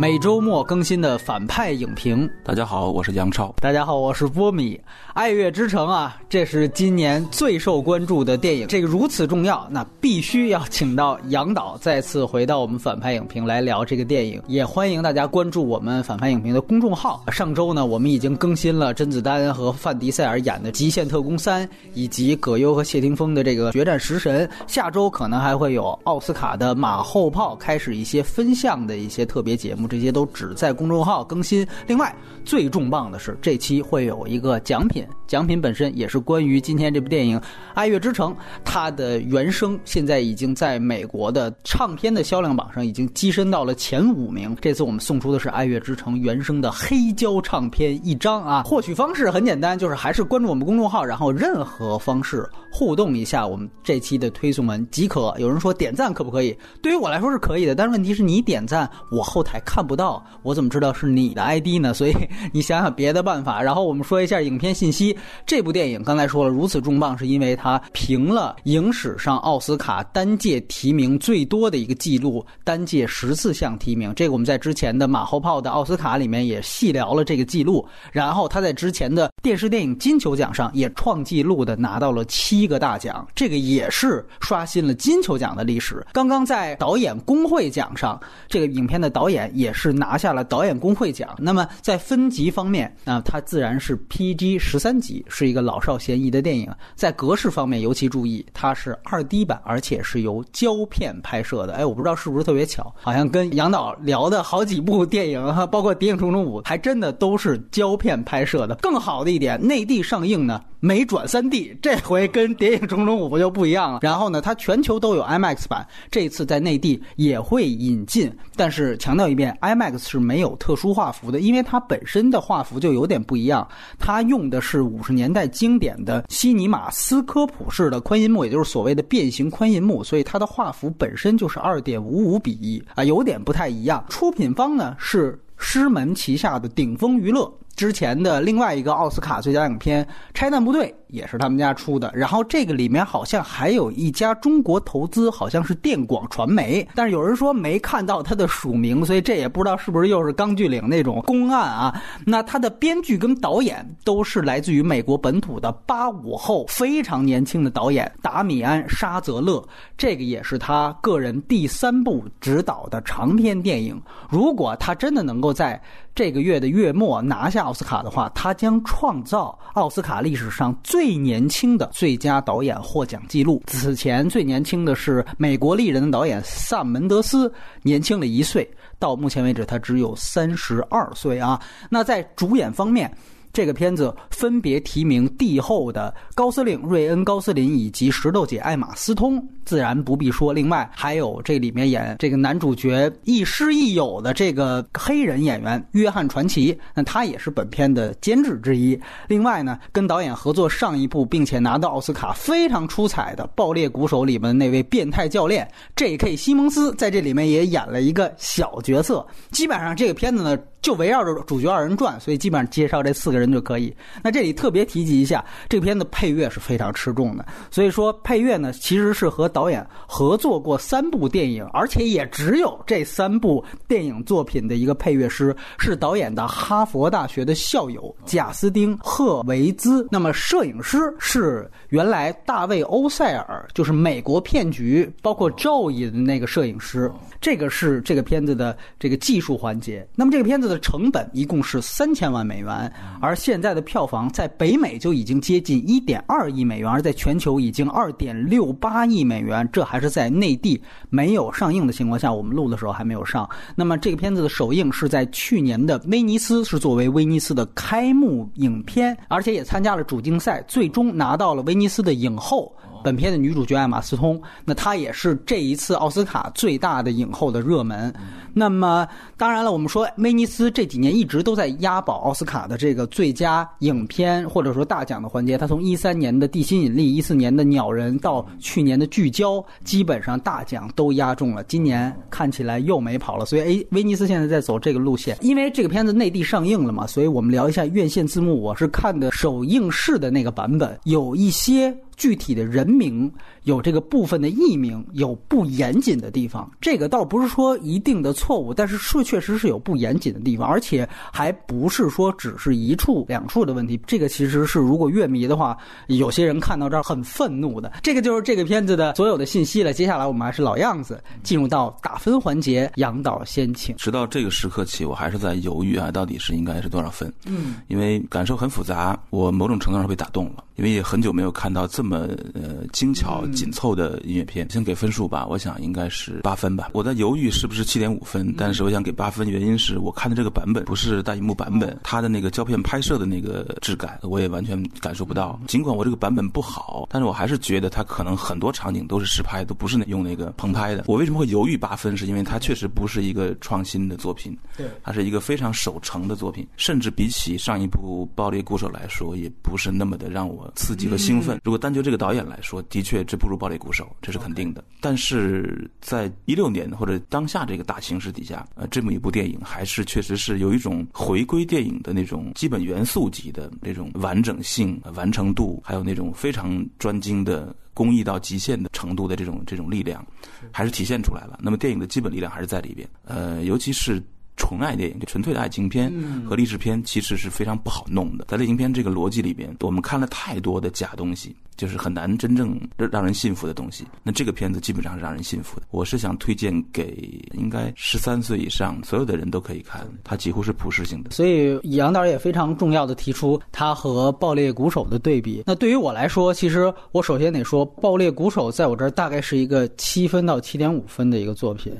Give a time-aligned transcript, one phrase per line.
[0.00, 2.26] 每周末更新的反派影评。
[2.42, 3.54] 大家好，我是杨超。
[3.60, 4.74] 大家好，我是波米。
[5.12, 8.66] 《爱乐之城》啊，这是今年最受关注的电影。
[8.66, 14.42] 这个如此重要，那必须要请到杨导再次回到我们反派影评来聊这个电影。
[14.46, 17.22] 也欢迎大家关注我们反派影评的公众号。
[17.30, 24.48] 上周呢，我们已经更新了甄子丹和范迪塞尔演的《极限特工三》，以及葛优和谢霆锋的这个《决战食神》。
[24.66, 29.89] 下周可能还会有奥斯卡的马后炮开始一些分项的一些特别节目。
[29.90, 31.66] 这些都只在公众号更新。
[31.86, 37.36] 另外，最重磅的是，这期会有一个奖品，奖品本身也是关于今天这部电影
[37.74, 38.32] 《爱乐之城》，
[38.64, 44.56] 它的原声现在已经在美国的唱片的销量榜上已经跻身到了前五名。
[44.60, 48.62] 这次我们送出的是《爱乐之城》原声的黑胶唱片一张啊！
[48.62, 55.34] 获取方式很简单，就是还是关注我们公众号，然后任何方式互动一下我们这期的推送文即可。
[55.38, 56.56] 有人说点赞可不可以？
[56.80, 59.79] 对于我来说是可以的，但是问题是你点赞，我后台看。
[59.80, 61.94] 看不到，我怎么知道是你的 ID 呢？
[61.94, 62.14] 所以
[62.52, 63.62] 你想想别的办法。
[63.62, 65.16] 然后我们说一下影片信息。
[65.46, 74.12] 这部电影刚才说了如此重磅，是因为它平了影史上奥斯卡单届提名最多的一个记录，单届十四项提名。
[74.14, 77.82] 这个我们在之前的马后炮的奥斯卡里面也细聊了这个记录。
[78.12, 86.06] 然后他在之前的电视电影金球奖上也创纪录的拿到了七个大奖，这个也是刷新了金球奖的历史。
[86.12, 89.69] 刚刚在导演工会奖上，这个影片的导演也。
[89.72, 91.34] 是拿下了导演工会奖。
[91.38, 96.70] 那么在分级方面啊，它自然是 PG 十三级，是一个老少咸宜的电影。
[96.94, 101.74] 在格式方面尤其注意，它是二 D 版，而且是由胶片拍摄的。
[101.74, 108.74] 哎，我不知道是不是特别巧，好像跟杨导聊的好几部电影哈，包括《谍影重重五》，还真的都是胶片拍摄的。
[108.76, 113.98] 更好的一点，内地上映呢没转三 D，这回跟《谍影重重五》就不一样了。
[114.02, 119.56] 然后呢，它全球都有 IMAX 版，这次在内地也会引进，但是强调一遍。
[119.60, 123.66] IMAX 是没有特殊画幅的，因为它本身的画幅就有点不一样。
[123.98, 134.02] 它用的是五十年代经典的西尼玛斯科普式的宽银幕，也就是所谓的变形宽银幕，所以它的画幅本身就是二点五五比一啊，有点不太一样。
[134.08, 137.52] 出品方呢是狮门旗下的顶峰娱乐。
[137.80, 140.04] 之前的另外一个奥斯卡最佳影片
[140.34, 152.02] 《拆弹部队》也是他们家出的，然后这个里面好像还有一家中国投资，好像是电广传媒，但是有人说没看到他的署名，所以这也不知道是不是又是钢锯岭那种公案啊？
[152.26, 159.66] 那他的编剧跟导演都是来自于美国本土的八五后非常年轻的导演达米安·沙泽勒，
[159.96, 163.98] 这个也是他个人第三部执导的长篇电影。
[164.28, 165.80] 如果他真的能够在
[166.20, 173.62] 这个月的月末拿下奥斯卡的话，他将创造奥斯卡历史上最年轻的最佳导演获奖记录。
[173.68, 178.70] 此前最年轻的是美国丽人的导演萨门德斯，年轻了一岁。
[178.98, 181.58] 到目前为止，他只有三十二岁啊。
[181.88, 183.10] 那在主演方面。
[183.52, 190.52] 这个片子分别提名帝后的高司令瑞恩·高斯林以及石头姐艾玛·斯通，自然不必说。
[190.52, 198.98] 另外还有这里面演这个男主角亦师亦友的这个黑人演员约翰·传奇，那他也是本片的监制之一。
[199.26, 206.36] 另外呢，跟导演合作上一部并且拿到奥斯卡非常出彩的《爆裂鼓手》里面的那位变态教练 J.K.
[206.36, 209.26] 西蒙斯，在这里面也演了一个小角色。
[209.50, 210.56] 基本上这个片子呢。
[210.82, 213.94] 就围绕着主角二人转，所以基本上介绍这四个人就可以。
[214.22, 217.44] 那这里特别提及一下，这片的配乐是非常吃重的。
[217.70, 230.06] 所以说配乐呢，其实是和导演合作过三部电影，而且也只有这三部电影作品的一个配乐师是导演的哈佛大学的校友贾斯汀·赫维兹。
[230.10, 237.10] 那么摄影师是原来大卫·欧塞尔，就是美国骗局，包括 Joy 的那个摄影师。
[237.40, 240.06] 这个是这个片子的这个技术环节。
[240.14, 242.90] 那么这个片子的成本一共是三千万美元，
[243.20, 249.68] 而现在的票房在北美就已经接近一点二亿美元，而在全球已经二点六八亿美元。
[249.72, 253.48] 这还是在内地没有上映的情况下，我们录的时候还没有上。
[253.74, 262.72] 那么这个片子的首映是在去年的威尼斯，是作为威尼斯的开幕影片，而且也参加了主竞赛，最终拿到了威尼斯的影后。
[263.02, 268.12] 本片的女主角艾玛斯通，那她也是这一次奥斯卡最大的影后的热门。
[268.52, 269.06] 那么，
[269.36, 275.56] 当然了，我们说威尼斯这几年一直都在押宝奥斯卡的这个最佳影片或者说大奖的环节。
[275.56, 281.62] 它从一三年的《地心引力》，一四年的《鸟人》，到去年的《聚焦》，基本上大奖都押中了。
[281.64, 285.36] 今年看起来又没跑了，所以哎，威尼斯现在在走这个路线。
[285.40, 288.60] 因为这个片子内地上映了嘛，所以我们聊一下院线字幕。
[288.60, 291.96] 我是看的首映式的那个版本，有一些。
[292.20, 293.32] 具体的人名
[293.64, 304.00] 有这个部分的译名有不严谨的地方，这个倒不是说一定的错误，但是是确实是有不严谨的地方，而且还不是说只是一处两处的问题。
[304.06, 305.76] 这个其实是如果乐迷的话，
[306.06, 307.92] 有些人看到这儿很愤怒的。
[308.02, 309.92] 这个就是这个片子的所有的信息了。
[309.92, 313.94] 接下来我们还是老样子，进入到打分环节，杨导先请。
[313.96, 317.32] 直到这个时刻起，我还是在犹豫啊，到底是应该是多少分？
[317.46, 324.68] 嗯，因为感受很复杂，我某种程度上被打动了，因为也很久没有看到这么呃精巧紧凑的音乐片。
[324.70, 326.90] 先给分数吧，我想应该是八分吧。
[326.92, 335.58] 我在犹豫是不是七点五分，但是我想给八分，原因是我看的这个版本不是大荧幕版本，它的那个胶片拍摄的那个质感，我也完全感受不到。
[335.66, 341.04] 尽管我这个版本不好，但是我还是觉得它可能很多场景都是实拍，都不是用那个棚拍的。
[341.06, 342.16] 我为什么会犹豫八分？
[342.16, 351.58] 是因为它确实不是一个创新的作品，对，它是一个非常守成的作品，甚至比起上一部《暴力鼓手》来说，也不是那么的让我刺激和兴奋。
[351.64, 354.84] 如果单就这个导演来说，的确这不如《暴力鼓手》，这是肯定的。
[355.00, 370.24] 但是在一六年或者当下这个大形势底下，呃，这么一部电影还是确实是有一种回归电影的那种基本元素级的那种完整性、完成度，还有那种非常专精的工艺到极限的程度的这种这种力量，
[370.70, 371.58] 还是体现出来了。
[371.62, 374.22] 那么电影的基本力量还是在里边，呃，尤其是。
[374.60, 376.12] 纯爱电影就纯粹的爱情片
[376.46, 378.44] 和励志片，其实是非常不好弄的。
[378.46, 384.04] 在类型片这个逻辑里边，我们看了太多的假东西，就是很难真正让人信服的东西。
[384.22, 385.86] 那这个片子基本上是让人信服的。
[385.90, 391.30] 我是想推荐给应该十三岁以上所有的人都可以看，它几乎是普适性的。
[391.30, 395.62] 所以杨导也非常重要的提出他和《爆裂鼓手》的对比。
[395.66, 401.92] 那对于我来说，其实我首先得说，《爆裂鼓手》在我这儿大概是一个七分到七点五分的一个作品。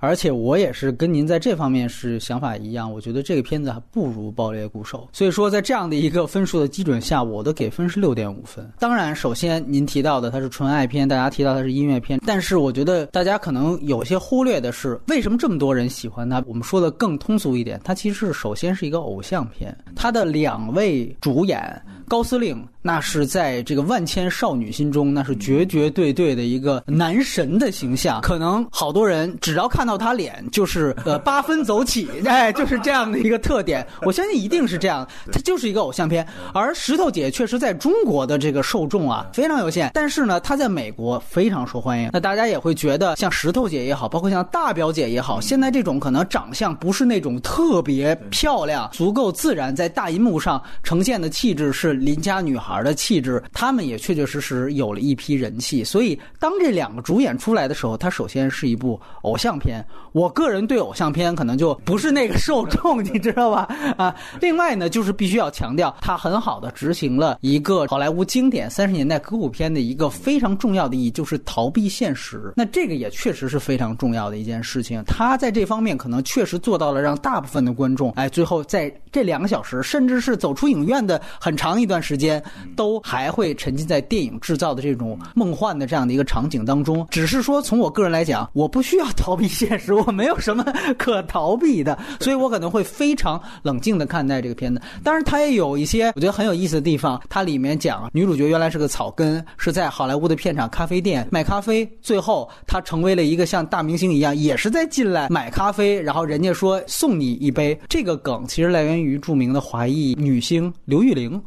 [0.00, 8.68] 而且我也是跟您在这方面是想法一样，我觉得这个片子还不如《爆裂鼓手》，所以说在这样的一个分数的基准下，我的给分是六点五分。
[8.78, 16.42] 当然，首先您提到的它是纯爱片，大家提到它是音乐片，但是我觉得大家可能有些忽略的是，为什么这么多人喜欢它？
[16.46, 22.66] 我们说的更通俗一点，它其实首先是一个偶像片，它的两位主演高司令。
[22.82, 28.20] 那是在这个万千少女心中，那是绝绝对对的一个男神的形象。
[28.20, 33.86] 可能好多人只要看到他脸，就是呃八分走起， 哎，就是这样的一个特点。
[34.02, 36.26] 我相信一定是这样，它就是一个偶像片。
[36.52, 42.10] 而石头姐确实在中国的这个受众啊非常有限，但是呢，她在美国非常受欢迎。
[42.12, 52.76] 那大家也会觉得，像石头姐也好，包括像大表姐也好，现在这种可能长相不是那种特别漂亮、足够自然，在大银幕上呈现的气质是邻家女孩。
[52.86, 55.82] 的气质，她们也确确实实有了一批人气。
[55.82, 59.75] 所以，当这两个主演出来的时候，它首先是一部偶像片。
[60.12, 63.68] 我个人对偶像片可能就不是那个受众， 你知道吧？
[63.96, 72.52] 啊，另外呢，就是必须要强调，它很好的执行了一个好莱坞经典三十年代歌舞片的一个非常重要的意义，就是逃避现实。
[72.56, 75.02] 那这个也确实是非常重要的一件事情。
[75.06, 82.42] 他在这方面可能确实做到了，让大部分的观众，哎，最后在这两个小时，甚至是走出影院的很长一段时间。
[82.76, 87.06] 都还会沉浸在电影制造的这种梦幻的这样的一个场景当中。
[87.10, 90.64] 只是说，从我个人来讲，我不需要逃避现实，我没有什么
[90.98, 94.80] 可逃避的，所以我可能会非常冷静的看待这个片子。
[95.02, 97.20] 当然，它也有一些我觉得很有意思的地方。
[97.28, 107.78] 它里面讲女主角原来是个草根，是在好莱坞的片场咖啡店卖咖啡，最后她成为了一个像大明星一样，也是在进来买咖啡，然后人家说送你一杯。
[107.88, 111.40] 这个梗其实来源于著名的华裔女星刘玉玲。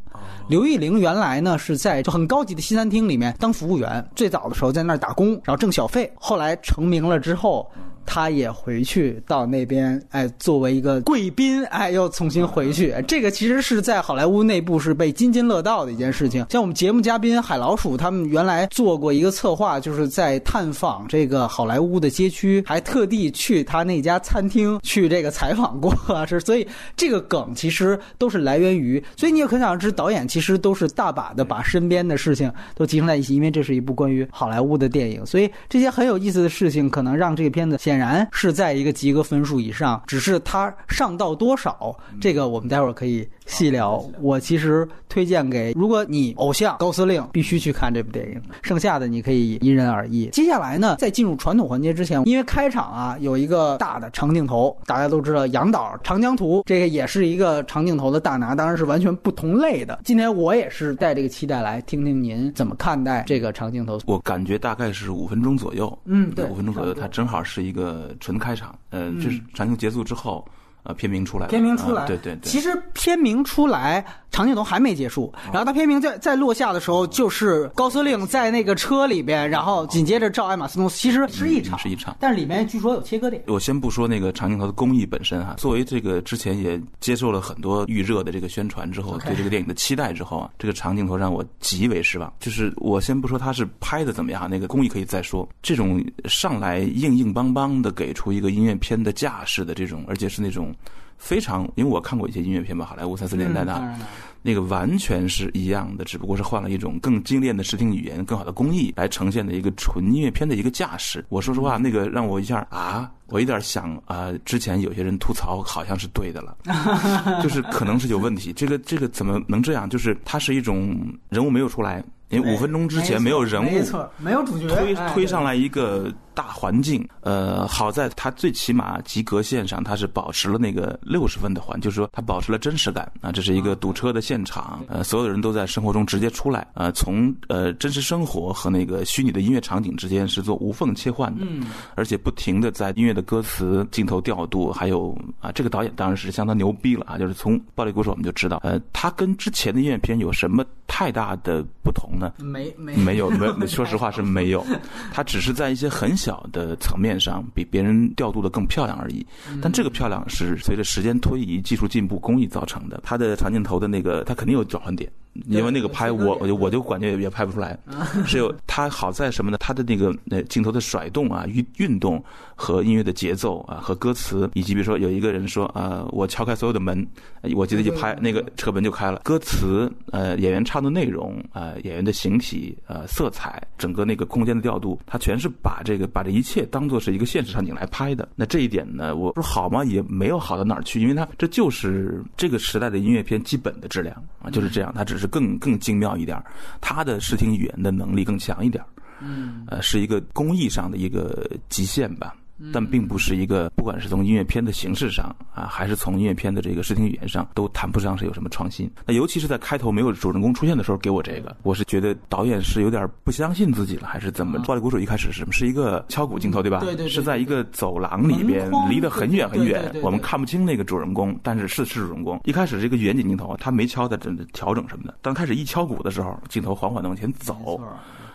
[0.47, 6.11] 刘玉玲原来呢是在就很高级的西餐厅里面当服务员，最早的时候在那儿打工，然后挣小费。
[6.15, 7.69] 后来成名了之后。
[8.09, 12.91] 他也回去到那边，哎，作为一个贵宾，哎，又重新回去。
[13.07, 16.43] 这个其实是在好莱坞内部是被津津乐道的一件事情。
[16.49, 25.95] 像我们节目嘉宾海老鼠，他们原来做过一个策划，就是在探访这个好莱坞的街区，还特地去他那家餐厅去这个采访过。
[26.25, 37.98] 是，所以这个梗其实都是来源于，所以你也可想而知，导演其实都是大把的把身边的事情都集成在一起，因为这是一部关于好莱坞的电影，所以这些很有意思的事情可能让这个片子显。
[37.99, 44.01] 然是在一个及格分数以上，只是它上到多少，这个我们待会儿可以细聊。
[44.21, 48.41] 我其实推荐给，如果你偶像高司令，必须去看这部电影。
[48.61, 50.27] 剩下的你可以因人而异。
[50.27, 59.99] 接下来呢，在进入传统环节之前，因为开场啊有一个大的长镜头，大家都知道杨导《长江图》这个也是一个长镜头的大拿，当然是完全不同类的。
[60.05, 63.99] 今天我也是带这个期待来听听您怎么看待这个长镜头。
[64.05, 67.89] 我感觉大概是五分钟左右，嗯，对，五分钟左右，它正好是一个。
[67.89, 70.45] 呃，纯开场，呃，就是长镜结束之后，
[70.83, 83.43] 呃片名出来了，片名出来，啊对对对，其实片名出来，长镜头还没结束，然后他片名在在落下的时候，就是高司令在那个车里边，然后紧接着照艾玛斯通，其实是一场，嗯是一场但是里面据说有切割点。
[83.47, 92.31] 我先不说那个长镜头的工艺本身哈，作为这个之前也接受了很多预热的这个宣传之后对这个电影的期待之后啊，这个长镜头让我极为失望。
[92.39, 100.68] 就是我先不说它是拍的怎么样，那个工艺可以再说，这种上来硬硬邦邦的给出一个音乐片的架势的这种，而且是那种
[101.17, 103.95] 非常，因为我看过一些音乐片吧，好莱坞三四十年代的
[104.41, 111.25] 那个完全是一样的，只不过是换了一种更精炼的视听语言、更好的工艺来呈现的一个纯音乐片的一个架势。
[111.27, 116.55] 我说实话，那个让我一下啊，我有点想啊、之前有些人吐槽好像是对的了，
[117.43, 118.53] 就是可能是有问题。
[118.53, 119.89] 这个这个怎么能这样？
[119.89, 120.97] 就是它是一种
[121.27, 126.09] 人物没有出来，因为五分钟之前没有人物，没错，没有主角，推哎推上来一个
[126.39, 133.29] 大环境，呃，好在它最起码及格线上，它是保持了那个六十分的环，就是说它保持了真实感啊。
[133.29, 141.65] 这是一个堵车的现场，呃，所有的人都在生活中直接出来，呃，从呃真实生活和那个虚拟的音乐场景之间是做无缝切换的，嗯，
[141.95, 152.31] 而且不停的在音乐的歌词、镜头调度，还有啊，这个导演当然是相当牛逼了啊，就是从《暴力鼓手》我们就知道，呃，他跟之前的音乐片有什么太大的不同呢？
[152.37, 154.65] 没没没有，没，说实话是没有，
[155.11, 159.25] 他只是在一些很小的层面上比别人调度的更漂亮而已。
[159.61, 162.99] 但这个漂亮是随着时间推移、技术进步、工艺造成的。
[163.03, 165.09] 它的长镜头的那个，它肯定有转换点，
[165.47, 167.77] 因为那个拍我我就我就感觉也拍不出来。
[168.25, 169.57] 是有它好在什么呢？
[169.59, 172.23] 它的那个呃镜头的甩动啊、运运动
[172.55, 177.07] 和音乐的节奏啊和歌词，以及比如说有一个人说啊、我敲开所有的门，
[177.41, 179.21] 呃我记得一拍那个车门就开了。
[179.23, 188.27] 歌词呃演员唱的内容呃演员的形体呃色彩，整个那个空间的调度，它全是把这个把这一切当做是一个现实场景来拍的。
[188.35, 189.83] 那这一点呢，我说好吗？
[189.85, 196.45] 也没有好到哪儿去，因为它这就是这个时代的音乐片基本的质量啊，就是这样，它只是更更精妙一点儿，
[196.81, 198.87] 它的视听语言的能力更强一点儿。
[199.21, 202.33] 嗯，呃，是一个工艺上的一个极限吧。
[202.73, 208.89] 但并不是一个，不管是从音乐片的形式上啊，还是从音乐片的这个视听语言上，都谈不上是有什么创新。
[209.05, 214.59] 那尤其是在开头没有主人公出现的时候给我这个，我是觉得导演是有点不相信自己了，还是怎么？
[214.59, 215.51] 暴力鼓手一开始是什么？
[215.51, 216.79] 是一个敲鼓镜头，对吧？
[216.79, 222.39] 对对对是在一个走廊里边，离得很远很远我们看不清那个主人公，但是是是主人公。
[222.43, 227.79] 一开始这个远景镜头，他没敲的这调整什么的，当开始一敲鼓的时候，镜头缓缓的往前走。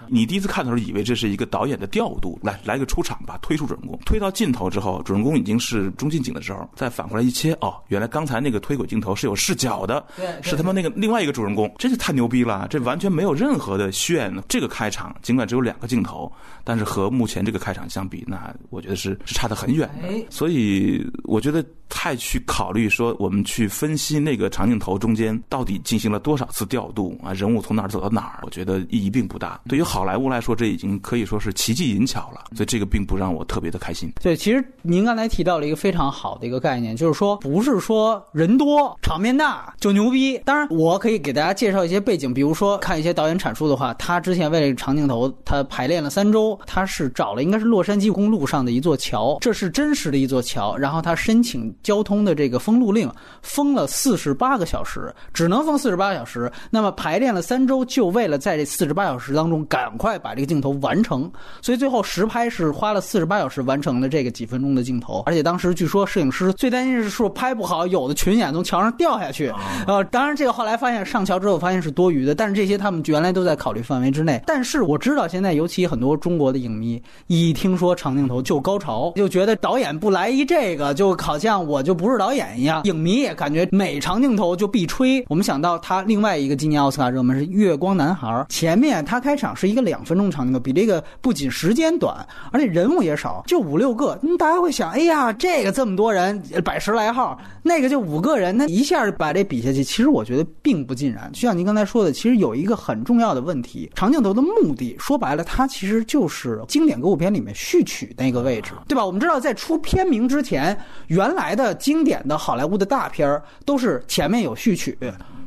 [0.09, 10.05] 你第一次看的时候，以为这是一个导演的调度，来来个出场吧，推出主人公，推到尽头之后，主人公已经是中近景的时候，再反过来一切，哦，原来刚才那个推轨镜头是有视角的，
[10.43, 14.35] 是他妈那个另外一个主人公，真是太牛逼了，这完全没有任何的炫。
[14.49, 16.31] 这个开场尽管只有两个镜头，
[16.65, 19.89] 但是和目前这个开场相比，那我觉得是是差得很远
[20.31, 29.61] 所以我觉得太去考虑说，我们去分析那个长镜头中间到底进行了多少次调度啊，人物从哪儿走到哪儿，我觉得意义并不大。
[29.69, 34.13] 对于好好莱坞来说，这已经可以说是奇技淫巧了，所以这个并不让我特别的开心。
[34.21, 40.37] 对，其实您刚才提到了一个非常好的一个概念，就是说不是说人多、场面大就牛逼。
[40.39, 53.09] 当然，我可以给大家介绍一些背景，比如说看一些导演阐述的话，他之前为了长镜头，他排练了三周，他是找了应该是洛杉矶公路上的一座桥，这是真实的一座桥，然后他申请交通的这个封路令，
[53.43, 56.51] 封了四十八个小时，只能封四十八小时。
[56.69, 61.31] 那么排练了三周，就为了在这四十八小时当中赶快把这个镜头完成，
[61.63, 65.23] 所以最后实拍是花了四十八小时完成了这个几分钟的镜头。
[65.27, 69.53] 而且当时据说摄影师最担心是说拍不好，有的群演从桥上掉下去。
[69.87, 74.43] 呃，当然这个后来发现上桥之后发现是多余的，但是这些他们原来都在考虑范围之内。
[74.47, 82.83] 但是我知道现在尤其很多中国的影迷一听说长镜头就高潮，就觉得导演不来一这个，就好像我就不是导演一样。
[82.85, 85.25] 影迷也感觉每长镜头就必吹。
[85.29, 94.17] 我们想到他另外一个今年奥斯卡热门是《月光男孩》，前面他开场是一一个两分钟长镜头，比这个不仅时间短，而且人物也少，就五六个。
[94.39, 101.29] 大家会想，哎呀，这个这么多人，百十来号，那个就五个人，那一下把这比下去，其实我觉得并不尽然。
[101.33, 109.05] 就像您刚才说的，其实有一个很重要的问题，长镜头的目的，说白了，它其实就是经典歌舞片里面序曲那个位置，对吧？
[109.05, 110.79] 我们知道，在出片名之前，
[111.09, 114.97] 原来的经典的好莱坞的大片都是前面有序曲。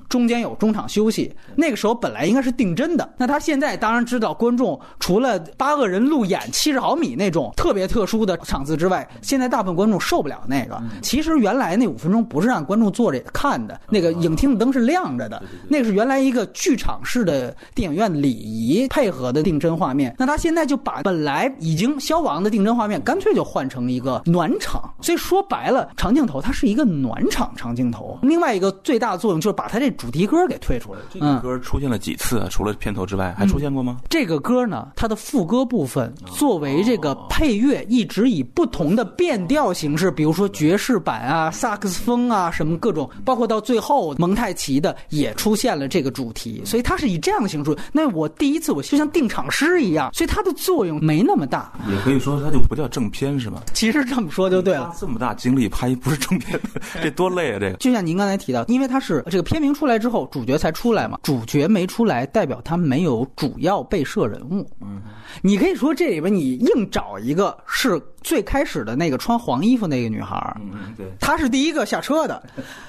[0.09, 3.07] 中间有中场休息，那个时候本来应该是定帧的。
[3.17, 10.81] 那他现在当然知道观众除了八个人路演七十毫米那种特别特殊的场次之外，现在大部分观众受不了那个。
[11.01, 20.15] 其实原来那五分钟不是让观众坐着看的，那个影厅的灯是亮着的，那个是原来一个剧场式的电影院礼仪配合的定帧画面。
[20.17, 24.93] 那他现在就把本来已经消亡的定帧画面，干脆就换成一个暖场。
[25.01, 28.17] 所以说白了，长镜头它是一个暖场长镜头。
[28.21, 30.99] 另外一个最大的作用就是把它这主题歌给退出来。
[31.11, 32.47] 这个歌出现了几次啊？
[32.49, 33.97] 除了片头之外，还出现过吗？
[34.09, 47.75] 这个歌呢，它的副歌部分作为这个配乐，一直以不同的变调形式，比如说爵士版啊、萨克斯风啊什么各种，包括到最后蒙太奇的也出现了这个主题，所以它是以这样的形式。
[47.91, 51.71] 那我第一次我就像定场诗一样，所以它的作用没那么大。
[51.89, 53.63] 也可以说它就不叫正片是吧？
[53.73, 54.93] 其实这么说就对了。
[54.99, 56.59] 这么大精力拍不是正片，
[57.01, 57.59] 这多累啊！
[57.59, 64.69] 这个就像您刚才提到，因为它是这个片名出来之后，主角才出来嘛，主角没出来，代表他没有主要被摄人物。
[64.81, 65.01] 嗯，
[65.41, 72.43] 你可以说这里边你硬找一个是最开始的那个穿黄衣服那个女孩，嗯，对，她是第一个下车的，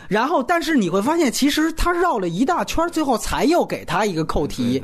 [0.09, 4.83] 然后但是你会发现，其实她绕了一大圈，最后才又给她一个扣题。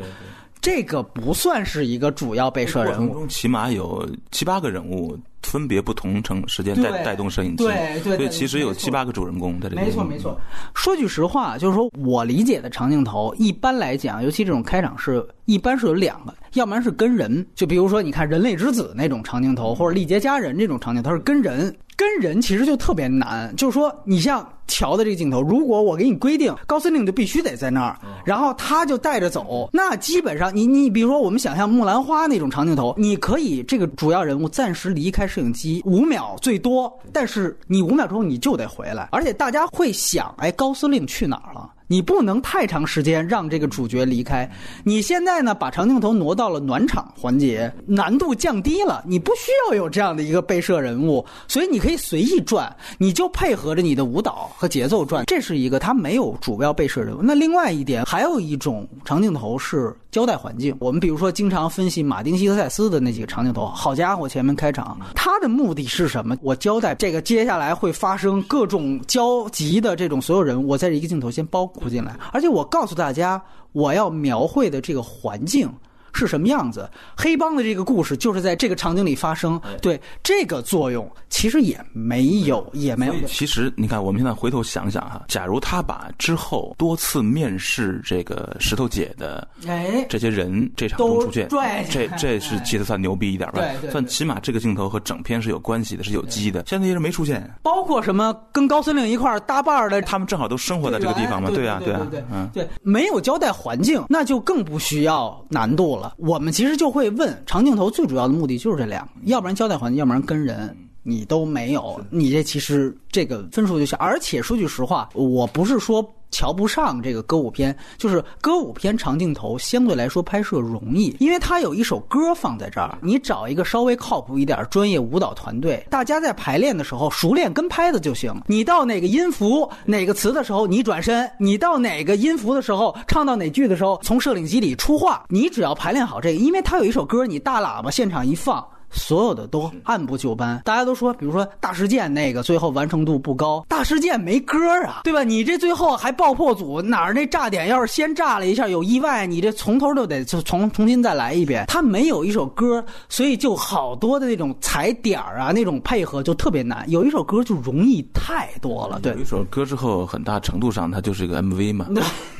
[0.61, 5.14] 这个不算是一个主要被摄人物，中起码有七八个人物。
[5.44, 9.82] 分别不同成时间带带动摄影机，对对，所以其实有七八个主人公在这里。
[9.82, 10.38] 没错没错。
[10.74, 21.74] 说句实话，就是说我理解的长镜头，一般来讲，尤其这种开场是，一般是有两个，要不然是跟人，就比如说你看《人类之子》那种长镜头，或者《历劫佳人》这种长镜头，是跟人。
[21.96, 41.69] 跟人其实就特别难，就是说，你像乔的这个镜头，如果我给你规定高司令就必须得在那儿，然后他就带着走，那基本上你你比如说我们想象木兰花那种长镜头，你可以这个主要人物暂时离开摄影机五秒最多，但是你五秒钟你就得回来，而且大家会想，哎，高司令去哪儿了？
[41.87, 44.50] 你不能太长时间让这个主角离开。
[44.85, 55.25] 你现在呢，把长镜头挪到了暖场环节，难度降低了，你不需要有这样的一个被摄人物，所以你可以随意转，你就配合着你的舞蹈和节奏转。
[55.26, 57.21] 这是一个它没有主要被摄人物。
[57.23, 60.76] 那另外一点，还有一种长镜头是交代环境。
[60.78, 66.37] 我们比如说经常分析马丁·西德塞斯的那几个长镜头，好家伙，前面开场，他的目的是什么？
[66.40, 71.66] 我交代这个接下来会发生各种交集的这种所有人，我在这一个镜头先包。
[71.74, 75.68] 括进来，而且我告诉大家，我要描绘的这个环境。
[76.14, 76.88] 是什么样子？
[77.16, 79.61] 黑帮的这个故事就是在这个场景里发生。
[79.83, 83.14] 对这个作用，其实也没有，也没有。
[83.27, 93.61] 其实你看，我们现在回头想想哈，假如他把之后多次面试这个石头姐的哎这些人这场中出现，对这这是其实算牛逼一点吧？
[93.81, 96.64] 对，算起码这个镜头和整片是有关系的，是有机的。
[96.66, 101.50] 现在些人没出现，包括什么跟高司令一块搭伴的，他们正好都生活在这个地方嘛？
[101.50, 106.04] 对啊，对啊，嗯，对，没有交代环境，那就更不需要难度了。
[106.17, 113.97] 我们其实就会问，长镜头最主要的目的就是这两个，要不然交代环境，要不然跟人，你都没有，你这其实这个分数就小。
[113.99, 116.05] 而且说句实话，我不是说。
[116.31, 128.35] 瞧不上这个歌舞片，就是歌舞片长镜头相对来说拍摄容易，因为它有一首歌放在这儿，你找一个稍微靠谱一点专业舞蹈团队，大家在排练的时候熟练跟拍的就行。
[128.49, 135.25] 你到哪个音符、哪个词的时候，你转身；你到哪个音符的时候，唱到哪句的时候，从摄影机里出画。
[135.29, 138.67] 你只要排练好这个，因为它有一首歌，你大喇叭现场一放。
[138.94, 145.22] 所有的都按部就班，大家都说，比如说大事件那个最后完成度不高，大事件没歌啊，对吧？
[145.24, 151.64] 你这最后还爆破组哪儿那炸点要是先炸了一下有意外，你这从头就得就重重新再来一遍。
[151.66, 156.88] 他没有一首歌，所以就好多的那种踩点儿啊，那种配合就特别难。
[156.88, 159.00] 有一首歌就容易太多了。
[159.00, 161.88] 对，有一首歌之后，很大程度上它就是一个 MV 嘛。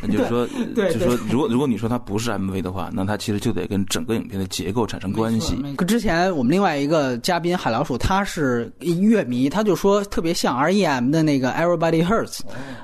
[0.01, 5.61] 那就是说，就是说，如果如果你说它不是 MV 的话，那它其实就得跟整个影片的结构产生关系。
[5.89, 6.44] 之前我。
[6.49, 12.41] 另外一个嘉宾海老鼠，他是乐迷，他就说特别像 R.E.M 的那个 Everybody Hurts，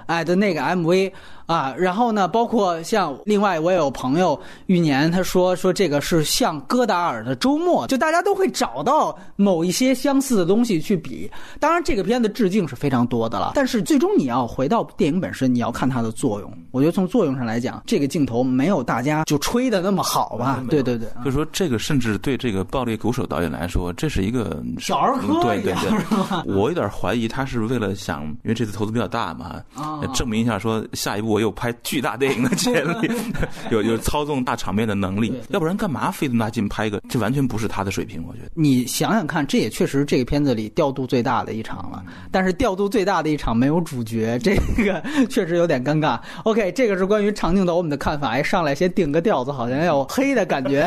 [0.06, 1.12] 哎的那个 MV。
[1.50, 11.28] 啊，然后呢，包括像另外我也有朋友玉年，他说说这个是像戈达尔的周末，就大家都会找到某一些相似的东西去比。
[11.58, 16.52] 当然，这个片子致敬是非常多的了，但是最终你要回到电影本身，你要看它的作用。
[16.70, 20.62] 我觉得从作用上来讲，这个镜头没有大家就吹的那么好吧？
[20.70, 29.60] 对对对，就是说这个甚至对这个暴力鼓手导演来说，这是一个小儿科对对对，我有点怀疑他是为了想，因为这次投资比较大嘛，
[30.14, 31.39] 证明一下说下一步我。
[31.40, 33.10] 我有拍巨大电影的潜力，
[33.72, 37.00] 有有操纵大场面的能力，要不然干嘛费那么大劲拍一个？
[37.08, 38.50] 这完全不是他的水平，我觉得。
[38.54, 46.20] 你想想看，这也确实这个片子里调度最大的一场了，但是调度最大的一场没有主角，这个 确实有点尴尬。
[46.44, 48.28] OK，这个是关于长镜头我们的看法。
[48.28, 50.86] 哎，上来先定个调子，好像要黑的感觉。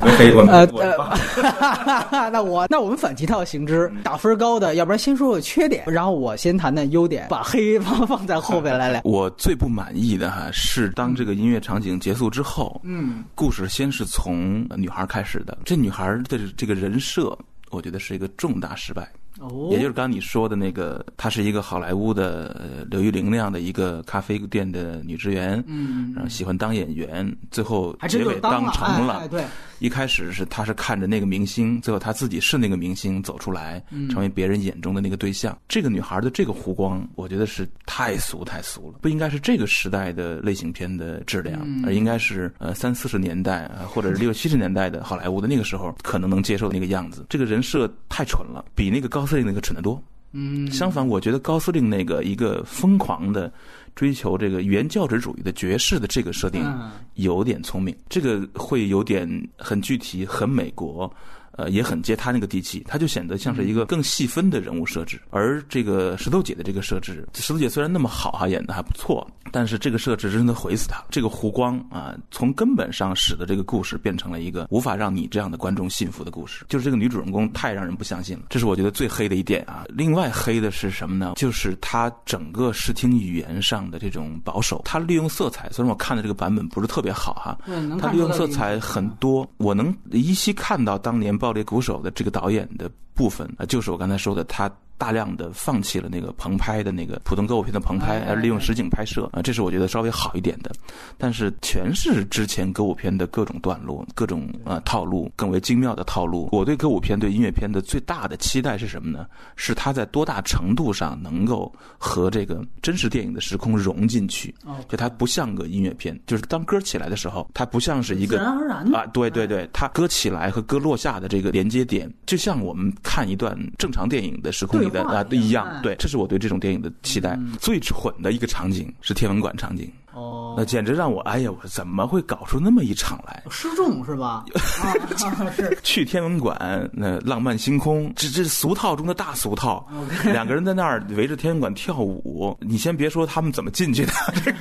[0.00, 0.64] 黑我呃
[2.10, 9.00] 呃，那我那我们反其道行之，打分高的，要不然先说说缺点，然后我先谈谈优点，把黑放放在后边来来。
[9.04, 17.36] 我最不满意的哈是当这个音乐场景结束之后，嗯，故事先是从女孩开始的，这女孩的这个人设，
[17.70, 19.10] 我觉得是一个重大失败。
[19.48, 19.68] 哦。
[19.70, 29.44] 也就是刚刚你说的那个，她是一个好莱坞的呃刘玉玲那样的一个咖啡店的女职员，嗯，然后喜欢当演员，最后结尾当成哎哎对，
[29.80, 34.08] 一开始是她是看着那个明星，最后她自己是那个明星走出来，嗯。
[34.14, 35.58] 成为别人眼中的那个对象。
[35.66, 41.82] 这个女孩的这个弧光，我觉得是太俗太俗了，不应该是这个时代的类型片的质量，嗯。
[41.84, 47.26] 而应该是呃三四十年代呃或者是六七十年代的好莱坞的那个时候可能能接受的那个样子。
[47.28, 50.00] 这个人设太蠢了，比那个高司令那个蠢得多。
[50.30, 53.52] 嗯，相反，我觉得高司令那个一个疯狂的
[53.96, 61.12] 追求这个原教旨主义的爵士的这个设定嗯有点聪明，这个会有点很具体、很美国。
[61.56, 65.20] 呃，也很接他那个地气，他就显得像是一个更细分的人物设置。
[65.30, 71.02] 而这个石头姐的这个设置，石头姐虽然那么好哈、演的还不错，但是这个设置真的毁死她。
[71.10, 76.64] 这个湖光啊，从根本上使得这个故事变成了一个无法让你这样的观众信服的故事。
[76.68, 79.84] 就是这个女主人公太让人不相信了，这是我觉得最黑的一点啊。
[79.88, 81.34] 另外黑的是什么呢？
[81.36, 100.70] 就是她整个视听语言上的这种保守，她利用色彩，虽然我看的这个版本不是特别好哈、对能他利用色彩很多，我能依稀看到当年《爆裂鼓手》的这个导演的部分啊，就是我刚才说的，他大量的放弃了那个棚拍的那个普通歌舞片的棚拍，哎而利用实景拍摄啊，这是我觉得稍微好一点的。
[101.18, 106.48] 但是全是之前歌舞片的各种段落、各种呃套路，更为精妙的套路。
[106.52, 109.26] 我对歌舞片、对音乐片的最大的期待是什么呢？
[109.56, 114.54] 是它在多大程度上能够和这个真实电影的时空融进去。
[114.64, 125.74] 哦就它不像个音乐片，就是当歌起来的时候，它不像是一个自然而然的啊，对对对，它歌起来和歌落下的这个连接点，就像我们看一段正常电影的时空里的啊一样哎。
[125.74, 127.38] 一样对，这是我对这种电影的期待。
[127.60, 133.42] 最蠢的一个场景是天文馆场景，哦那简直让我哎呀，我怎么会搞出那么一场来？
[133.50, 134.44] 失重是吧？
[134.82, 134.94] 啊，
[135.26, 139.86] 啊是去天文馆，那浪漫星空，这这是俗套中的大俗套。
[140.24, 144.12] 两个人在那儿围着天文馆跳舞，你先别说他们怎么进去的，
[144.44, 144.58] 这 个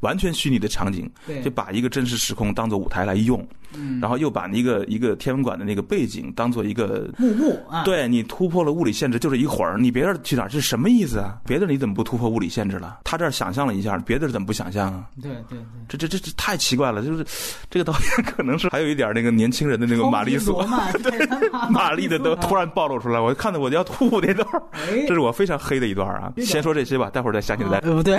[0.00, 1.10] 完全虚拟的场景，
[1.44, 3.46] 就把一个真实时空当做舞台来用，
[4.00, 7.08] 然后又把一个一个天文馆的那个背景当做一个。
[7.18, 10.48] 幕布啊，对你突破了物理限制，就是一会儿，你别人去哪儿？
[10.48, 11.38] 这是什么意思啊？
[11.46, 12.98] 别的你怎么不突破物理限制了？
[13.04, 15.04] 他这儿想象了一下，别的怎么不想象啊？
[15.22, 15.58] 对对对。
[15.88, 17.24] 这这这这太奇怪了，就是
[17.70, 24.46] 这个导演可能是还有一点那个年轻人的那个玛丽索超级罗曼 对玛丽的都突然暴露出来，我看的我就要吐那段
[25.06, 26.32] 这是我非常黑的一段啊。
[26.38, 27.78] 先说这些吧，待会儿再详细再。
[27.78, 28.18] 呃，不对，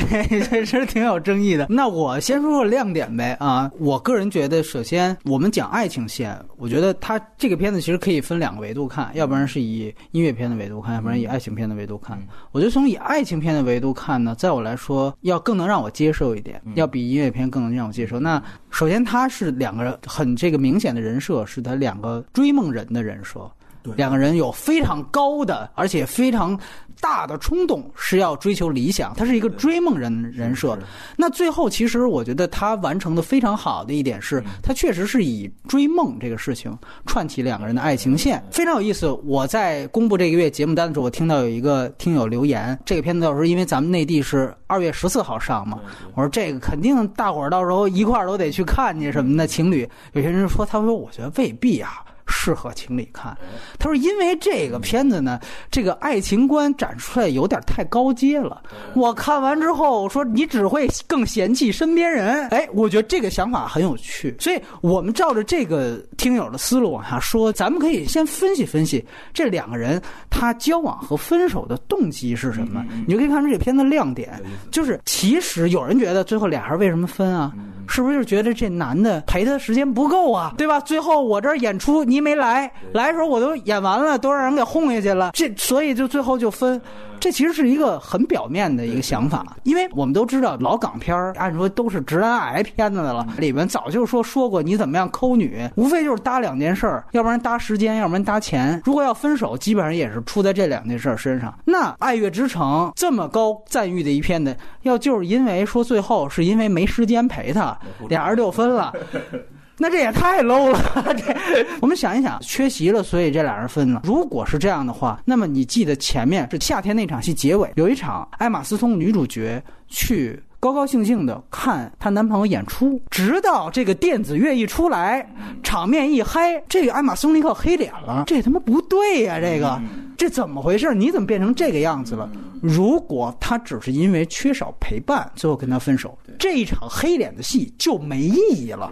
[0.49, 1.67] 这是挺有争议的。
[1.69, 3.71] 那我先说说亮点呗啊！
[3.80, 12.21] 我个人觉得，首先我们讲爱情线，我觉得它这个片子其实可以分两个维度看，要不然是以音乐片的维度看，要不然以爱情片的维度看。
[12.52, 18.20] 我觉得从以爱情片的维度看呢，在我来说要更能让我接受一点，要比音乐片更能让我接受。
[18.20, 23.50] 那首先他是两个很这个明显的人设，是他两个追梦人的人设。
[23.98, 26.58] 两个人有非常高的，而且非常
[27.04, 29.13] 大的冲动，是要追求理想。
[29.18, 30.80] 他是一个追梦人人设。
[31.18, 36.74] 那最后，其实我觉得他完成的非常好的一点是，他确实是以追梦这个事情
[37.06, 39.12] 串起两个人的爱情线，非常有意思。
[39.26, 45.78] 我在公布这个月节目单的时候，我听到有一个听友留言，这个片子到时候因为咱们内地是二月十四号上嘛，
[46.16, 49.46] 我说这个肯定大伙儿到时候一块儿都得去看去什么的。
[49.46, 52.02] 情侣有些人说，他说我觉得未必啊。
[52.36, 53.38] 适合情侣看，
[53.78, 58.62] 他说：“因为这个片子呢，这个爱情观展出来有点太高阶了。
[58.96, 62.50] 我看完之后说，你只会更嫌弃身边人。
[62.50, 64.36] 哎，我觉得这个想法很有趣。
[64.39, 72.84] 所以我们照着这个听友的思路往下说，咱们可以先分析分析这两个人他交往和分手的动机是什么。
[73.06, 74.41] 你就可以看出这片子亮点，
[74.72, 77.54] 就是其实有人觉得最后俩人为什么分啊？
[77.88, 80.56] 是不是就是觉得这男的陪他时间不够啊？
[80.58, 80.80] 对吧？
[80.80, 82.23] 最后我这儿演出你。
[82.24, 86.82] 没来，来的时候我都演完了，都让人给轰下去了，这所以就最后就分。
[87.20, 98.82] 这其实是一个很表面的一个想法，因为我们都知道老港片儿按说都是直男癌片子的了，里面早就说说过你怎么样抠女，无非就是搭两件事儿，要不然搭时间，要不然搭钱。
[98.84, 101.58] 如果要分手，基本上也是出在这两件事儿身上。
[101.64, 107.78] 那《爱乐之城》这么高赞誉的一片的，要就是因为说最后是因为没时间陪他，
[108.10, 108.92] 俩人就分了。
[109.78, 111.14] 那这也太 low 了！
[111.16, 114.02] 这我们想一想，缺席了，所以这俩人分了。
[114.04, 125.28] 如果是这样的话，那么你记得前面是夏天那场戏结尾有一场，艾玛斯通女主角去高高兴兴的看她男朋友演出，直到这个电子乐一出来，
[125.64, 128.24] 场面一嗨，这个艾玛斯通立刻黑脸了。
[128.28, 129.40] 这他妈不对呀！
[129.42, 129.82] 这个
[130.16, 130.94] 这怎么回事？
[130.94, 132.30] 你怎么变成这个样子了？
[132.62, 138.90] 如果他只是因为缺少陪伴，最后跟他分手，这一场黑脸的戏就没意义了。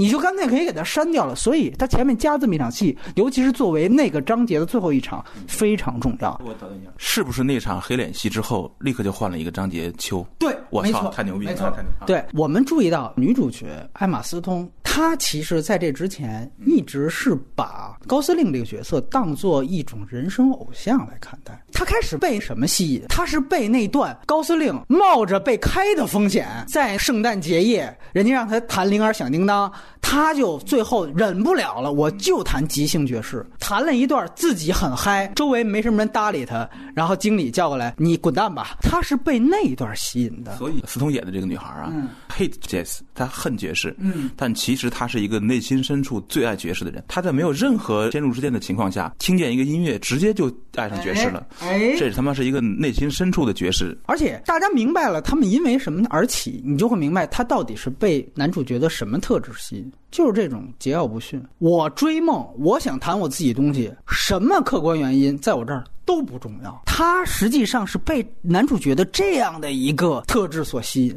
[0.00, 6.40] 你就干脆可以给它删掉了，所以它前面加这么一场戏，尤其是作为那个章节的最后一场，非常重要。
[6.42, 10.26] 我打断一下，是不是那场黑脸戏之后，立刻就换了一个章节秋？
[10.38, 11.52] 对，我操，没错太牛逼了！
[11.52, 21.62] 没错太牛对我们注意到女主角艾玛斯通，她其实在这之前一直是把高司令这个角色当做一种人生偶像来看待。
[21.74, 23.02] 她开始被什么吸引？
[23.10, 38.76] 她是被那段高司令冒着被开的风险，在圣诞节夜，人家让他弹铃儿响叮当，他就最后忍不了了，我就弹即兴爵士，弹了一段自己很嗨，周围没什么人搭理他，然后经理叫过来，你滚蛋吧。
[38.80, 40.56] 他是被那一段吸引的。
[40.56, 47.04] 所以斯通演的这个女孩啊、嗯 h a t e jazz，她恨爵士，嗯，但其实她是一个内心深处最爱爵士的人。
[47.06, 51.46] 她在没有任何先入之见的情况下，听见一个音乐，直接就爱上爵士了。
[51.60, 53.96] 哎，这他妈是一个内心深处的爵士。
[54.06, 59.79] 而且大家明白了他们因为什么而起，你就会明白他到底是被男主角的什么特质吸引，
[60.10, 61.42] 就是这种桀骜不驯。
[61.58, 66.82] 我追梦，我想谈我自己东西，什么客观原因在我这儿都不重要。
[66.86, 71.16] 他实际上是被男主角的这样的一个特质所吸引，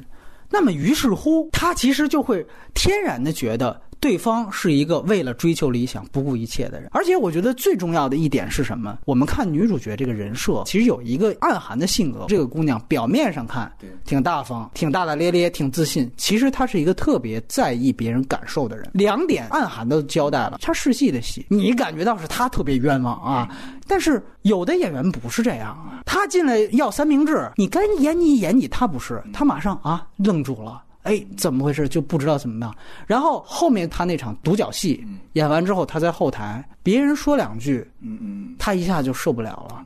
[0.50, 3.82] 那么于是乎，他其实就会天然的觉得。
[4.04, 9.00] 对方是一个为了追求理想不顾一切的人，而且我觉得最重要的一点是什么？
[9.06, 12.26] 我们看女主角这个人设，其实有一个暗含的性格。
[12.28, 13.72] 这个姑娘表面上看
[14.04, 18.90] 挺大方、挺大大咧咧、挺自信，其实她是一个特别在意别人感受的人。
[18.92, 20.58] 两点暗含的交代了。
[20.62, 23.48] 她试戏的戏，你感觉到是她特别冤枉啊，
[23.88, 30.82] 但是有的演员不是这样啊，他进来要三明治，你该演你演你，他不是，他马上啊愣住了。
[31.04, 31.88] 哎，怎么回事？
[31.88, 32.76] 就不知道怎么样。
[33.06, 39.86] 然后后面他那场独角戏演完之后，他在后台，别人说两句，嗯嗯，他一下就受不了了。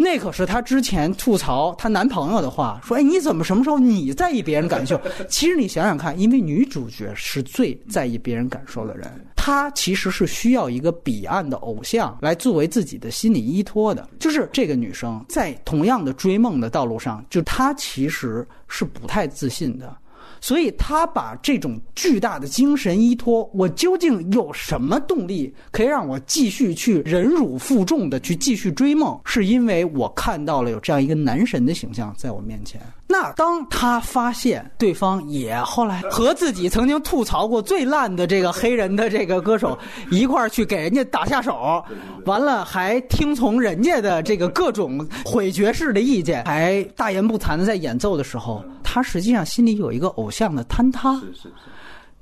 [0.00, 14.08] 那可是她之前吐槽她男朋友的话，说：“哎，你怎么什么时候你在意别人感受？” 其实你想想看，因为女主角是最在意别人感受的人，她其实是需要一个彼岸的偶像来作为自己的心理依托的。
[14.20, 19.96] 就是这个女生在同样的追梦的道路上，就她其实是不太自信的。
[20.40, 29.18] 所以他把这种巨大的精神依托，我究竟有什么动力可以让我继续去忍辱负重的去继续追梦？
[29.24, 32.80] 是因为我看到了有这样一个男神的形象在我面前。
[33.10, 39.76] 那当他发现对方也后来和自己曾经吐槽过最烂的这个黑人的这个歌手
[40.10, 41.82] 一块儿去给人家打下手，
[42.26, 51.14] 完了还听从人家的这个各种毁爵士的意见，还大言不惭的在演奏的时候，他实际上心里有一个偶像的坍塌。
[51.16, 51.52] 是是是，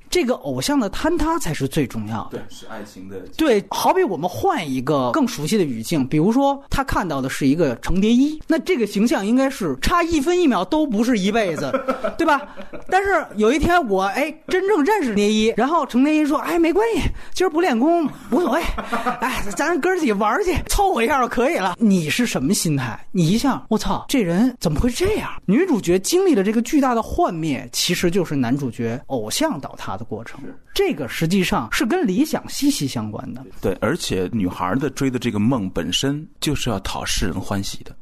[0.09, 2.37] 这个偶像的坍塌才是最重要的。
[2.37, 3.17] 对，是爱情的。
[3.37, 11.71] 对，好比我们换一个更熟悉的语境，比如说他看到的是一个程蝶衣，那这个形象应该是差一分一秒都不是一辈子，
[12.17, 12.41] 对吧？
[12.89, 17.01] 但是有一天我哎真正认识蝶衣，然后程蝶衣说哎没关系，
[17.33, 18.61] 今儿不练功无所谓，
[19.21, 21.75] 哎咱哥儿几玩去凑合一下就可以了。
[21.79, 22.99] 你是什么心态？
[23.11, 25.29] 你一下我操，这人怎么会这样？
[25.45, 30.39] 女主角经历了这个巨大的幻灭，其实就是男主角偶像倒塌的过程。
[30.73, 33.43] 这个实际上是跟理想息息相关的。
[33.61, 37.95] 对，而且女孩的追的这个梦本身就是要讨世人欢喜的，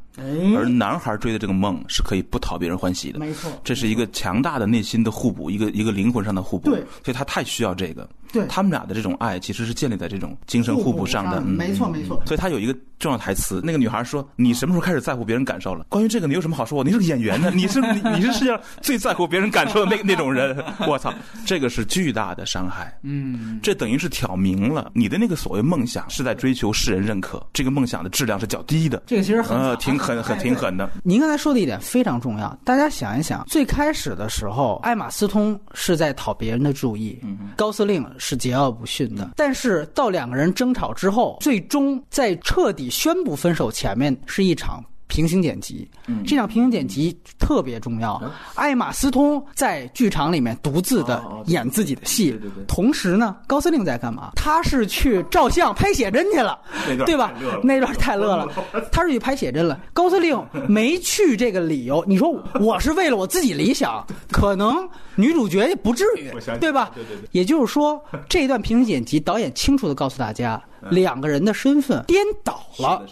[0.56, 3.20] 而男孩追的这个梦是可以不讨别人欢喜的。
[3.20, 6.70] 没错这是一个强大的内心的互补，一个一个灵魂上的互补。
[6.70, 8.08] 对所以他太需要这个。
[8.36, 11.40] 对他们俩的这种爱其实是建立在这种精神互补上的。
[11.40, 12.22] 嗯没错没错。
[12.26, 16.84] 所以他有一个重要台词，那个女孩说：“你什么时候开始在乎别人感受了？”关于这个，你有什么好说？
[16.84, 20.62] 你是个演员呢，你是你你是世界上最在乎别人感受的那那种人。
[20.88, 21.14] 我操，
[21.46, 22.98] 这个是巨大的伤害。
[23.04, 29.02] 嗯，这等于是挑明了你的那个所谓梦想是在追求世人认可，这个梦想的质量是较低的。
[29.06, 30.90] 这个其实很呃，挺狠，很挺狠的。
[31.04, 37.20] 您刚才说的一点非常重要，大家想一想，最开始的时候，艾玛斯通是在讨别人的注意，
[37.56, 39.30] 高司令是桀骜不驯的。
[39.36, 44.84] 但是到两个人争吵之后，最终在彻底宣布分手前面是一场。
[45.08, 45.88] 平行剪辑，
[46.26, 48.22] 这场平行剪辑特别重要。
[48.56, 52.38] 艾玛斯通在剧场里面独自的演自己的戏，
[52.68, 54.32] 同时呢，高司令在干嘛？
[54.36, 56.60] 他是去照相拍写真去了，
[57.06, 57.34] 对吧？
[57.64, 58.48] 那段太乐了，
[58.92, 59.80] 他是去拍写真了。
[59.94, 60.38] 高司令
[60.68, 66.92] 没去这个理由，你说我是为了我自己理想，可能女主角也不至于，对吧？
[67.32, 73.06] 也就是说， 这一段平行剪辑，导演清楚的告诉大家，两个人的身份颠倒了。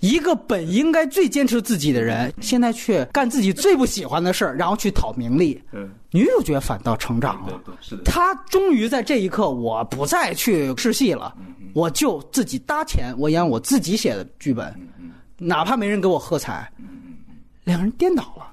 [0.00, 5.60] 一个本应该最坚持自己的人，现在却干自己最不喜欢的事儿，然后去讨名利。
[6.10, 7.60] 女主角反倒成长了，
[8.04, 11.34] 她终于在这一刻，我不再去试戏了，
[11.74, 14.74] 我就自己搭钱，我演我自己写的剧本，
[15.36, 16.70] 哪怕没人给我喝彩。
[17.64, 18.50] 两人颠倒了，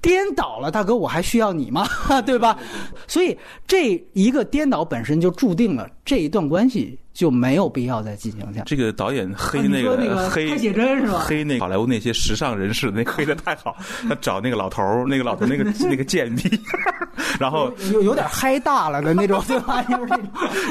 [0.00, 1.88] 颠倒了，大哥，我还需要你吗？
[2.26, 2.56] 对吧？
[3.08, 6.98] 所以这一个颠倒本身就注定了这一段关系。
[7.12, 8.62] 就没有必要再进行下。
[8.64, 11.24] 这个导演黑那个黑写真是吧？
[11.26, 13.76] 黑那好莱坞那些时尚人士，那黑的太好。
[14.08, 16.48] 他找那个老头儿，那个老头那个 那个贱逼，
[17.38, 19.84] 然后有有点嗨大了的那种，对吧？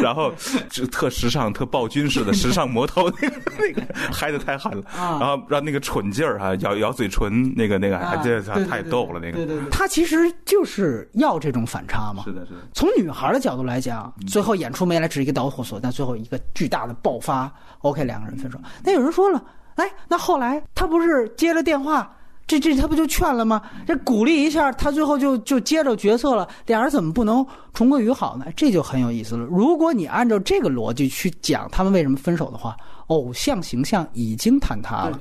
[0.01, 0.33] 然后
[0.69, 4.83] 就特时尚、特暴君似的时尚魔头，那个那个嗨的太狠了。
[4.95, 9.19] 然后让那个蠢劲儿哈，咬咬嘴唇，那个那个，这太逗了。
[9.19, 12.23] 那个对对对，他其实就是要这种反差嘛。
[12.23, 12.61] 是的，是的。
[12.73, 16.30] 从女孩的角度来讲，最后演出没来，只是一个导火索，但最后一。
[16.31, 18.57] 个巨大的爆发，OK，两个人分手。
[18.83, 19.43] 那有人说了，
[19.75, 22.11] 哎，那后来他不是接了电话，
[22.47, 23.61] 这这他不就劝了吗？
[23.85, 26.47] 这鼓励一下，他最后就就接着决策了。
[26.65, 28.45] 俩人怎么不能重归于好呢？
[28.55, 29.45] 这就很有意思了。
[29.45, 32.75] 如果你按照这个逻辑去讲他们为什么分手的话，
[33.07, 35.19] 偶像形象已经坍塌了。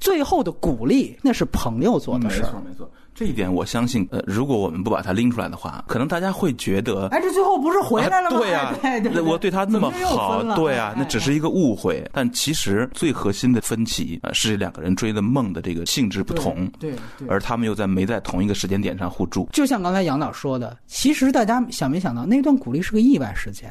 [0.00, 2.90] 最后的鼓励那是朋友做的事儿，没错没错。
[3.14, 8.38] 这一点我相信，呃，如果我们不把它拎出来的话，可能大家会觉得，哎，这最后不是回来了吗？
[8.38, 8.74] 对呀，
[9.24, 12.02] 我对他那么好，对啊，那只是一个误会。
[12.12, 16.94] 但其实最核心的分歧啊，是两个人追的梦的这个性质不同，对，
[17.28, 19.48] 而他们又在没在同一个时间点上互助。
[19.52, 23.70] 就像刚才杨导说的，其实大家想没想到，那段鼓励是个意外事件，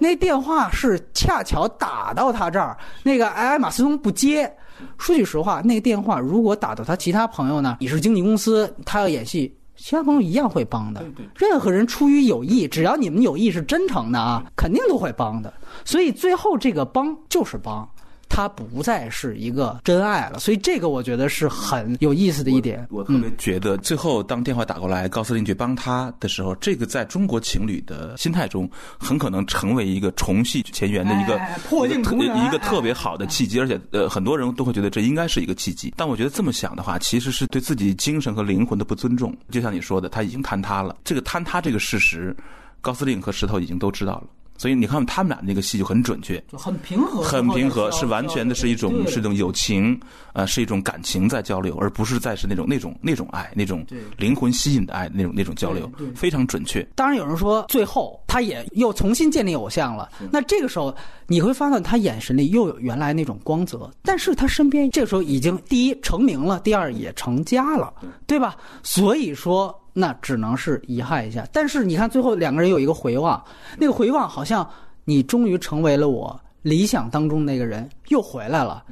[0.00, 4.52] 那电话是恰巧打到他这儿，那个艾玛斯通不接。
[4.98, 7.76] 说句实话，那个电话如果打到他其他朋友呢？
[7.80, 11.04] 你是经纪公司，他要演戏，其他朋友一样会帮的。
[11.36, 15.52] 任何人出于友谊，只要你们友谊是真诚的啊，肯定都会帮的。
[15.84, 17.88] 所以最后这个帮就是帮。
[18.34, 22.84] 他不再是一个真爱了，所以这个我觉得是很有意思的一点。
[22.90, 28.68] 我特别觉得，最后当电话打过来，高司令去帮他的时候，这个在中国情侣的心态中，
[28.98, 33.60] 很可能成为一个重续前缘的一个破镜重圆一个特别好的契机。
[33.60, 35.94] 而且，呃，很多人都会觉得这应该是一个契机。
[35.96, 39.32] 但我觉得这么想的话，其实是对自己精神和灵魂的不尊重。
[39.50, 40.96] 就像你说的，他已经坍塌了。
[41.04, 42.36] 这个坍塌这个事实，
[42.80, 44.24] 高司令和石头已经都知道了。
[44.56, 49.98] 所以你看，他们俩那个戏就很准确，就很平和，很平和，是完全的是一种是一种友情，
[50.32, 53.84] 呃，是一种感情在交流，而不是再是那种那种那种爱，那种
[54.16, 56.86] 灵魂吸引的爱，那种那种交流，非常准确。
[56.94, 60.94] 当然有人说，最后他也又重新建立偶像了，那这个时候
[61.26, 67.92] 你会发现他眼神里又有原来那种光泽，但是他身边这个时候已经第一成名了，第二也成家了，
[68.26, 68.56] 对吧？
[68.84, 69.76] 所以说。
[69.94, 73.42] 那只能是遗憾一下，但是你看最后两个人有一个回望，
[73.78, 74.68] 那个回望好像
[75.04, 78.84] 你终于成为了我理想当中那个人，又回来了，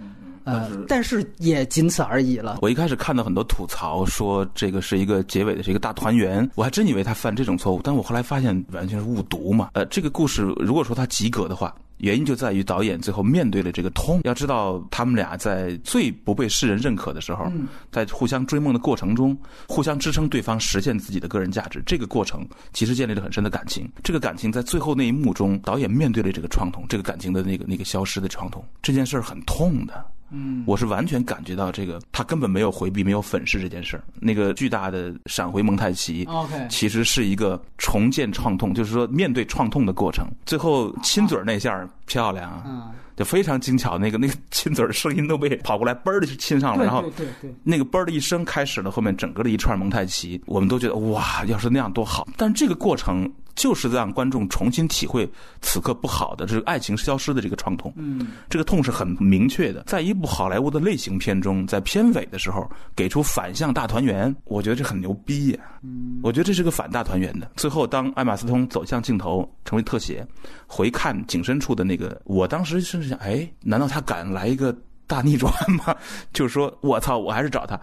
[0.44, 2.58] 呃，但是也仅此而已了。
[2.62, 9.70] 我一开始看到很多吐槽说这个是一个结尾的是一个大团圆，我还真以为他犯这种错误，但我后来发现完全是误读嘛。
[9.74, 11.74] 呃，这个故事如果说他及格的话。
[11.98, 14.22] 原因就在于导演最后面对了这个痛。
[14.24, 17.46] 要知道，他们俩在最不被世人认可的时候，
[17.92, 21.80] 在互相追梦的过程中，互相支撑对方实现自己的个人价值。
[21.86, 23.88] 这个过程其实建立了很深的感情。
[24.02, 28.64] 这个感情在最后那一幕中，导演面对了这个创痛，这个感情的那个那个消失的创痛。
[28.82, 30.04] 这件事儿很痛的。
[30.32, 34.02] 嗯，我是完全感觉到这个，他根本没有回避，没有粉饰这件事儿。
[34.18, 40.26] 那个巨大的闪回蒙太奇，OK，其实是一个重建创痛，就是说面对创痛的过程。
[40.46, 43.98] 最后亲嘴那下漂亮，啊，就非常精巧。
[43.98, 52.26] 那个 那个亲嘴的声音都被跑过来嘣儿的就亲上了，然后对对，那个嘣儿的一声开始了后面整个的一串蒙太奇，我们都觉得哇，要是那样多好。
[52.36, 53.30] 但这个过程。
[53.62, 57.92] 就是让观众重新体会此刻不好的这个爱情消失的这个创痛。
[57.94, 59.84] 嗯，这个痛是很明确的。
[59.84, 65.60] 在一部好莱坞的类型片中，在片尾的时候给出反向大团圆，我觉得这很牛逼呀。
[65.82, 67.52] 嗯，我觉得这是个反大团圆的。
[67.54, 70.26] 最后，当艾玛斯通走向镜头，成为特写，
[70.66, 75.52] 回看景深处的那个，我当时甚至想，哎，难道他敢来一个大逆转
[75.86, 75.94] 吗？
[76.34, 77.80] 就是说我操，我还是找他。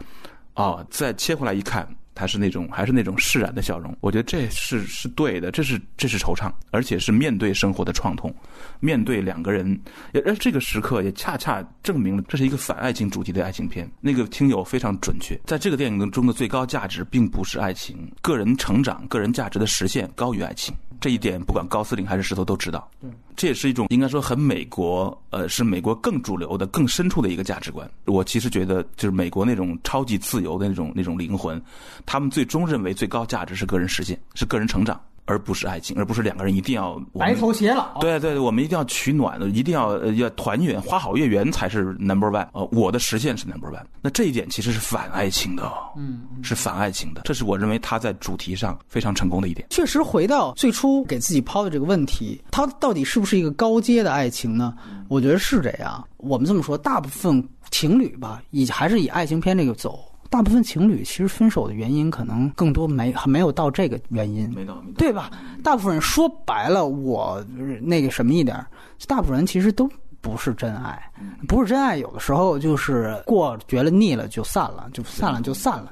[0.55, 3.95] 哦，再切回来一看，还是那种还是那种释然的笑容。
[4.01, 8.33] 我觉得这是是对的，这是这是惆怅，而且是面对生活的创痛，
[8.79, 9.79] 面对两个人，
[10.25, 13.89] 而这个时刻也恰恰证明了这是一个反爱情主题的爱情片。
[14.01, 20.75] 那个听友非常准确，在这个电影中的最高价值并不是爱情，个人成长、个人价值的实现高于爱情。
[21.01, 22.85] 这一点，不管高司令还是石头都知道。
[23.33, 27.89] 这也是一种应该说很美国，呃，是美国更主流的、更深处的一个价值观。
[28.03, 31.61] 我其实觉得，就是美国那种超级自由的那种那种灵魂，
[32.09, 34.99] 他们最终认为最高价值是个人实现，是个人成长。
[35.25, 37.99] 而不是爱情，而不是两个人一定要白头偕老。
[37.99, 42.47] 对对对，我们一定要取暖，一定要要团圆，花好月圆才是 number one。
[42.53, 43.83] 呃，我的实现是 number one。
[44.01, 47.21] 那这一点其实是反爱情的，嗯，是反爱情的。
[47.25, 49.67] 这是我认为他在主题上非常成功的一点。
[49.69, 54.73] 确实，回到最初给自己抛的这个问题，他到底是不是一个高阶的爱情呢？
[55.09, 56.03] 我觉得是这样。
[56.17, 60.08] 我们这么说，大部分情侣吧，以还是以爱情片这个走。
[60.29, 65.31] 大部分情侣其实分手的原因可能更多没还没有到这个原因，没到，对吧？
[65.63, 67.43] 大部分人说白了，我
[67.81, 68.63] 那个什么一点，
[69.07, 69.89] 大部分人其实都
[70.21, 71.11] 不是真爱，
[71.47, 75.91] 不是真爱，有的时候就是过觉得腻了就散了，就散了就散了。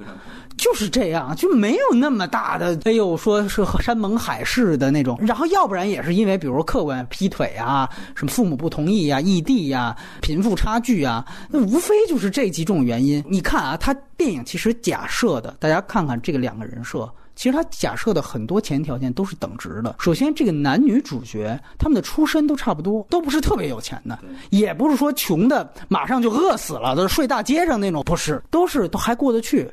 [0.58, 5.18] 就是这样，就没有那么大的，哎呦，说是山盟海誓的那种。
[5.22, 13.24] 然后，要不然也是因为，比如客观劈腿啊，什么父母不同意啊、异地呀、贫富差距啊，那无非就是这几种原因。
[13.28, 17.10] 你看啊，他电影其实假设的，大家看看这个两个人设。
[17.36, 19.98] 其实他假设的很多前提条件都是等值的。
[20.00, 24.18] 首先，这个男女主角他们的出身都差不多，都不是特别有钱的，
[24.50, 29.70] 也不是说穷的马上就饿死了，都是睡大街上那种，不是，都是都还过得去。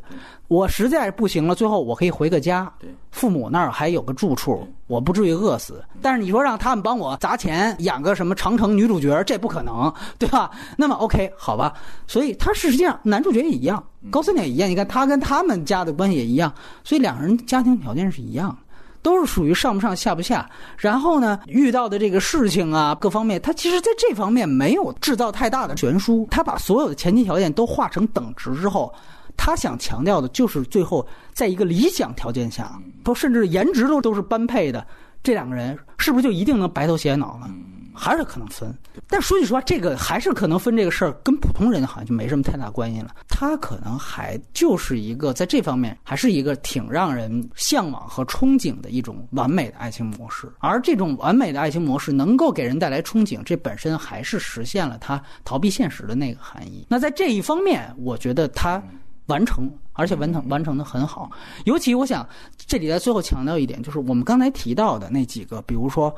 [0.55, 2.73] 我实在不行了，最后我可以回个家，
[3.11, 5.85] 父母那儿还有个住处，我不至于饿死。
[6.01, 10.49] 但是你说让他们帮我砸钱养个什么长城女主角，这不可能，对吧？
[10.77, 11.75] 那么 OK，好吧。
[12.07, 13.83] 所以他实际上男主角也一样。
[14.13, 18.57] 高司令也一样，你看他跟他们家的关系也一样，所以两个人家庭条件是一样，
[19.03, 20.49] 都是属于上不上下不下。
[20.77, 26.29] 然后呢，遇到的这个事情啊，各方面，他其实在这方面没有制造太大的悬殊。
[26.31, 28.95] 他把所有的前提条件都化成等值之后，
[29.37, 34.87] 他想强调的就是最后在一个理想条件下，都甚至颜值都都是般配的，
[35.23, 37.51] 这两个人是不是就一定能白头偕老了？
[37.97, 38.77] 还是可能分，
[39.07, 43.15] 但说句实话，这个还是可能分这个事儿，跟普通人好像就没什么太大关系了。
[43.29, 56.85] 他可能还就是一个在这方面还是一个挺让人向往和憧憬的一种完美的爱情模式，而这种完美的爱情模式能够给人带来憧憬，这本身还是实现了他逃避现实的那个含义。
[56.91, 58.83] 那在这一方面，我觉得他
[59.27, 61.31] 完成，而且完成完成的很好。
[61.65, 66.15] 尤其我想这里在最后强调一点，就是我们刚才提到的那几个，比如说。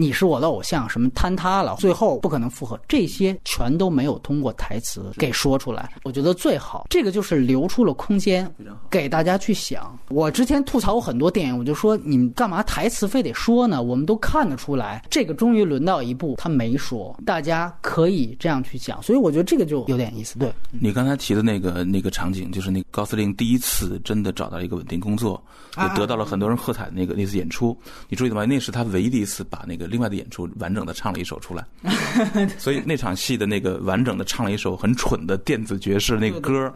[0.00, 5.92] 你是我的偶像，什么坍塌了，最后不可能复合，这些全都没有通过台词给说出来。
[6.04, 8.48] 我觉得最好，这个就是留出了空间，
[8.88, 9.98] 给大家去想。
[10.08, 13.82] 我之前吐槽过很多电影，我就说你们干嘛台词非得说呢？
[13.82, 19.02] 我们都看得出来，这个终于轮到一部他没说，大家可以这样去讲。
[19.02, 20.38] 所以我觉得这个就有点意思。
[20.38, 25.42] 对你刚才提的那个那个场景，就是那高司令第一次真的找到一个稳定工作，
[25.76, 26.92] 也得到了很多人喝彩的。
[26.92, 27.76] 那个那次演出，
[28.08, 28.44] 你注意到吗？
[28.44, 29.87] 那是他唯一的一次把那个。
[29.88, 31.66] 另外的演出完整的唱了一首出来，
[32.58, 36.72] 所以那场戏的那个完整的唱了一首很蠢的电子爵士那个歌，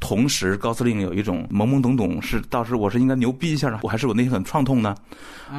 [0.00, 4.94] 同时高司令有一种懵懵懂懂，是到时我是应该牛逼一下呢，我还是我内心很创痛呢？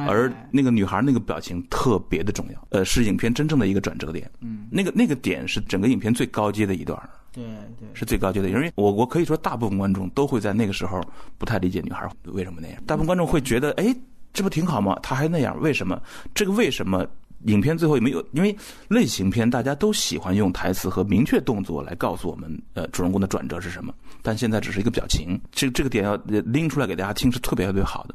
[0.06, 4.30] 而那个女孩那个表情特别的重要，呃，是影片真正的一个转折点。
[4.40, 6.98] 嗯，那个那个点是整个影片最高阶的一段。
[7.32, 7.44] 对
[7.78, 11.00] 对，是最高阶的，因为我我可以说大部分观众都会在那个时候
[11.38, 13.94] 不太理解女孩为什么那样，大部分观众会觉得哎。
[14.32, 14.98] 这不挺好吗？
[15.02, 16.00] 他还那样，为什么？
[16.34, 17.06] 这个为什么？
[17.44, 18.54] 影片最后也没有，因为
[18.88, 23.94] 类型片大家都喜欢用台词和明确动作来告诉我们，呃，主人公的转折是什么。
[24.22, 28.14] 但现在只是一个表情，这这个点要拎出来给大家听是特别特别好的，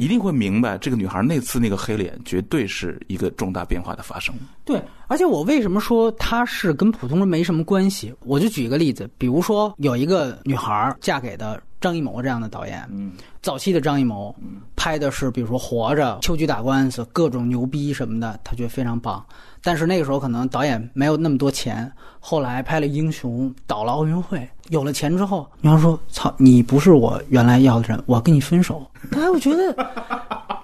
[0.00, 4.34] 一定会明白这个女孩那次那个黑脸绝对是一个重大变化的发生。
[4.64, 8.12] 对，而且我为什么说她是跟普通人没什么关系？
[8.24, 11.62] 我就举一个例子，比如说有一个女孩嫁给的。
[11.80, 14.34] 张艺谋这样的导演，嗯，早期的张艺谋，
[14.76, 19.24] 拍的是比如说《活着》《秋菊打官司》各种牛逼什么的，他觉得非常棒。
[19.62, 28.84] 但是那个时候可能导演没有那么多钱，后来拍了《英雄》，导了奥运会，有了钱之后，女孩说：“操，你不是我原来要的人，我要跟你分手。
[29.12, 29.72] ”哎，我觉得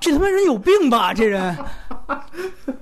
[0.01, 1.13] 这他妈人有病吧？
[1.13, 1.57] 这人。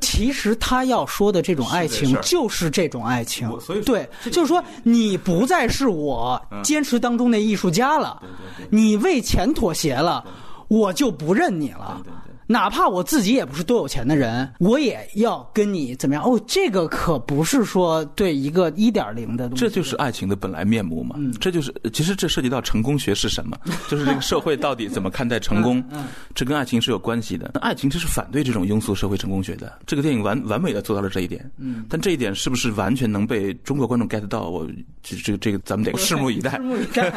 [0.01, 3.49] 其实他要说的这种爱情就是这种爱情，
[3.83, 8.23] 对，就是说你不再是我坚持当中的艺术家了，
[8.69, 10.23] 你为钱妥协了，
[10.69, 12.03] 我就不认你了。
[12.47, 16.25] 哪怕我自己也不是多有钱的人，我也要跟你怎么样？
[16.25, 21.17] 哦，这个可不是说对一个一点零的东西，这就是爱情的本来面目嘛。
[21.19, 27.51] 嗯这就是其实这涉及到成功学是什么， 就是这个社会到底怎么看待成功，嗯这跟爱情是有关系的。
[27.55, 29.81] 那爱情这是反对这种庸俗社会成功学的。
[29.87, 34.49] 这个电影完完美的做到了这一点，嗯，但这一点是不是完全能被中国观众 get 到？
[34.49, 34.67] 我
[35.03, 36.63] 这这个这个咱们得拭目以待 拭。
[36.63, 37.13] 目以待。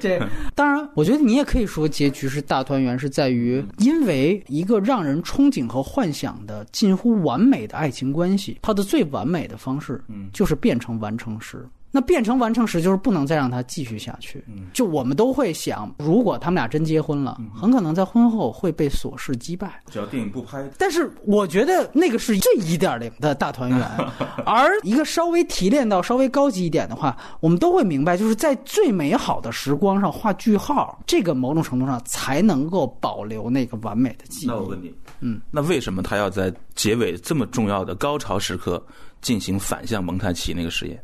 [0.00, 0.20] 对
[0.54, 11.68] 当然，我觉得你也可以说结局是大团圆，是在于因为一个让人憧憬和幻想的近乎完美的爱情关系，它的最完美的方式，嗯就是变成完成时。
[11.96, 14.44] 那变成完成时，就是不能再让它继续下去。
[14.48, 19.80] 嗯就我们都会想，如果他们俩真结婚了，很可能在婚后会被琐事击败。
[19.90, 23.80] 只要电影不拍，但是我觉得那个是这一点零的大团圆，
[24.44, 34.48] 而一个稍微提炼到稍微高级一点的话，我们都会明白，就是在最美好的时光上画句号，这个某种程度上才能够保留那个完美的记忆。
[34.48, 38.84] 那我问你，嗯，那为什么他要在结尾这么重要的高潮时刻
[39.22, 41.02] 进行反向蒙太奇那个实验？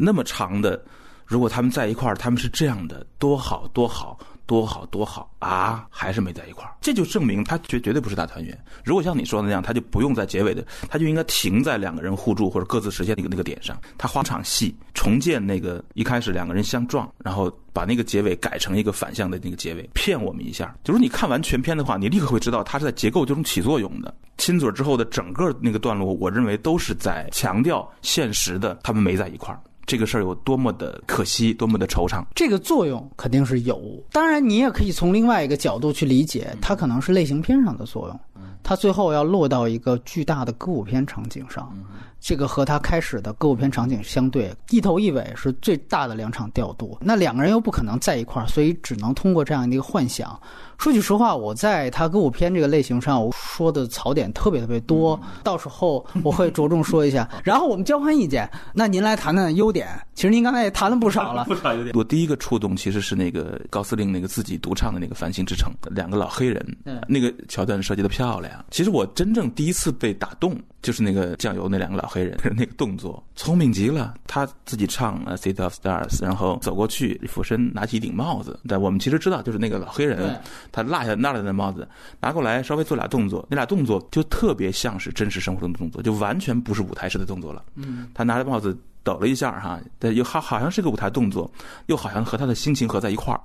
[0.00, 0.82] 那么长的，
[1.26, 4.18] 如果他们在一块儿，他们是这样的，多好多好。
[4.50, 5.86] 多好多好啊！
[5.88, 8.64] 还是没在一块儿，这就证明他绝绝对不是大团圆。
[8.84, 13.80] 如果像你说的那样，他就不用在结尾的，他就应该停在两个人互助或者各自实现那个那个点上。
[13.96, 20.74] 他花场戏重建那个一开始两个人相撞，然后把那个结尾改成一个反向的那个结尾，骗我们一下。
[20.82, 24.12] 就是你看完全片的话，你立刻会知道它是在结构中起作用的。
[24.36, 29.60] 亲嘴之后的整个那个段落，我认为都是在强调现实的，他们没在一块儿。
[29.90, 32.24] 这个事儿有多么的可惜，多么的惆怅。
[32.32, 33.82] 这个作用肯定是有，
[34.12, 38.20] 当然你也可以从另外一个角度去理解，它可能是类型片上的作用。
[38.62, 41.76] 它最后要落到一个巨大的歌舞片场景上，
[42.20, 46.96] 这个和它开始的歌舞片场景相对，一头一尾是最大的两场调度。
[47.00, 50.40] 那两个人又不可能在一块儿，所以只能通过这样的一个幻想。
[50.80, 57.28] 说句实话，我在他歌舞片这个类型上，我说的槽点特别特别多，到时候我会着重说一下。
[57.44, 59.86] 然后我们交换意见，那您来谈谈优点。
[60.14, 61.94] 其实您刚才也谈了不少了， 不少优点。
[61.94, 68.64] 我第一个触动其实是那个高司令那个自己独唱的那个《繁星之城》，两个老黑人，嗯那个桥段设计的漂亮。
[68.70, 74.14] 其实我真正第一次被打动，就是那个酱油那两个老黑人那个动作，聪明极了。
[74.26, 78.58] 他自己唱《呃 City of Stars》，然后走过去，俯身拿起一顶帽子。
[78.66, 80.40] 但我们其实知道，就是那个老黑人，
[80.72, 81.88] 他落下拿来的帽子，
[82.20, 87.64] 拿过来稍微做俩动作，那俩动作就特别像是真实生活中的动作，就完全不是舞台式的动作了。
[87.74, 91.50] 嗯，他拿着帽子抖了一下哈，但又好好像是个舞台动作，
[91.86, 93.40] 又好像和他的心情合在一块儿。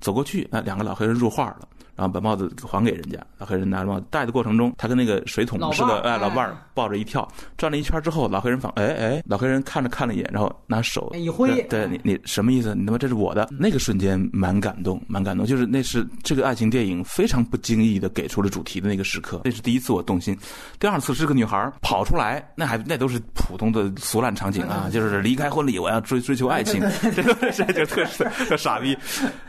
[0.00, 1.66] 走过去，那，两个老黑人入画了，
[1.98, 3.18] 然后把帽子还给人家。
[3.36, 7.26] 老黑人拿着帽子戴的过程中，他跟那个水桶似的，哎，老伴儿抱着一跳，
[7.56, 12.74] 转了一圈之后，老黑人仿，哎哎，老黑人看着看了一眼，然后拿手哎一挥对对你你什么意思？
[12.74, 13.48] 你他妈这是我的。
[13.58, 20.36] 那个瞬间蛮感动，蛮感动，就是那是这个爱情电影非常不经意的给出了主题的那个时刻，那是第一次我动心。
[20.78, 26.80] 第二次是个女孩跑出来，那还那都是普通的俗烂场景啊，就是离开婚礼，我要追追求爱情，
[27.14, 28.96] 这个是就特特傻逼。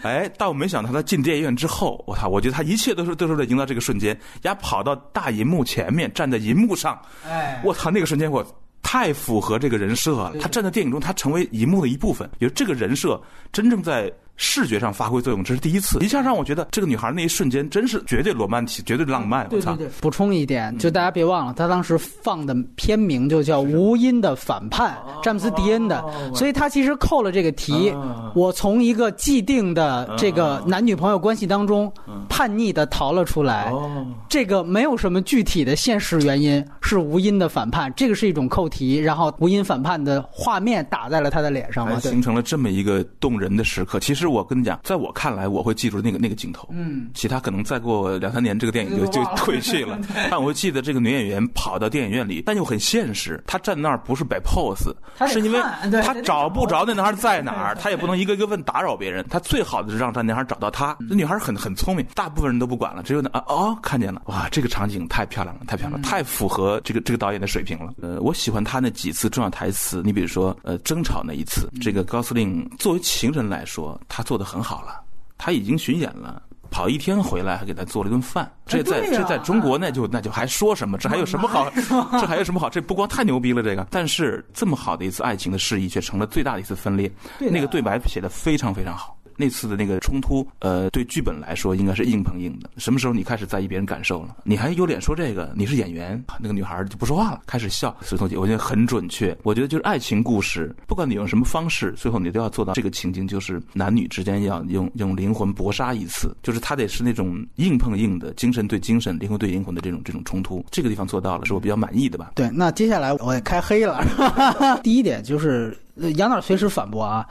[0.02, 8.46] 哎，但我没想到他进电影院之后，我操，我觉得他一切都是都是在营造这个瞬间，丫跑到大银幕前面，站在银幕上，哎，我操，那个瞬间我。
[8.82, 13.22] 太符合这个人设了，他站在电影中，他成为银幕的一部分，也就这个人设
[13.52, 14.12] 真正在
[14.42, 19.46] 视觉上发挥作用，这是第一次，一下让我觉得这个女孩那一瞬间真是绝对罗曼蒂，绝对浪漫。
[19.52, 19.76] 我操！
[19.76, 26.02] 对补充一点，就大家别忘了，他当时放的片名就叫《无因的反叛》，詹姆斯·迪恩的，
[26.34, 27.94] 所以他其实扣了这个题。
[28.34, 31.92] 我从一个既定的这个男女朋友关系当中
[32.30, 44.00] 叛逆的逃了出来，哦，这个没有什么具体的现实原因，是无因的反叛，这个是一种扣题，然后无因反叛的画面打在了他的脸上嘛，形成了这么一个动人的时刻。
[44.00, 46.68] 其实我跟你讲，在我看来，我会记住那个那个镜头。
[46.72, 50.00] 嗯，其他可能再过两三年，这个电影就就就忘了退去了。
[50.30, 53.42] 但我会记得这个女演员跑到电影院里，但又很现实。
[53.46, 54.94] 她站那儿不是摆 pose，
[55.28, 55.60] 是因为
[56.02, 59.26] 她找不着那男孩在哪儿，她也不能一个一个问打扰别人。
[59.30, 60.96] 她最好的是让这男孩找到她。
[61.10, 67.94] 这女孩很很聪明，大部分人都不管了，只有那啊哦看见了，哇，这个场景太漂亮了，太漂亮了，太符合这个这个导演的水平了。
[68.02, 75.02] 呃，我喜欢他那几次重要台词，你比如说呃争吵那一次，这个高司令作为情人来说，他做的很好了。
[75.38, 80.98] 他已经巡演了，跑一天回来还给他做了一顿饭，这在、这在中国那就那就还说什么？
[80.98, 81.70] 这还有什么好？
[82.20, 82.70] 这还有什么好？
[82.70, 83.88] 这不光太牛逼了，这个。
[83.90, 87.10] 但是这么好的一次爱情的示意，却成了最大的一次分裂。
[87.38, 89.18] 对那个对白写的非常非常好。
[89.40, 92.70] 那次的那个冲突，呃，对剧本来说应该是硬碰硬的。
[92.78, 94.36] 什么时候你开始在意别人感受了？
[94.44, 95.54] 你还有脸说这个？
[95.56, 96.22] 你是演员？
[96.40, 97.96] 那个女孩就不说话了，开始笑。
[98.02, 99.36] 所以，我觉得很准确。
[99.44, 110.66] 我觉得就是爱情故事，不管你用什么方式，最后你都要做到这个情景，就是男女之间要用用灵魂搏杀一次，就是他得是那种硬碰硬的精神对精神、灵魂对灵魂的这种这种冲突。
[110.70, 112.32] 这个地方做到了，是我比较满意的吧？
[112.36, 114.04] 对，那接下来我也开黑了。
[114.84, 115.78] 第一点就是
[116.16, 117.26] 杨导随时反驳啊，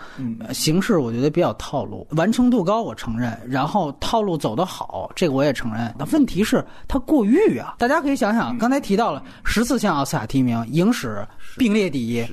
[0.52, 5.94] 形式我觉得比较套路，完成度高我承认，然后套路走得好，这个我也承认。
[5.98, 7.74] 那问题是它过誉啊！
[7.78, 12.26] 大家可以想想，刚才提到了十四项奥斯卡提名，影史并列第一。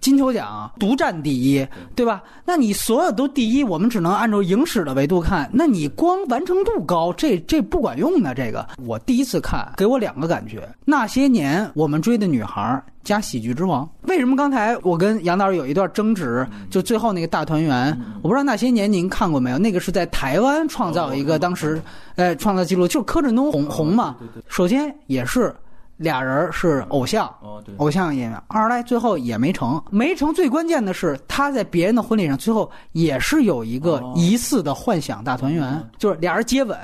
[0.00, 2.22] 金球奖独占第一，对吧？
[2.44, 5.48] 那你所有都第一，我们只能按照影史的维度看。
[5.52, 8.34] 那你光完成度高，这这不管用的。
[8.34, 13.88] 这个我第一次看，给我两个感觉：那些年我们追的女孩加喜剧之王。
[14.02, 16.46] 为什么刚才我跟杨导有一段争执？
[16.70, 19.58] 就最后那个大团圆，我不知道那些年您看过没有？
[19.58, 21.80] 那个是在台湾创造一个当时，
[22.16, 24.16] 呃，创造记录，就是柯震东红红嘛。
[24.48, 25.54] 首先也是。
[26.02, 27.32] 俩人是偶像，
[27.76, 28.42] 偶像演员。
[28.48, 30.34] 二来最后也没成，没成。
[30.34, 36.76] 最关键的是他在别人的婚礼上，最后也是有一个疑似的幻想大团圆，就是俩人接吻，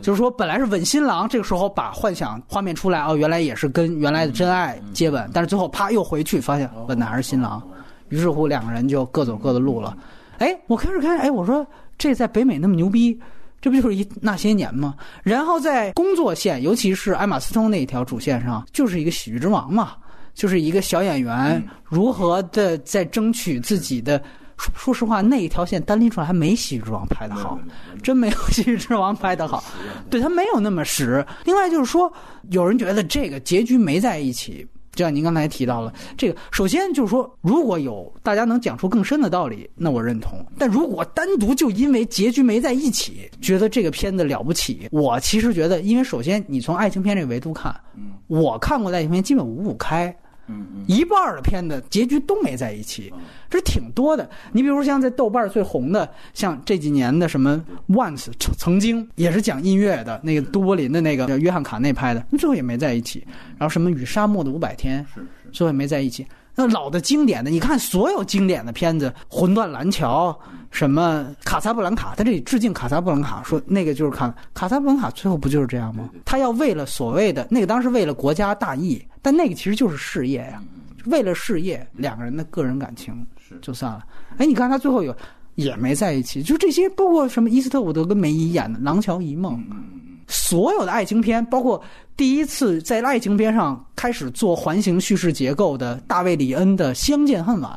[0.00, 7.62] 就是说本来是吻新郎，这个时候把幻想画面出来，哦，原来也是跟原来的真爱接吻，但是最后啪又回去，发现吻的还是新郎，
[8.08, 9.96] 于是乎两个人就各走各的路了。
[10.38, 11.66] 哎，我开始看，哎，我说
[11.98, 13.20] 这在北美那么牛逼。
[13.60, 14.94] 这不就是一那些年吗？
[15.22, 19.92] 然后在工作线，尤其是艾玛斯通那一条主线上，就是一个喜剧之王嘛，
[20.34, 24.22] 就是一个小演员如何的在争取自己的。
[24.56, 27.58] 说说实话，那一条线单拎出来还没喜剧之王拍的好，
[28.02, 29.64] 真没有喜剧之王拍的好。
[30.10, 31.24] 对他没有那么实。
[31.44, 32.12] 另外就是说，
[32.50, 34.66] 有人觉得这个结局没在一起。
[34.94, 40.44] 就像您刚才提到了这个，首先就是说，如果有大家能讲出更深的道理，那我认同。
[40.58, 47.74] 但如果单独就因为结局没在一起，觉得这个片子了不起，我其实觉得，因为首先你从爱情片这个维度看，
[48.26, 50.14] 我看过的爱情片基本五五开。
[50.86, 53.12] 一半的片子结局都没在一起，
[53.48, 54.28] 这挺多的。
[54.52, 57.62] 你比如像在豆瓣最红的，像这几年的什么
[57.94, 58.26] 《Once》
[58.58, 63.24] 曾经也是讲音乐的那个都柏林的那个约翰卡内拍的，最后也没在一起。
[63.58, 65.04] 然后什么《与沙漠的五百天》，
[65.52, 66.26] 最后也没在一起。
[66.60, 70.30] 那老的经典的，你看所有经典的片子，《魂断蓝桥》
[70.70, 76.10] 什么《卡萨布兰卡》，他这里致敬《卡萨布兰卡》，说那个就是卡卡萨布兰卡，最后不就是这样吗？
[76.24, 79.02] 他要为了所谓的那个当时为了国家大义。
[79.22, 80.62] 但那个其实就是事业呀，
[81.04, 83.14] 为了事业，两个人的个人感情
[83.60, 84.02] 就算了。
[84.38, 85.14] 哎，你看他最后有
[85.56, 89.58] 也没在一起，就这些，包括什么伊斯特伍德跟梅姨演的《廊桥遗梦》，
[90.30, 91.82] 所有的爱情片，包括
[92.16, 97.70] 第一次在爱情片上开始做环形叙事结构的大卫里恩的《相见恨晚》。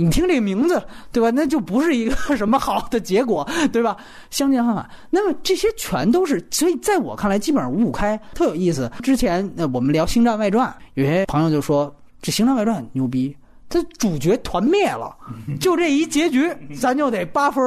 [0.00, 1.28] 你听这个名字，对吧？
[1.30, 3.96] 那就不是一个什么好的结果， 对吧？
[4.30, 4.88] 相见恨晚。
[5.10, 8.88] 那么这些全都是，所以在我看来，基本上五五开，特有意思。
[9.02, 11.92] 之前那我们聊《星战外传》，有些朋友就说
[12.22, 13.36] 这《星战外传》牛逼，
[13.68, 15.14] 它主角团灭了，
[15.60, 16.50] 就这一结局，
[16.80, 17.62] 咱就得八分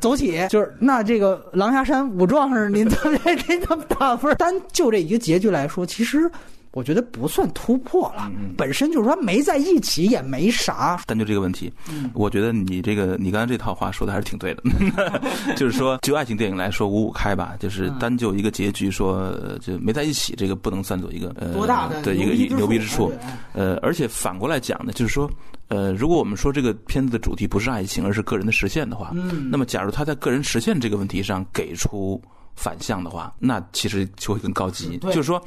[0.00, 0.46] 走起。
[0.50, 4.34] 就是那这个狼牙山五壮士，您怎么给他们打分？
[4.36, 6.30] 单就这一个结局来说，其实。
[6.76, 11.00] 我觉得不算突破了，本身就是说没在一起也没啥。
[11.06, 11.72] 但就这个问题，
[12.12, 14.62] 我觉得你这个你刚才这套话说的还是挺对的，
[15.56, 23.10] 就是说就爱情电影来说五五开吧，就是单就一个结局说就没在一起，这个不能算作一个呃多大的对一个牛逼之处。
[23.54, 25.30] 呃，而且反过来讲呢，就是说
[25.68, 29.12] 呃，如果我们说这个片子的主题不是爱情，而是个人的实现的话，
[29.50, 32.20] 那么假如他在个人实现这个问题上给出。
[32.56, 34.98] 反向的话，那其实就会更高级。
[34.98, 35.40] 就是说，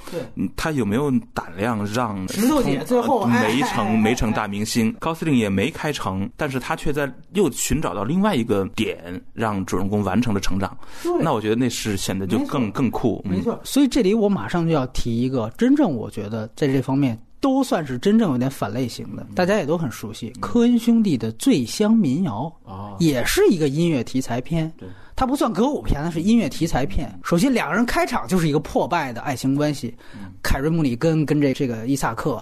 [0.55, 10.77] 他有没有胆量让石头姐最后没成没成大明星，高司令也没开成，但是他却在又寻找到另外一个点，让主人公完成了成长。
[11.19, 13.21] 那我觉得那是显得就更更酷。
[13.27, 24.71] 没错，所以这里我马上就要提一个，真正我觉得在这方面都算是真正有点反类型的，大家也都很熟悉，科恩兄弟的《醉乡民谣》啊，也是一个音乐题材片。
[25.15, 27.17] 它不算歌舞片，它是音乐题材片。
[27.23, 29.93] 首先，两个人开场就是一个破败的爱情关系，
[30.41, 32.41] 凯瑞·穆里根跟这这个伊萨克，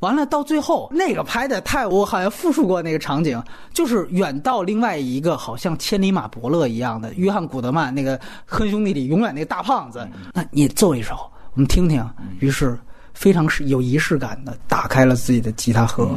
[0.00, 3.42] 完了到最后那个拍的太，我好像复述过那个场景，
[3.72, 11.14] 就是远到另外一个好像千里马伯乐一样的约翰·古德曼那个科恩兄弟里永远那个大胖子，那你奏一首，
[11.54, 12.02] 我们听听。
[12.40, 12.78] 于是。
[13.18, 16.08] 非常是有仪式感的，打开了自己的吉他盒，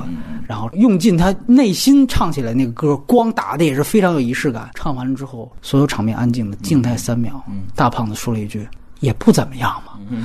[0.47, 4.69] 然后用尽他内心唱起来那个歌，光打的也是非常有仪式感。
[4.75, 7.43] 唱完了之后，所有场面安静的静态三秒。
[7.75, 8.69] 大胖子说了一句
[9.01, 9.97] ：“也不怎么样嘛。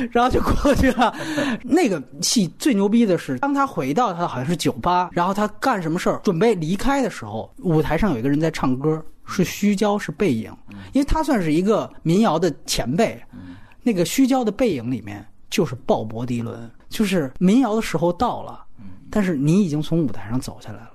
[0.10, 1.14] 然后就过去了。
[1.62, 10.52] 那个戏最牛逼的是，当他回到他好像是酒吧，然后他干什么事儿，准备离开的时候，舞台上有一个人在唱歌，是虚焦，是背影，
[10.92, 13.16] 因为他算是一个民谣的前辈。
[13.82, 18.64] 那个虚焦的背影里面就是鲍勃迪伦，就是民谣的时候到了，
[19.10, 20.89] 但是你已经从舞台上走下来了。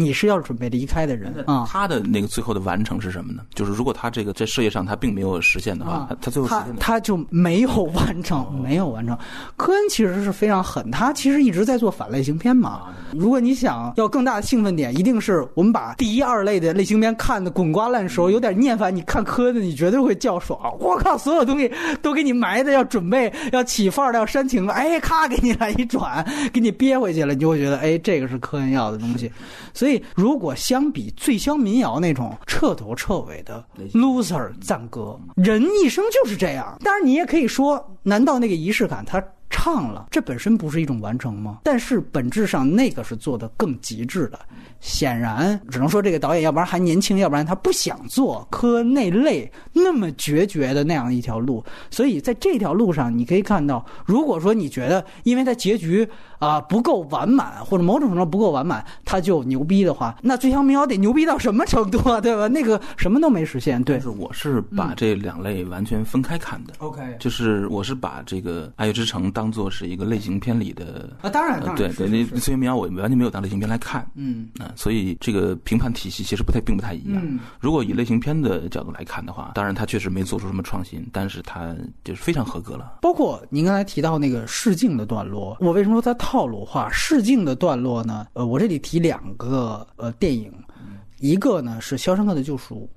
[0.00, 1.66] 你是要准备离开的人啊！
[1.68, 3.42] 他的那个最后的完成是什么呢？
[3.54, 9.16] 就是如果他这个在事业上他并没有实现的话，他最后他他就没有完成，没有完成。
[9.56, 12.82] 科恩其实是非常狠，他其实一直在做反类型片嘛。
[13.12, 18.94] 如果你想要更大的兴奋点，一定是我们把第一二类的类型片看的滚瓜烂熟，有点厌烦。
[18.94, 20.58] 你看科恩，你绝对会叫爽！
[20.78, 21.70] 我靠，所有东西
[22.00, 29.30] 都给你埋的要准备要起范儿的要煽情了，哎，咔给你来一转，给你憋回去了，你就会觉得哎，这个是科恩要的东西。
[29.72, 33.64] 所以，如果相比醉乡民谣那种彻头彻尾的
[33.94, 36.76] loser 赞歌，人一生就是这样。
[36.84, 39.22] 当然，你也可以说，难道那个仪式感他？
[39.52, 41.58] 唱了，这本身不是一种完成吗？
[41.64, 44.38] 但是本质上那个是做的更极致的。
[44.78, 51.64] 显然，只能说这个导演要不然还年轻，要不然他不想做科那类那么决绝的那样一条路。
[51.90, 56.08] 所以在这条路上，你可以看到，如果说你觉得因为他结局
[56.40, 62.20] 啊不够完满，或者某种程度不够完满，他就牛逼的话，那《最强民谣》得牛逼到什么程度啊？
[62.20, 62.48] 对吧？
[62.48, 63.80] 那个什么都没实现。
[63.84, 66.74] 对，是我是把这两类完全分开看的。
[66.78, 74.04] OK，就是我是把这个《爱乐之城》当做是一个类型片里的啊，当然，对对，那《最强民谣》我完全没有当类型片来看。
[74.14, 74.72] 嗯啊。
[74.74, 77.38] 所以这个评判体系其实不太并不太一样。
[77.60, 82.94] 如果以类型片的角度来看的话，当然他确实没做出什么创新，但是他就是非常合格了。
[83.02, 86.88] 包括您刚才提到那个试镜的段落，我为什么说它套路化？
[86.92, 88.28] 试镜的段落呢？
[88.34, 90.52] 呃，我这里提两个呃电影，
[91.18, 92.88] 一个呢是《肖申克的救赎》。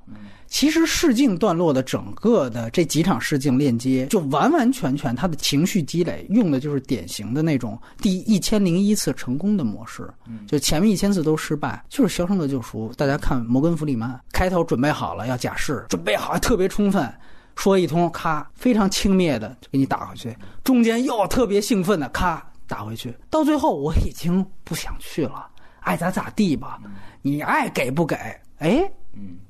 [0.45, 10.07] 其实试镜段落的整个的这几场试镜链接，就完完全全他的情绪积累用的就是典型的那种第一千零一次成功的模式，
[10.47, 12.91] 就前面一千次都失败，就是《肖申克救赎》。
[12.95, 17.11] 大家看摩根弗里曼开头准备好了要假释，准备好特别充分，
[17.55, 25.49] 说一通，咔，非常轻蔑的就给你打回去，中间又特别兴奋的咔打回去，到最后我已经不想去了，
[25.81, 26.79] 爱咋咋地吧，
[27.21, 28.15] 你爱给不给？
[28.59, 28.89] 哎，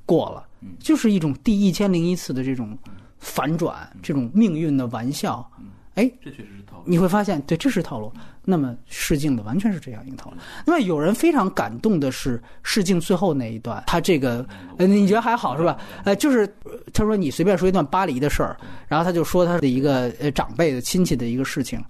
[0.06, 0.46] 过了。
[0.80, 2.78] 就是一种第一千零一次的这种
[3.18, 5.46] 反转，这种命运的玩笑。
[5.96, 6.84] 哎，这确实是套路。
[6.86, 8.12] 你会发现，对，这是套路。
[8.46, 10.38] 那么试镜的完全是这样一个套路。
[10.66, 14.46] 那么有人非常感动的是试镜最后那一段，他这个，
[14.78, 15.78] 呃，你觉得还好是吧？
[16.04, 16.48] 呃，就是
[16.94, 18.58] 他说你随便说一段巴黎的事儿，
[18.88, 21.84] 然后他就说他的一个呃长辈的亲戚的一个事情。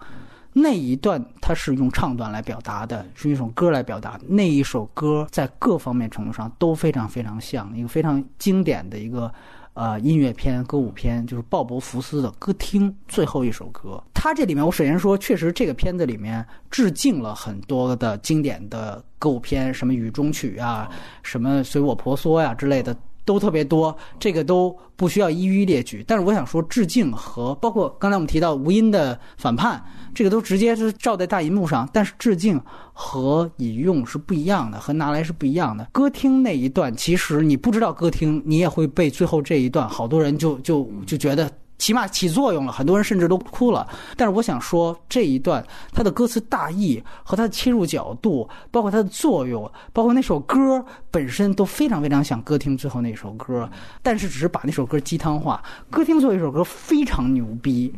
[0.53, 4.19] 那一段它是用唱段来表达的，是一首歌来表达。
[4.27, 9.33] 那一首歌在各方面程度上都非常非常像一个非常经典的一个
[9.73, 14.01] 呃音乐片、歌舞片，就是鲍勃福斯的《歌厅》最后一首歌。
[14.13, 20.89] 他这里面，我首先说，确实这个片子里面致敬了很多的经典的歌舞片，什么《雨中曲》啊，
[21.23, 22.95] 什么《随我婆娑》呀之类的。
[23.25, 26.03] 都特别多，这个都不需要一一列举。
[26.05, 29.81] 但是我想说，致敬和包括刚才我们提到吴音的反叛，
[30.13, 31.87] 这个都直接是照在大银幕上。
[31.91, 32.61] 但是致敬
[32.93, 35.87] 和引用是不一样的，和拿来是不一样的。
[35.91, 41.51] 歌厅那一段，其实你不知道歌厅，你也会被最后这一段，好多人就就就觉得。
[41.79, 43.85] 起码起作用了，很多人甚至都哭了。
[44.15, 45.61] 但是我想说，这一段
[45.91, 53.69] 它的歌词大意和它的切入角度，包括它的作用，包括那首歌本身都非常非常像歌厅最后那首歌。
[54.01, 55.61] 但是只是把那首歌鸡汤化。
[55.89, 57.93] 歌厅最后一首歌非常牛逼，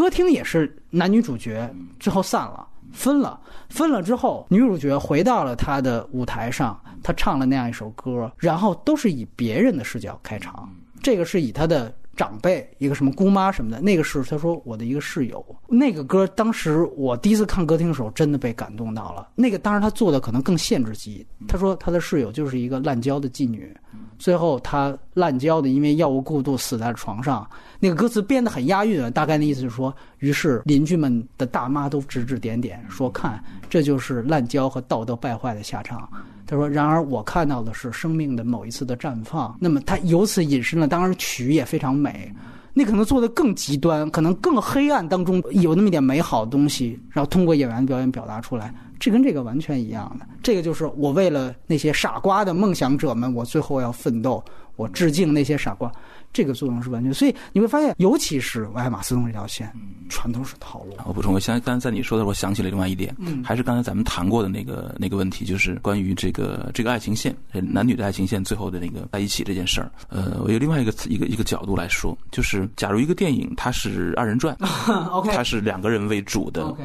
[0.00, 3.38] 歌厅也是男女主角最后散了，分了，
[3.68, 10.66] 分了之后，女主角回到了她的舞台上，她唱了那样一首歌，然后都是以别人的视角开场。
[11.02, 11.94] 这个是以她的。
[12.16, 15.42] 长辈一个什么姑妈什么的，那个是他说我的一个室友。
[15.68, 19.26] 那个歌当时我第一次看歌厅的时候，真的被感动到了。
[19.34, 21.26] 那个当然他做的可能更限制级。
[21.48, 23.74] 他说他的室友就是一个滥交的妓女，
[24.18, 27.48] 最后他滥交的因为药物过度死在了床上。
[27.80, 36.08] 那个歌词编得很押韵啊，大概的意思就是说，于是邻居们的大妈都指指点点说，看这就是滥交和道德败坏的下场。
[36.46, 39.56] 他说：“然而我看到的是生命的某一次的绽放。
[39.60, 42.30] 那么他由此引申了，当然曲也非常美。
[42.74, 48.74] 那可能做的更极端，可能更黑暗当中有那么一点美好的东西，然后通过演员的表演表达出来。
[48.98, 50.26] 这跟这个完全一样的。
[50.42, 54.44] 这个就是我为了那些傻瓜的梦想者们，我最后要奋斗，
[54.76, 55.90] 我致敬那些傻瓜。
[56.32, 59.72] 这个作用是完全，所以你会发现，尤其是爱马仕通这条线，
[60.08, 60.96] 全都是套路。
[61.04, 63.42] 我补充，我想刚才在你说的时候，我想起了另外一点，嗯。
[63.42, 69.90] 还是刚才咱们谈过的那个那个问题，就是关于这个这个爱情线，呃男女的爱情线最后的那个在一起这件事儿。
[70.08, 74.56] 呃，我有另外一个一个一个角度来说，就是假如一个电影它是二人转，
[75.10, 75.30] OK。
[75.34, 76.82] 它是两个人为主的，OK，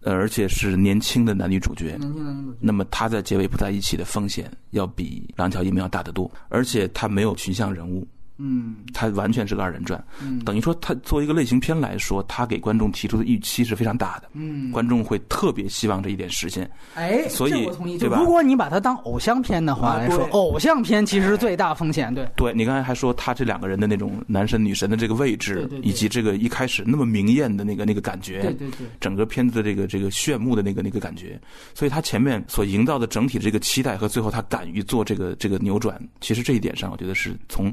[0.00, 2.58] 呃，而且是年轻的男女主角，年轻的女主角。
[2.60, 8.06] 那么他在结尾不在一起的风险要比《廊桥遗梦》要大得多，而且他没有群像人物，
[8.38, 8.76] 嗯。
[8.94, 10.38] 它完全是个二人转，嗯。
[10.40, 16.70] 等于说它作为一个类型片来说，它给观众提出的预期是非常大的，嗯，观众会特别希望这一点实现。
[16.94, 17.96] 哎，所以我同意。
[17.98, 18.18] 对吧？
[18.18, 20.30] 如果你把它当偶像片的话啊来说，对。
[20.30, 22.28] 偶像片其实是最大风险，对。
[22.36, 25.90] 对你刚才还说他这两个人的那种男神女神的这个位置，对对对。
[25.90, 31.40] 以及这个一开始那么明艳的那个那个感觉，对对对，整个片子的这个这个炫目的那个那个感觉，
[31.74, 37.72] 所以他前面所营造的整体的这个期待和最后他敢于做这个这个扭转，其实这一点上，我觉得是从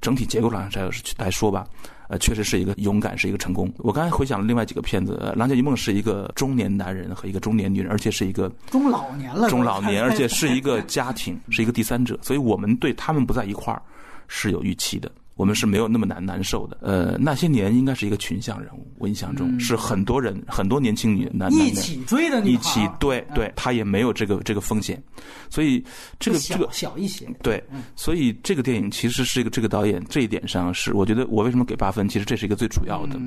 [0.00, 1.66] 整体结构上来来说吧，
[2.08, 3.72] 呃，确实是一个勇敢，是一个成功。
[3.78, 13.82] 我刚才回想了另外几个片子，呃《廊桥遗梦》是一个中年男人和一个中年女人，而且是一个中老年了，中老年，而且是一个家庭，是一个第三者，所以我们对他们不在一块儿
[14.26, 15.10] 是有预期的。
[15.36, 16.76] 我们是没有那么难难受的。
[16.82, 25.02] 呃，那些年应该是一个群像人物，我印象中、是很多人很多年轻女男男人一起追的女孩一起对对，他也没有这个这个风险，
[25.50, 25.84] 所以
[26.18, 27.62] 这个小这个小一些，对，
[27.96, 33.20] 所以这个电影其实是一个这个导演这一点上是，我觉得我为什么给八分，其实这是一个最主要的。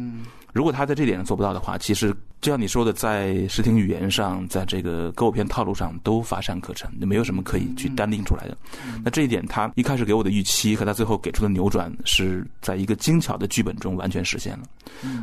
[0.53, 8.55] 如果他在这点上做不到的话，其实就像你说的，在视听语言上，在这个歌舞片套路上都乏善可陈，没有什么可以去单拎出来的。
[9.03, 14.63] 那这一点，他一开始给我的预期和他最后给出的扭转，是在一个精巧的剧本中完全实现了。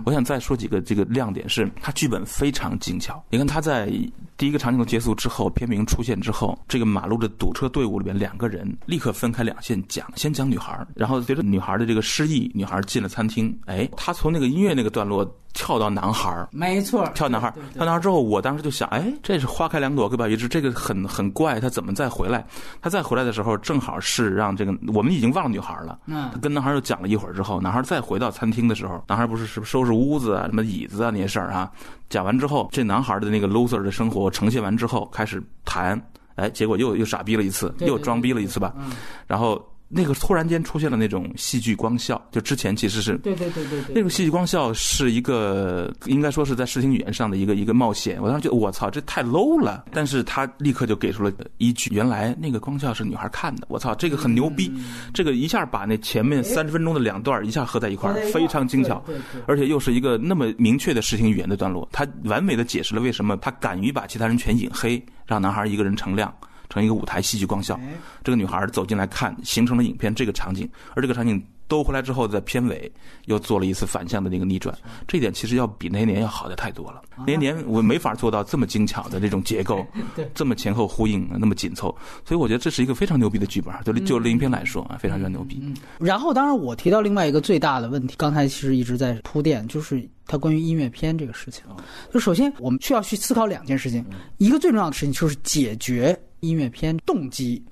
[0.04, 3.22] 我想再说几个这个亮点是，他剧本非常精巧。
[3.30, 3.88] 你看他在
[4.36, 22.44] 第一个长镜头结束之后，片名出现之后，这个马路的堵车队伍里边两个人立刻分开两线讲，先讲女孩儿，然后随着女孩的这个失忆，女孩进了餐厅，哎，她从那个音乐那个段落跳到男孩儿，没错，跳男孩儿跳男孩儿之后，我当时就想，哎，这是花开两朵，各表一枝，这个很很怪，他怎么再回来？
[22.80, 25.98] 他再回来的时候，正好是让这个我们已经忘了女孩儿了。
[26.06, 26.30] 嗯。
[26.32, 31.68] 他跟男孩儿又讲了一会儿之后，男孩儿再回到餐厅的时候，男孩儿不是是收拾屋子啊、什么椅子啊那些事儿啊，
[32.08, 36.00] 讲完之后，这男孩儿的那个 loser 的生活呈现完之后，开始谈，
[36.40, 38.90] 哎，结果又又傻逼了一次，又装逼了一次吧，嗯。
[39.26, 39.62] 然后
[39.92, 48.22] 那个突然间出现了那种戏剧光效，就之前其实是对对对对对，那种戏剧光效是一个，应该说是在视听语言上的一个一个冒险。
[48.22, 49.84] 我当时觉得我操，这太 low 了。
[49.90, 53.66] 但是他立刻就给出了依据，原来那个光效是女孩看的。
[53.68, 54.72] 我操，这个很牛逼，
[55.12, 59.04] 这个一下把那前面三十分钟的两段一下合在一块儿，非常精巧。
[59.46, 66.32] 而且又是一个那么明确的视听语言的段落，他完美的解释了为什么他敢于把其他人全引黑，让男孩一个人成亮，
[66.70, 67.74] 成一个舞台戏剧光效。
[67.74, 67.92] 哎。
[68.24, 72.90] 这个女孩走进来看，形成了影片这个场景，而这个场景兜回来之后，在片尾
[73.26, 77.02] 又做了一次反向的那个逆转，这一点其实要比那些年要好的太多了。
[77.18, 81.94] 那些年我没法做到这么精巧的这种结构 对，这么前后呼应，那么紧凑，
[82.24, 85.62] 所以我觉得这是一个非常牛逼的剧本，就就类型片来说啊，非常非常牛逼。
[85.98, 91.64] 然后，当然我提到另外一个最大的问题，刚才其实一直在铺垫，就是它关于音乐片这个事情。
[92.12, 94.04] 就首先我们需要去思考两件事情，
[94.38, 97.62] 一个最重要的事情就是解决音乐片动机。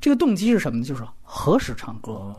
[0.00, 0.84] 这个动机是什么呢？
[0.84, 2.34] 就是何时唱歌。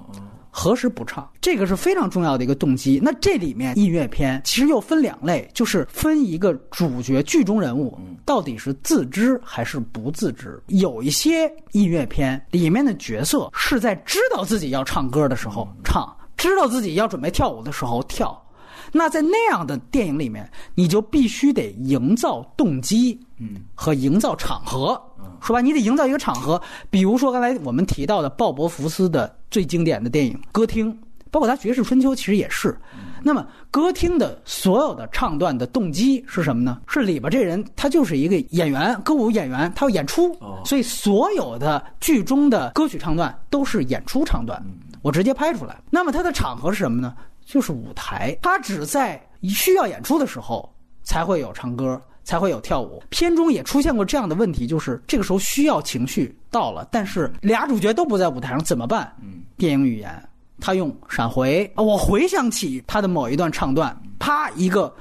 [0.51, 1.29] 何时不唱？
[1.39, 2.99] 这个是非常重要的一个动机。
[3.01, 10.61] 那这里面音乐片其实又分两类，就是分一个主角剧中人物到底是自知还是不自知。
[10.67, 18.43] 有一些音乐片里面的角色是在知道自己要唱歌的时候唱，知道自己要准备跳舞的时候跳。
[18.91, 24.99] 那在那样的电影里面，你就必须得营造动机，嗯，和营造场合，
[25.41, 26.61] 说吧，你得营造一个场合。
[26.89, 30.93] 比如说刚才我们提到的鲍勃福斯的最经典的电影《歌厅》，
[31.31, 32.77] 包括他《爵士春秋》，其实也是。
[33.21, 36.79] 那么歌厅的所有的唱段的动机是什么呢？
[36.87, 44.63] 是里边这人他就是一个演员，歌舞演员，他要演出，所以所有的剧中的歌曲唱段都是演出唱段，
[45.01, 45.81] 我直接拍出来。
[45.89, 47.13] 那么它的场合是什么呢？
[47.45, 50.71] 就是舞台，他只在需要演出的时候
[51.03, 51.99] 才会有唱歌，
[52.29, 53.01] 才会有跳舞。
[53.09, 59.11] 片中也出现过这样的问题，就是这个时候需要情绪到了，但是俩主角都不在舞台上，怎么办？
[59.23, 64.93] 嗯，电影语言，他用闪回，啊我回想起他的某一段唱段，啪一个。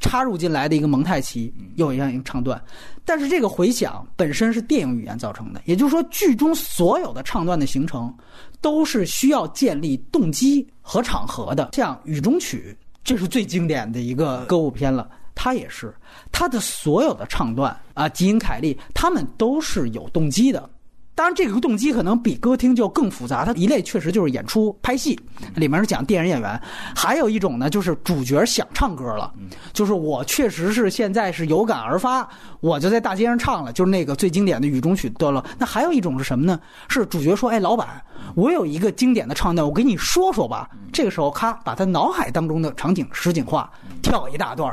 [0.00, 2.62] 插入进来的一个蒙太奇，有一样一个唱段，
[3.04, 8.14] 但是这个回响本身是电影语言造成的，也就是说，剧中所有的唱段的形成
[8.60, 11.70] 都是需要建立动机和场合的。
[11.72, 15.10] 像《雨中曲》，这是最经典的一个歌舞片了。
[15.40, 15.94] 他也是，
[16.32, 20.68] 他的所有的唱段啊，吉英凯利他们都是有动机的。
[21.14, 23.44] 当然，这个动机可能比歌厅就更复杂。
[23.44, 25.18] 它一类确实就是演出拍戏，
[25.56, 26.56] 里面是讲电影演员；
[26.94, 29.32] 还有一种呢，就是主角想唱歌了，
[29.72, 32.28] 就是我确实是现在是有感而发，
[32.60, 35.44] 我就在大街上唱了，就是那个最经典的雨中曲段落。
[35.58, 36.60] 那还有一种是什么呢？
[36.88, 38.00] 是主角说：“哎，老板，
[38.36, 43.68] 我有一个经典的唱段，我给你说说吧。”这个时候，咔，把他脑海当中的场景实景化，
[44.02, 44.72] 跳一大段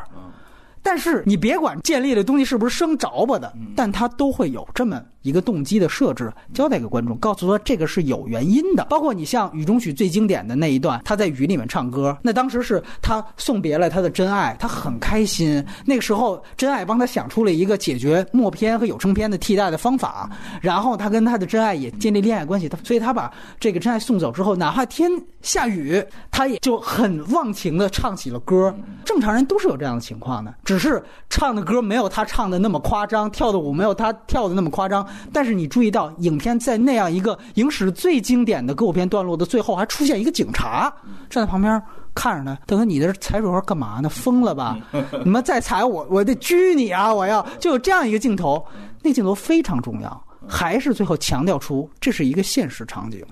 [0.86, 5.02] 但是你别管建立的东西是不是生着吧的，但它都会有这么。
[5.26, 8.86] 一个动机的设置，交代给观众，告诉他这个是有原因的。
[8.86, 15.66] 包括你像《雨中曲》最经典的那一段，他在雨里面唱歌，那当时是他送别了他的真爱，他很开心。
[15.84, 20.30] 那个时候，真爱帮他想出了一个解决默片和有声片的替代的方法，
[20.62, 22.70] 然后他跟他的真爱也建立恋爱关系。
[22.70, 25.10] 他所以，他把这个真爱送走之后，哪怕天
[25.42, 28.72] 下雨，他也就很忘情的唱起了歌。
[29.04, 35.08] 正常人都是有这样的情况的，只是唱的歌没有他唱的那么夸张，跳的舞没有他跳的那么夸张。
[35.32, 40.94] 但是你注意到，影片在那样一个影史最经典的歌舞片段落的最后，还出现一个警察
[41.30, 41.82] 站在旁边
[42.14, 42.58] 看着呢。
[42.66, 44.10] 他说你在这踩水花干嘛呢？
[44.10, 44.78] 疯了吧？
[45.24, 47.14] 你们再踩我，我得拘你啊！
[47.14, 48.66] 我要就有这样一个镜头，
[49.02, 53.24] 那镜头非常重要，还是最后强调出这是一个现实场景，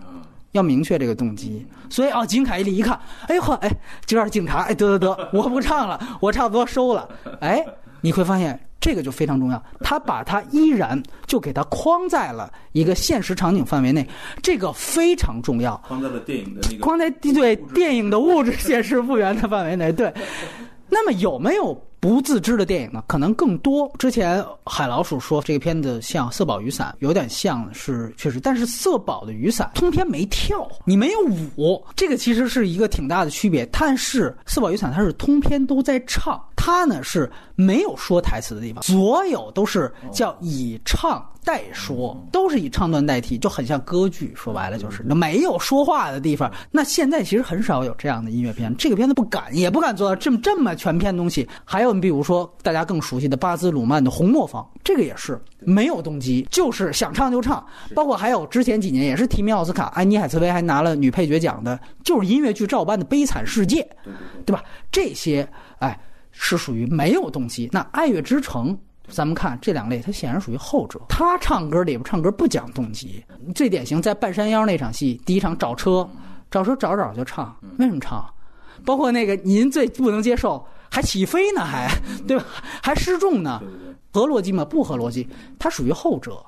[0.51, 1.65] 要明确这个动机。
[1.89, 3.71] 所以啊，金凯利一看，哎呦呵，哎，
[4.05, 7.07] 这边警察，哎，得得得，我不唱了，我差不多收了。
[7.39, 7.63] 哎，
[8.01, 8.59] 你会发现。
[8.83, 14.05] 这个就非常重要，他把它依然就给它框在了一个现实场景范围内，
[14.41, 15.77] 这个非常重要。
[15.87, 19.89] 框在了电影的那个框在对电影的物质现实复原的范围内。
[19.89, 20.13] 对，
[20.89, 23.01] 那么有没有不自知的电影呢？
[23.07, 23.89] 可能更多。
[23.97, 31.19] 之前海老鼠说这个片子像《色宝雨伞》，有点像是确实，但是《色宝的雨伞》通篇没跳，你没有
[31.55, 33.65] 舞，这个其实是一个挺大的区别。
[33.67, 36.43] 但是《色宝雨伞》它是通篇都在唱。
[36.57, 44.33] 它呢是没有说台词的地方，所有都是叫以唱代说，都是以唱段代替，就很像歌剧。
[44.35, 46.51] 说白了就是那没有说话的地方。
[46.71, 51.47] 那现在其实很少有这样的音乐片，这个片子不敢，也不敢做到这么这么全篇东西。
[51.65, 57.65] 还有你比如说大家更熟悉的巴兹鲁曼的《红磨坊》，这个也是没有动机，就是想唱就唱。
[57.93, 63.81] 包括还有之前几年也是提名奥斯卡，安妮海瑟薇还拿了女配角奖的，就是音乐剧照搬的《悲惨世界》，
[64.45, 64.63] 对吧？
[64.91, 65.47] 这些
[65.79, 65.99] 哎。
[66.35, 67.69] 是属于没有动机。
[67.71, 68.75] 那《爱乐之城》，
[69.09, 70.99] 咱们看这两类，它显然属于后者。
[71.09, 73.23] 他唱歌里边唱歌不讲动机，
[73.53, 76.07] 最典型在半山腰那场戏，第一场找车，
[76.49, 78.25] 找车找找就唱，为什么唱？
[78.85, 81.89] 包括那个您最不能接受，还起飞呢，还
[82.27, 82.45] 对吧？
[82.81, 83.61] 还失重呢，
[84.11, 84.65] 合逻辑吗？
[84.65, 85.27] 不合逻辑，
[85.59, 86.43] 它属于后者。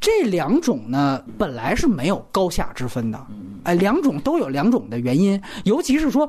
[0.00, 3.26] 这两种呢，本来是没有高下之分的，
[3.64, 6.28] 哎，两种都有两种的原因，尤其是说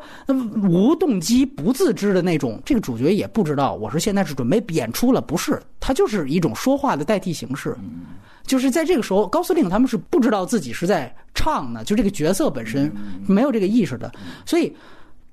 [0.64, 7.78] 无动机、不自知的那种，这个主角也不知道我是现在是准备演出了，不是，他就是一种说话的代替形式，
[8.44, 12.92] 就是在这个时候，高司令他们是不知道自己是在唱呢，就这个角色本身
[13.28, 14.12] 没有这个意识的，
[14.46, 14.76] 所以。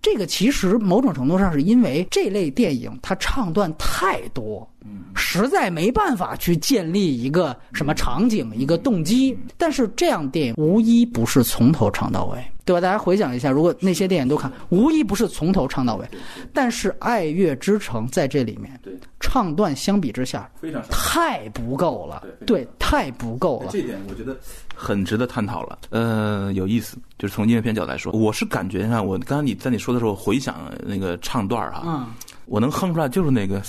[0.03, 4.69] 这个其实某种程度上是因为这类电影它唱段太多，
[5.15, 9.39] 实在没办法去建立一个什么场景、一个动机。
[9.57, 12.39] 但是这样电影无一不是从头唱到尾。
[12.67, 12.81] 对吧？
[12.81, 16.09] 大家回想一下，如果那些电影都看，无一不是从头唱到尾。
[16.53, 18.77] 但是《爱乐之城》在这里面，
[19.21, 23.69] 唱段相比之下非常太不够了，对，太不够了。
[23.71, 24.37] 这点我觉得
[24.75, 25.79] 很值得探讨了。
[25.91, 32.09] 呃，有意思，就是从音乐片角度来说，我是感觉上，我刚刚你在你说的时候回想那个唱段哈，嗯，
[32.47, 33.61] 我能哼出来就是那个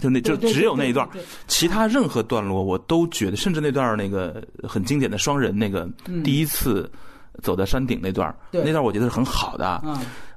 [0.00, 1.08] 就那就只有那一段，
[1.46, 5.88] 其他任何段落我都觉得，甚至那段那个很经典的双人那个
[6.24, 6.90] 第一次。
[7.42, 9.82] 走在山顶那段那段我觉得是很好的。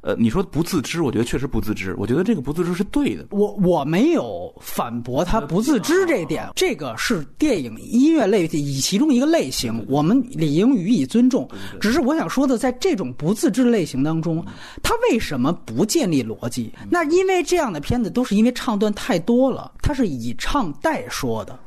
[0.05, 1.95] 嗯，呃，你说不自知，我觉得确实不自知。
[1.97, 3.25] 我觉得这个不自知是对的。
[3.31, 11.49] 我我没有反驳他不自知这点，这个是电影音乐类以其中一个类型，我们理应予以尊重。
[11.81, 14.45] 只是我想说的，在这种不自知类型当中，
[14.83, 16.71] 他为什么不建立逻辑？
[16.89, 21.57] 那因为这样的片子都是因为唱段太多了，它是以唱代说的。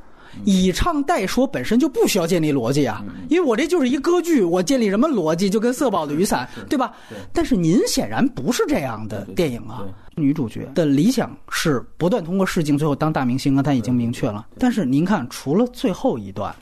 [0.45, 5.49] 以唱代说本身就不需要建立逻辑啊，因为我这就是一歌剧，我建立什么逻辑？
[5.51, 6.93] 就跟色宝的雨伞，对吧？
[7.33, 9.85] 但是您显然不是这样的电影啊。
[10.15, 14.47] 女主角的理想是不断通过试镜，最后当大明星啊，她已经明确了。
[14.59, 16.55] 但是您看，除了最后一段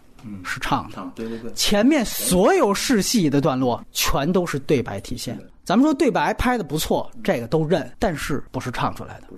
[0.45, 5.39] 是唱的，对对对，前面所有试戏的段落全都是对白体现。
[5.64, 9.29] 咱们说对白拍的不错，这个都认，但是不是唱出来的。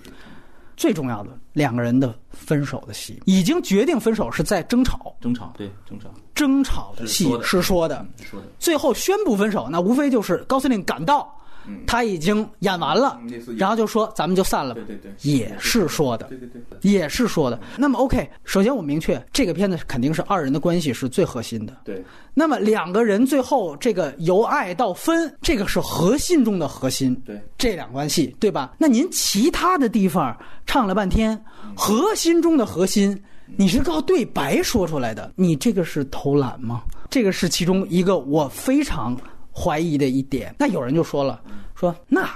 [0.76, 8.46] 最重要的两个人的分手的戏，已经决定分手是在争吵，争吵对争吵，争吵的戏是说的，说的。
[8.58, 11.37] 最后宣布分手，那无非就是高司令赶到，
[11.86, 13.20] 他已经演完了，
[13.56, 17.58] 然后就说咱们就散了吧，对对也是说的，对对对，也是说的。
[17.76, 21.76] 那么 OK，首先我明确这个片子肯定是二人的关系是最核心的。
[21.84, 22.02] 对，
[22.34, 27.14] 那么两个人最后这个由爱到分，这个是核心中的核心。
[27.24, 28.74] 对，这两关系对吧？
[28.78, 31.40] 那您其他的地方唱了半天，
[31.76, 33.20] 核心中的核心，
[33.56, 36.82] 你是靠对白说出来的，你这个是偷懒吗？
[37.10, 39.16] 这个是其中一个我非常
[39.58, 40.54] 怀疑的一点。
[40.58, 41.40] 那有人就说了，
[41.74, 42.28] 说那。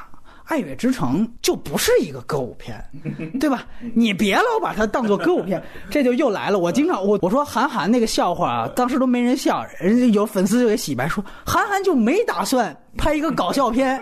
[0.54, 2.84] 《爱乐之城》就不是一个歌舞片，
[3.40, 3.64] 对吧？
[3.94, 6.58] 你别老把它当做歌舞片，这就又来了。
[6.58, 13.98] 我经常我我说韩寒那个笑话啊，当时都没人笑，人家有粉丝就给洗白说，韩寒就没打算拍一个搞笑片，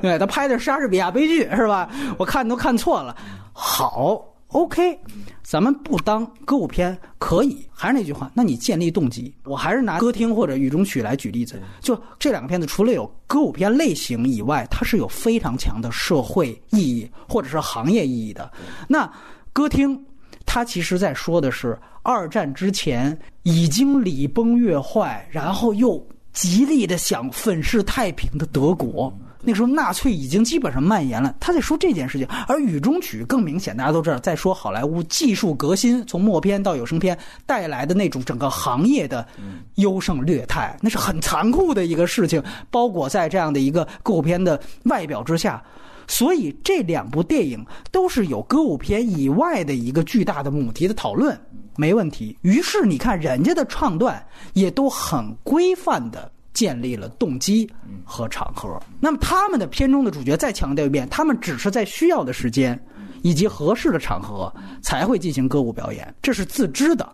[0.00, 1.88] 对他拍的是莎士比亚悲剧是吧？
[2.18, 3.14] 我看都看错了。
[3.52, 4.98] 好，OK，
[5.42, 9.34] 咱们不当歌舞片可以，还是那句话，那你建立动机。
[9.44, 18.50] 我还是拿歌厅或者雨中曲来举例子，就这两个片子，除了有歌舞片类型以外，它是有非常强的社会意义或者是行业意义的。
[18.88, 19.10] 那
[19.52, 20.00] 歌厅，
[20.46, 29.12] 它其实在说的是二战之前已经礼崩乐坏，然后又极力的想粉饰太平的德国。
[29.44, 39.26] 那时候纳粹已经基本上蔓延了，他在说这件事情，而《雨中曲》更明显，大家都知道在说好莱坞技术革新，从默片到有声片带来的那种整个行业的
[39.74, 45.62] 优胜劣汰，那是很残酷的一个事情，包裹在这样的一个歌舞片的外表之下。
[46.06, 51.38] 所以这两部电影都是有歌舞片以外的一个巨大的母题的讨论，
[51.76, 52.36] 没问题。
[52.42, 54.22] 于是你看人家的唱段
[54.52, 56.30] 也都很规范的。
[56.52, 57.70] 建立了动机
[58.04, 58.80] 和场合。
[59.00, 62.78] 那么他们的片中的主角再强调一遍，他们只是在需要的时间
[63.22, 67.10] 以及合适的场合才会进行歌舞表演，这是自知的。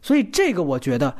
[0.00, 1.14] 所以这个我觉得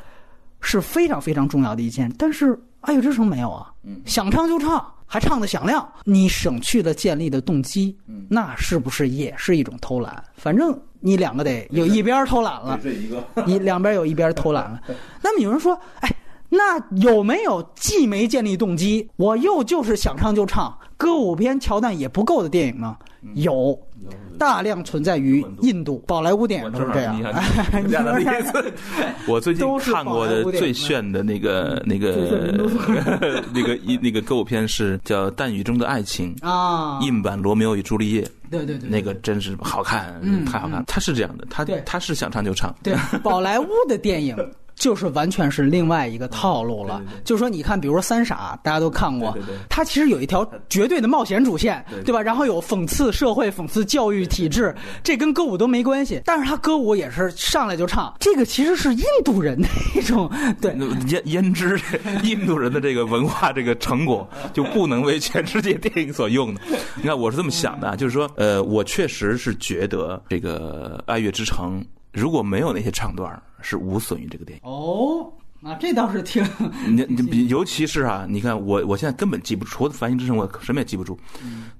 [0.61, 2.11] 是非常非常重要的一件。
[2.17, 3.71] 但是《爱乐之城》没有啊，
[4.05, 7.97] 想唱就唱，还唱的响亮，你省去了建立的动机，
[8.29, 10.23] 那是不是也是一种偷懒？
[10.35, 14.81] 反正你两个得有一边偷懒了，这一个你两边有一边偷懒了。
[15.21, 16.09] 那么有人说，哎。
[16.49, 22.97] 那有没有既没建立动机，我又就是想唱就唱，歌舞片桥段也不够的电影呢？
[23.33, 23.77] 有，
[24.37, 27.19] 大量存在于印度宝莱坞电影都是这样。
[29.27, 32.57] 我最近看过的最炫的那个那个
[33.53, 38.21] 那个一那个歌舞片是叫《弹雨中的爱情》啊，印版《罗密欧与朱丽叶》。
[38.49, 40.83] 对对对，那个真是好看，太好看。
[40.87, 42.73] 他是这样的，他他是想唱就唱。
[42.81, 44.35] 对，宝莱坞的电影。
[44.79, 46.99] 就是完全是另外一个套路了。
[47.23, 49.37] 就是说，你看，比如说《三傻》，大家都看过，
[49.69, 52.21] 它其实有一条绝对的冒险主线，对吧？
[52.21, 54.73] 然后有讽刺社会、讽刺教育体制，
[55.03, 56.21] 这跟歌舞都没关系。
[56.25, 61.79] 但是他歌舞也是上来就唱，这个其实是印度人的一种 对胭胭脂，
[62.23, 66.61] 印度人的这个文化这个成果 就不能为全世界电影所用的。
[66.95, 71.81] 你看，我是这么想的，就是说，呃，我确实是觉得这个《爱乐之城》。
[72.11, 74.69] 如果没有那些唱段，是无损于这个电影。
[74.69, 76.43] 哦，那这倒是挺
[76.87, 81.19] 你你尤其是啊，你看我我现在根本记不住，除了《繁星之城》，我什么也记不住。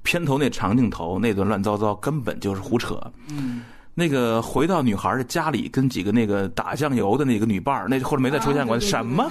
[0.04, 3.00] 片头那长镜头那段乱糟糟，根本就是胡扯。
[3.30, 3.62] 嗯。
[4.00, 8.80] 那个回到女孩的家里，跟几个那个打酱油的那个女伴儿，那后来没再出现过。
[8.80, 9.30] 什么？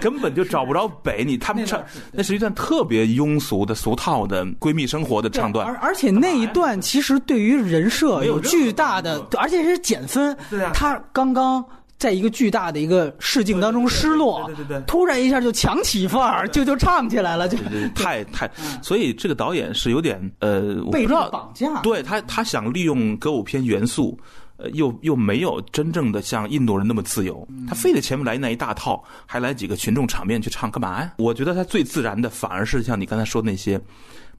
[0.00, 1.24] 根本就找不着北。
[1.24, 1.82] 你 他们唱，
[2.12, 5.66] 那是一段特别庸俗的俗套的闺蜜生活的唱段。
[5.66, 10.36] 而而且那一段其实对于人设有巨大的，而且是减分。
[10.50, 10.70] 对啊。
[10.74, 11.64] 他刚刚。
[11.98, 17.56] 在一个巨大的一个试镜当中失落，对对对，突然一下就强起范儿，就就唱起来了，就
[17.94, 18.50] 太太，
[18.82, 24.18] 所以这个导演是有点呃，被绑架，对他他想利用歌舞片元素，
[24.58, 31.12] 呃，又又没有真正的像印度人那么自由，他非得前面来那一大套，还来几个群众场面去唱干嘛呀？
[31.16, 33.80] 我觉得他最自然的反而是像你刚才说的那些。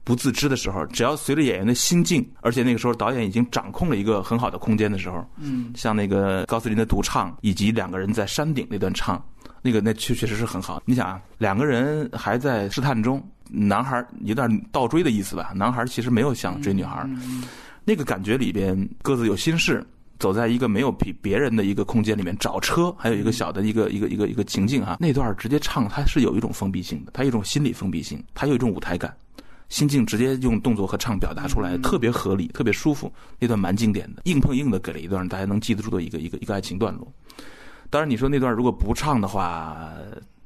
[0.04, 9.22] 不自知的时候，只要随着演员的心境，而且那个时候导演已经掌控了一个很好的空间的时候，嗯，像那个高斯林的独唱，以及两个人在山顶那段唱，
[9.60, 10.82] 那个那确确实是很好。
[10.86, 15.52] 你想啊，两个人还在试探中，男孩有点倒追的意思吧？
[15.54, 17.06] 男孩其实没有想追女孩，
[17.84, 19.86] 那个感觉里边各自有心事，
[20.18, 29.14] 走在一个没有比别人的一个空间里面找车，还有一个小的一个一个一个一个情境哈，那段直接唱，它是有一种封闭性的，它有一种心理封闭性，它有一种舞台感。
[29.68, 33.12] 心境直接用动作和唱表达出来，特别合理，特别舒服。
[33.38, 37.06] 那段蛮经典的，硬碰硬的给了一段大家能记得住的一个一个一个爱情段落。
[37.90, 39.90] 当然，你说那段如果不唱的话，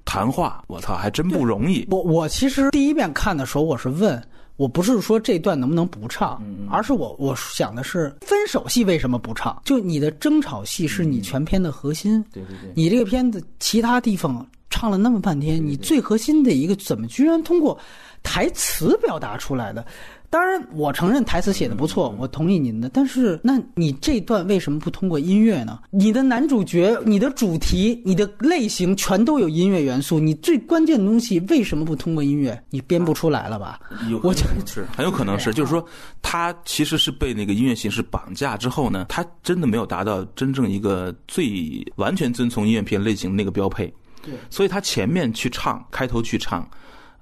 [0.04, 1.86] 谈话，我操，还真不容易。
[1.90, 4.20] 我我其实第一遍看的时候，我是问，
[4.56, 9.60] 我不是说这段能不能不唱，而是我我想的是分手戏为什么不唱？
[9.64, 14.44] 就你的争吵戏是你全片的核心，对对对，你这个片子其他地方。
[14.74, 17.78] 唱了那么半天，你最核心的一个怎么居然通过
[18.22, 19.84] 台词表达出来的？
[20.30, 22.88] 当然，我承认台词写的不错，我同意您的。
[22.88, 25.78] 但是，那你这段为什么不通过音乐呢？
[25.90, 32.58] 你的男主角、你的主题、你的类型全都有音乐元素，你最关键的东西为什么不通过音乐？
[32.70, 33.78] 你编不出来了吧？
[34.22, 35.86] 我觉得是很有可能是，就是说，
[36.22, 43.92] 他其实是被那个音乐形式绑架之后呢，他真的没有达到真正一个最完全遵从音乐片类型那个标配。
[44.24, 46.66] 对，所以他前面去唱，开头去唱。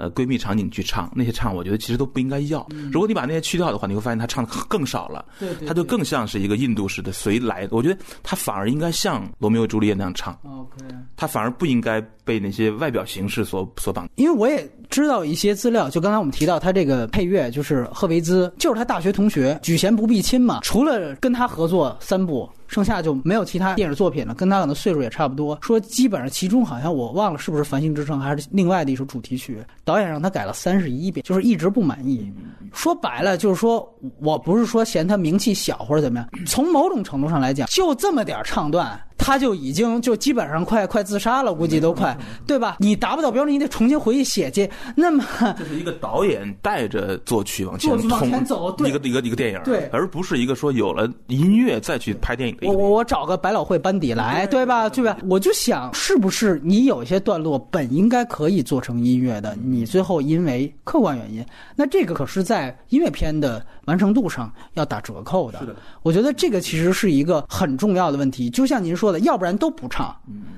[0.01, 2.67] 呃，闺蜜场景去唱那些唱，我觉得其实都不应该要。
[2.91, 5.23] 如果你把那些去掉的话，你会发现他唱的更少了。
[5.39, 7.69] 对，他就更像是一个印度式的随来。
[7.71, 10.33] 我觉得他反而应该像罗密欧朱丽叶那样唱。
[10.43, 10.83] OK，
[11.17, 14.09] 他反而不应该被那些外表形式所所绑。
[14.15, 20.61] 因为我也知道一些资料，就刚才我们提到他这个配乐，就是赫维兹，就是他大学同学，举贤不避亲嘛。
[20.63, 22.49] 除了跟他合作三部。
[22.71, 25.59] 剩下就没有其他电影作品了，跟他可能岁数也差不多。
[25.61, 32.33] 说基本上其中好像我忘了是不是《繁星之城》还是另外的一首主题曲，导演让他改了三十一遍，就是一直不满意。
[32.73, 38.97] 说白了就是说我不是说嫌他名气小或者怎么样，从某种程度上来讲，就这么点唱段。
[39.23, 42.17] 他就已经就基本上快快自杀了，估计都快，
[42.47, 42.79] 对吧？
[42.81, 44.69] 你达不到标准，你得重新回去写去。
[44.97, 45.23] 那么，
[45.59, 52.57] 这是一个导演带着作曲往前往前走，一个一个一个电影，对，而不是一个说有了音乐再去拍电影。
[52.63, 54.89] 我我我找个百老汇班底来，对吧？
[54.89, 55.19] 对吧？
[55.29, 61.45] 我就想，是不是你有一些段落本应该可以做成音乐的，你最后因为客观原因，
[61.77, 65.59] 那这个可是在音乐片的完成度上要打折扣的。
[65.61, 68.49] 是的，我觉得这个其实是一个很重要的问题。
[68.49, 69.91] 就像您说要不然都不。
[69.91, 70.15] 唱，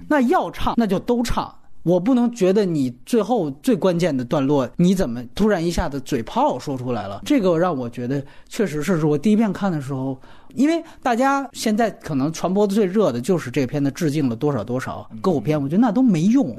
[0.08, 1.52] 那要唱那就都唱。
[1.84, 7.22] 我不能觉得你最后最关键的段落，你怎么突然一下子嘴炮说出来了？
[7.24, 10.16] 这个让我觉得确实是我第一遍看的时候，
[10.54, 16.54] 因为大家现在可能传播最热的就是这片的致敬了多少多少歌舞片，我觉得那都没用。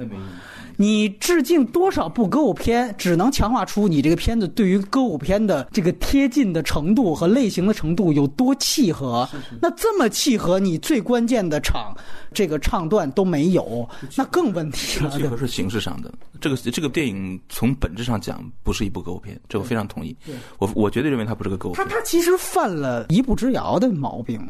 [0.77, 9.27] 你致敬多少部歌舞片，只能强化出你这个片子对于歌舞片的这个贴近的程度和类型的程度有多契合。
[9.61, 11.95] 那这么契合，你最关键的场
[12.33, 15.09] 这个唱段都没有，那更问题了。
[15.11, 20.15] 契合是形式上的，这个这个电影从本质上讲不是一部歌舞片，这我非常同意。
[20.57, 21.85] 我我绝对认为它不是个歌舞片。
[21.85, 24.41] 它它其实犯了一步之遥的毛病。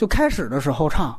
[0.00, 1.14] 就开始的时候唱，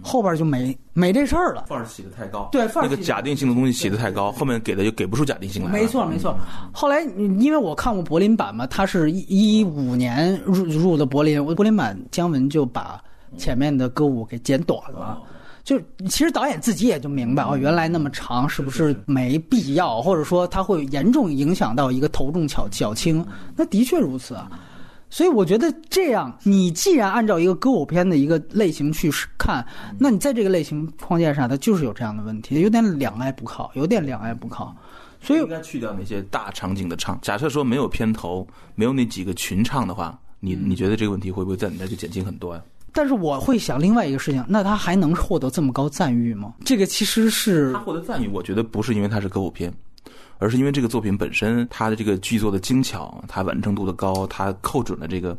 [0.00, 1.64] 后边就没没这事儿了。
[1.66, 5.72] 范儿起的太高，对，那个假定性的东西起的太高，后面给的就给不出假定性来。
[5.72, 6.38] 没错，没错。
[6.70, 7.00] 后来
[7.40, 13.02] 因为我看过柏林版嘛，他是一五年入入的柏林，柏林版姜文就把
[13.36, 15.20] 前面的歌舞给剪短了。
[15.64, 15.76] 就
[16.08, 23.26] 其实导演自己也就明白哦，原来那么长是不是没必要，或者说他会严重影响到一个头重脚脚轻？
[23.56, 24.48] 那的确如此啊。
[25.10, 29.66] 所以我觉得这样，你既然按照一个歌舞片的一个类型去看，
[29.98, 34.74] 那你在这个类型框架上，它就是有这样的问题，有点两爱不靠，有点两爱不靠。
[35.20, 37.18] 所以应该去掉那些大场景的唱。
[37.20, 42.62] 假设说没有片头，没有那几个群唱的话，你你觉得这个问题会不会在你那就减轻很多呀？
[42.92, 46.54] 但是我会想另外一个事情，那他还能获得这么高赞誉吗？
[46.64, 49.72] 这个其实是他获得赞誉，我觉得不是因为他是歌舞片。
[50.40, 55.36] 而是因为这个作品本身，它的这个剧作的精巧，它完成度的高，它扣准了这个，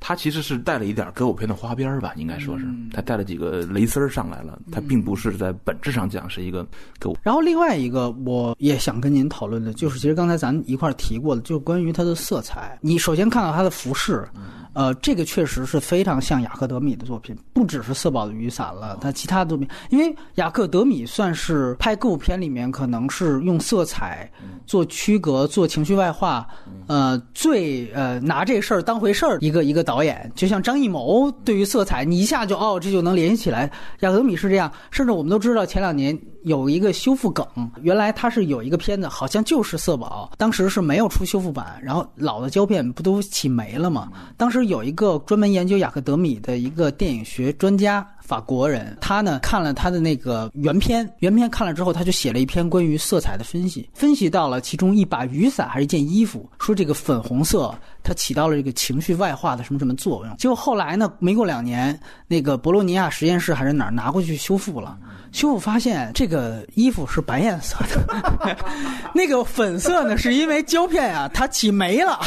[0.00, 6.64] 它其实是带了一点歌舞片的花边吧，应该说是，它带了几个蕾丝儿上来了，它并不是在本质上讲是一个
[6.98, 7.18] 歌舞。
[7.22, 12.78] 然后另外一个，我也想跟您讨论的，就是其实刚才咱一块提过的，就是关于它的色彩。
[12.80, 14.26] 你首先看到它的服饰。
[14.74, 24.30] 呃，这个确实是非常像雅克德米的作品，不只是色宝的雨伞了，他其他作品，因为雅克德米算是拍歌舞片里面可能是用色彩
[24.66, 26.46] 做区隔、做情绪外化，
[26.88, 30.30] 呃，最呃拿这事儿当回事儿一个一个导演。
[30.34, 33.70] 就像张艺谋对于色彩，你一下就哦，这就能联系起来。
[34.00, 36.18] 雅克德米是这样，甚至我们都知道前两年。
[36.44, 37.46] 有一个修复梗，
[37.82, 44.10] 原来它是有一个片子，好像就是色宝，当时是没有出修复版，然后老的胶片不都起霉了吗？
[44.36, 48.06] 当时有一个专门研究雅克德米的一个电影学专家。
[48.26, 60.36] 法国人，他呢看了他的那个原片，原片看了之后，他就写了一篇关于色彩的分析，分析到了其中一把雨伞还是一件衣服，说这个粉红色它起到了这个情绪外化的什么什么作用。
[60.38, 64.96] 结果后来呢，没过两年，那个博洛尼亚实验室还是哪儿拿过去修复了，
[65.30, 68.56] 修复发现这个衣服是白颜色的，
[69.14, 72.18] 那个粉色呢是因为胶片啊它起霉了，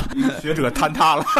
[0.41, 1.25] 学者坍塌了。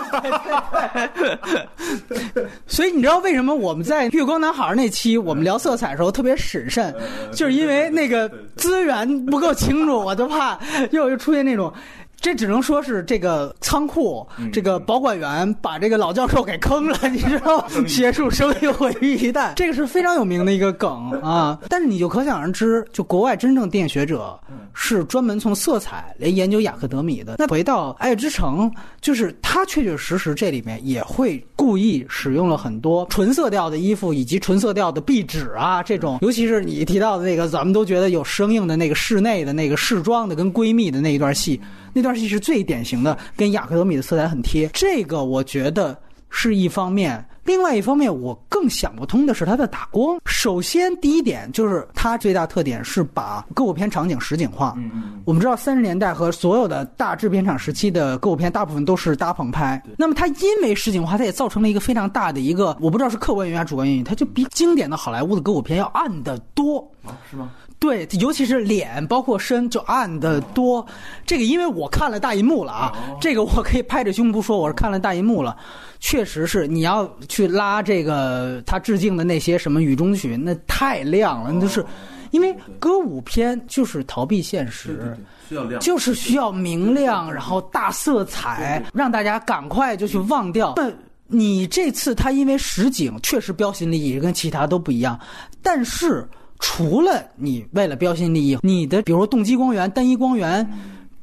[2.66, 6.96] 所以你知道为什么我们在月光男孩那期我们聊色彩的时候特别审慎，
[7.34, 10.58] 就是因为那个资源不够清楚，我就怕
[10.92, 11.72] 又又出现那种。
[12.20, 17.66] 这只能说是这个仓库、这个保管员把这个老教授给坑了，你知道吗？
[17.88, 21.58] 学术声誉毁于一旦，这个是非常有名的一个梗啊。
[21.70, 24.38] 但是你就可想而知，就国外真正电影学者
[24.74, 27.36] 是专门从色彩来研究雅克德米的。
[27.38, 28.70] 那回到《爱乐之城》，
[29.00, 41.62] 就是他确确实实这里面也会故意使用了很多纯色调的衣服以及纯色调的壁纸啊，这种，尤其是你提到的那个，咱们都觉得有生硬的那个室内的那个试装的跟闺蜜的那一段戏。
[41.98, 44.70] 那段戏是最典型的，跟雅克德米的色彩很贴。
[44.72, 45.98] 这个我觉得
[46.30, 50.20] 是一方面，另外一方面我更想不通的是它的打光。
[50.28, 54.78] 首先，第一点就是它最大特点是把歌舞片场景实景化。
[55.26, 59.82] 我们知道三十年代和所有的大制片厂时期的歌舞片，大部分都是搭棚拍。
[59.98, 66.80] 那么它因为实景化，它也造成了一个非常大的一个，我不知道是客观原因还是主观原因，它就比经典的好莱坞的歌舞片要暗得多。
[67.04, 67.50] 啊，是吗？
[67.80, 70.86] 对，尤其是脸，包括身，就暗的多。
[71.26, 75.56] 这个因为我看了大银幕了啊，这个我可以拍着胸脯说我是看了大银幕了。
[76.00, 81.86] 确实是，你要去拉这个他致敬的那些什么雨中曲，那太亮了，那就是。
[82.32, 85.18] 因为歌舞片就是逃避现实，
[85.48, 90.74] 需要亮，就是需要明亮，然后大色彩，让大家赶快就去忘掉。
[90.76, 90.92] 那
[91.28, 95.18] 你这次他因为实景确实标新立异，跟其他都不一样，
[95.64, 96.28] 但是
[96.60, 100.68] 除了你为了标新立异，你的比如说动机光源、单一光源，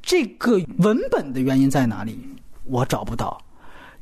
[0.02, 2.18] 这个文本的原因在哪里？
[2.64, 3.38] 我找不到。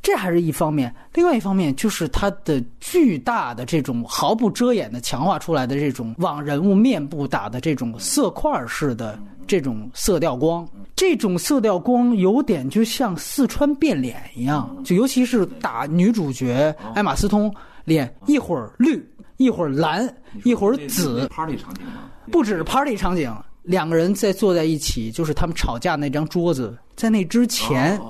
[0.03, 17.55] 这还是一方面，另外一方面就是它的巨大的这种毫不遮掩的强化出来的这种往人物面部打的这种色块式的这种色调光，这种色调光有点就像四川变脸一样，就尤其是打女主角艾玛斯通
[17.85, 19.09] 脸，一会儿绿，
[19.43, 20.09] 一会儿蓝，
[20.45, 22.11] 一会儿紫，party 场景吗？
[22.31, 28.01] 不只是 party 场景，两个人在坐在一起，就是他们吵架那张桌子，在那之前。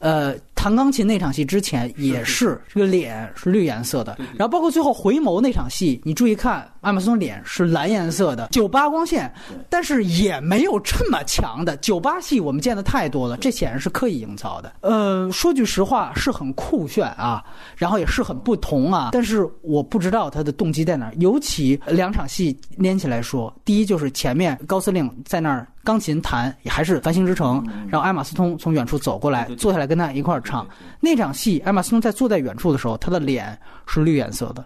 [0.00, 9.32] 呃，弹钢琴那场戏之前也是这个脸是绿颜色的，然后包括最后回眸那场戏，你注意看，艾玛松脸是蓝颜色的，酒吧光线，
[9.70, 14.70] 但是也没有这么强的酒吧戏，我们见的太多了，这显然是刻意营造的。
[14.82, 17.42] 呃，说句实话，是很酷炫啊，
[17.74, 21.14] 然后也是很不同啊，但是我不知道他的动机在哪儿。
[21.20, 30.64] 尤其两场戏连起来说，第一就是前面高司令在那儿钢琴弹，也还是《繁星之城》，然后艾玛斯通从远处走过来，坐下来跟他一块儿唱。
[31.00, 33.58] 那场戏，艾玛斯通在坐在远处的时候，他的脸
[33.88, 34.64] 是绿颜色的，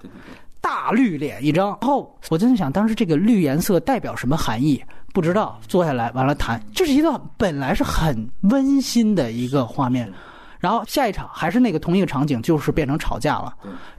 [0.60, 1.68] 大绿脸一张。
[1.80, 4.84] 然后我就在想，当时这个绿颜色代表什么含义？
[5.14, 5.58] 不知道。
[5.66, 10.12] 坐下来完了弹，这是一段本来是很温馨的一个画面。
[10.60, 13.54] 然后下一场还是那个同一个场景，就是变成吵架了。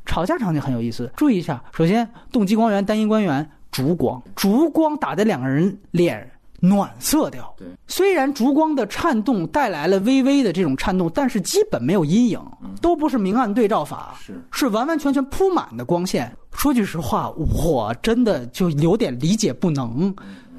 [0.06, 1.60] 吵架场景很有意思，注意一下。
[1.74, 6.32] 首先，动机光源、单一光源、烛光，烛光打在两个人脸
[6.68, 7.54] 暖色调。
[7.58, 12.40] 对，虽然烛光的颤动带来了微微的这种颤动，但是基本没有阴影，
[12.82, 16.36] 都不是明暗对照法，是是完完全全铺满的光线。
[16.52, 20.16] 说句实话，我真的就有点理解不能。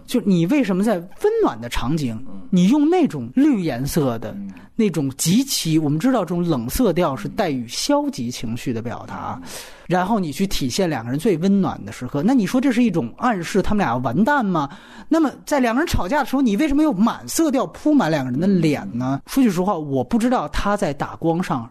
[0.07, 4.37] 就你为什么在温暖的场景，你用那种绿颜色的、
[4.77, 9.41] 那种极其我们知道这种冷色调是带有消极情绪的表达，
[9.87, 14.69] 然后你去体现两个人最温暖的时刻，那你说这是一种暗示他们俩要完蛋吗？
[15.09, 19.21] 那么在两个人吵架的时候，你为什么有满色调铺满两个人的脸呢？
[19.27, 21.69] 说句实话，我不知道他在打光上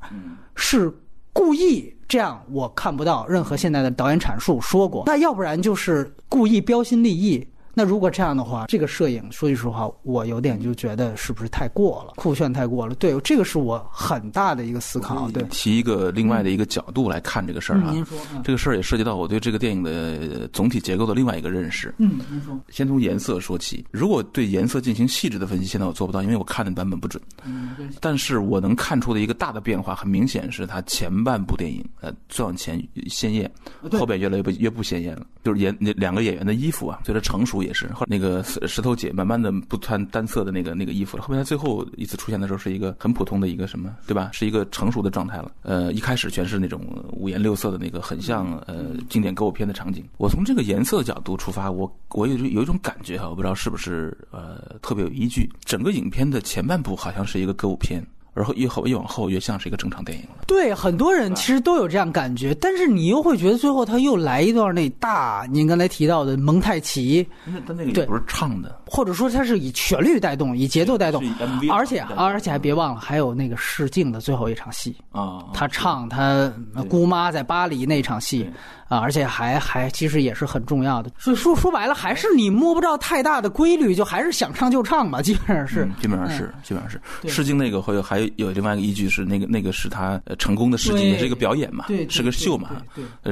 [0.55, 0.93] 是
[1.31, 5.03] 故意这样，我看不到任何现在的导演阐述说过。
[5.07, 7.45] 那要不然就是故意标新立异。
[7.75, 12.95] 那如果这样的话，这个摄影说句实话，我有点就觉得是不是太过了，酷炫太过了。
[12.95, 15.29] 对，这个是我很大的一个思考。
[15.31, 17.91] 对，提一个另外的一个角度来看这个事儿啊。
[17.91, 21.93] 您说，嗯这个事儿也涉及到我对这个电影的呃总体结构的另外一个认识。
[21.97, 27.21] 嗯，您说，先从颜色说起，如果对颜色进行细致的分析，现在我做不到，因为我看的版本不准。
[27.43, 33.51] 嗯，但是我能看出的一个大的变化，很明显是它前半部电影，呃，再往前鲜艳，
[33.91, 35.25] 后边越来越不越不鲜艳了。
[35.43, 41.23] 就是演那两个演员的衣服啊，随着成熟也是，后那个石头姐慢慢的不穿单色的那个那个衣服了。
[41.23, 44.29] 后面她最后一次出现的时候，是一个很普通的一个什么，对吧？
[44.31, 45.51] 是一个成熟的状态了。
[45.63, 46.81] 呃，一开始全是那种
[47.11, 50.03] 五颜六色的那个，很像呃经典歌舞片的场景。
[50.17, 55.49] 我从这个颜色角度出发，我我有有一种感觉哈，我不知道是不是呃特别有依据。
[55.63, 58.05] 整个影片的前半部好像是一个歌舞片。
[58.35, 60.43] 而后越后越往后越像是一个正常电影了。
[60.45, 71.23] 对，很多人其实都有这样感觉，但是你又会觉得最后他又来一段那大，您刚才提到的蒙太奇，那他那个不是唱的，或者说它是以旋律带动，以节奏带动
[71.71, 76.51] 而且而且还别忘了，还有那个试镜的最后一场戏，啊，他唱他
[76.89, 78.49] 姑妈在巴黎那场戏
[78.87, 81.11] 啊，而且还还其实也是很重要的。
[81.17, 85.83] 所以说说白了，还是你摸不着太大的规律，就还是想唱就唱吧，基本上是。
[85.85, 85.91] 嗯。
[86.01, 87.01] 基本上是，基本上是。
[87.27, 92.69] 试镜那个会有还有有另外一个依据是那个那个是他呃成功的试镜，也是一个表演嘛，是个秀嘛，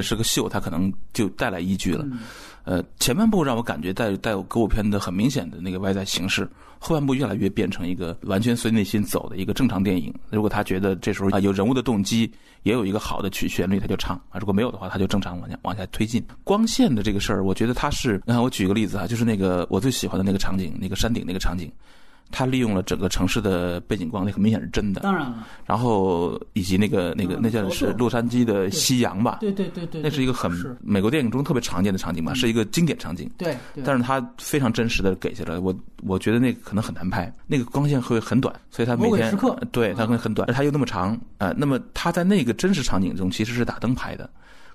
[0.01, 2.05] 是个秀，他可能就带来依据了。
[2.63, 6.49] 呃，前半部让我感觉带带有歌舞片的很明显的那个外在形式，
[6.79, 10.13] 后半部越来越变成一个完全随内心走的一个正常电影。
[10.29, 12.31] 如果他觉得这时候啊有人物的动机，
[12.63, 16.25] 也有一个好的曲旋律，他就唱啊；如果没有的话，他就正常往下往下推进。
[16.43, 21.69] 光线的这个事儿，我觉得他是，你看我举个例子啊，就是那个我最喜欢的那个场景，那个山顶那个场景。
[22.33, 24.99] 他利用了整个城市的背景光，那很明显是真的。
[24.99, 29.53] 当然了，然后以及那个那个嗯那叫是洛杉矶的夕阳吧，对。
[29.53, 30.51] 对对对，那是一个很
[30.81, 33.29] 美国电影中特别常见的场景吧，是一个经典场景。
[33.37, 33.55] 对，
[33.85, 39.37] 但是他非常真实的给下来，我我觉得那个可能很难拍，那个光线会很短，所以他每天
[39.71, 44.27] 对它会很短，而它又那么长啊、呃那么他在那个真实场景中其实是打灯拍的，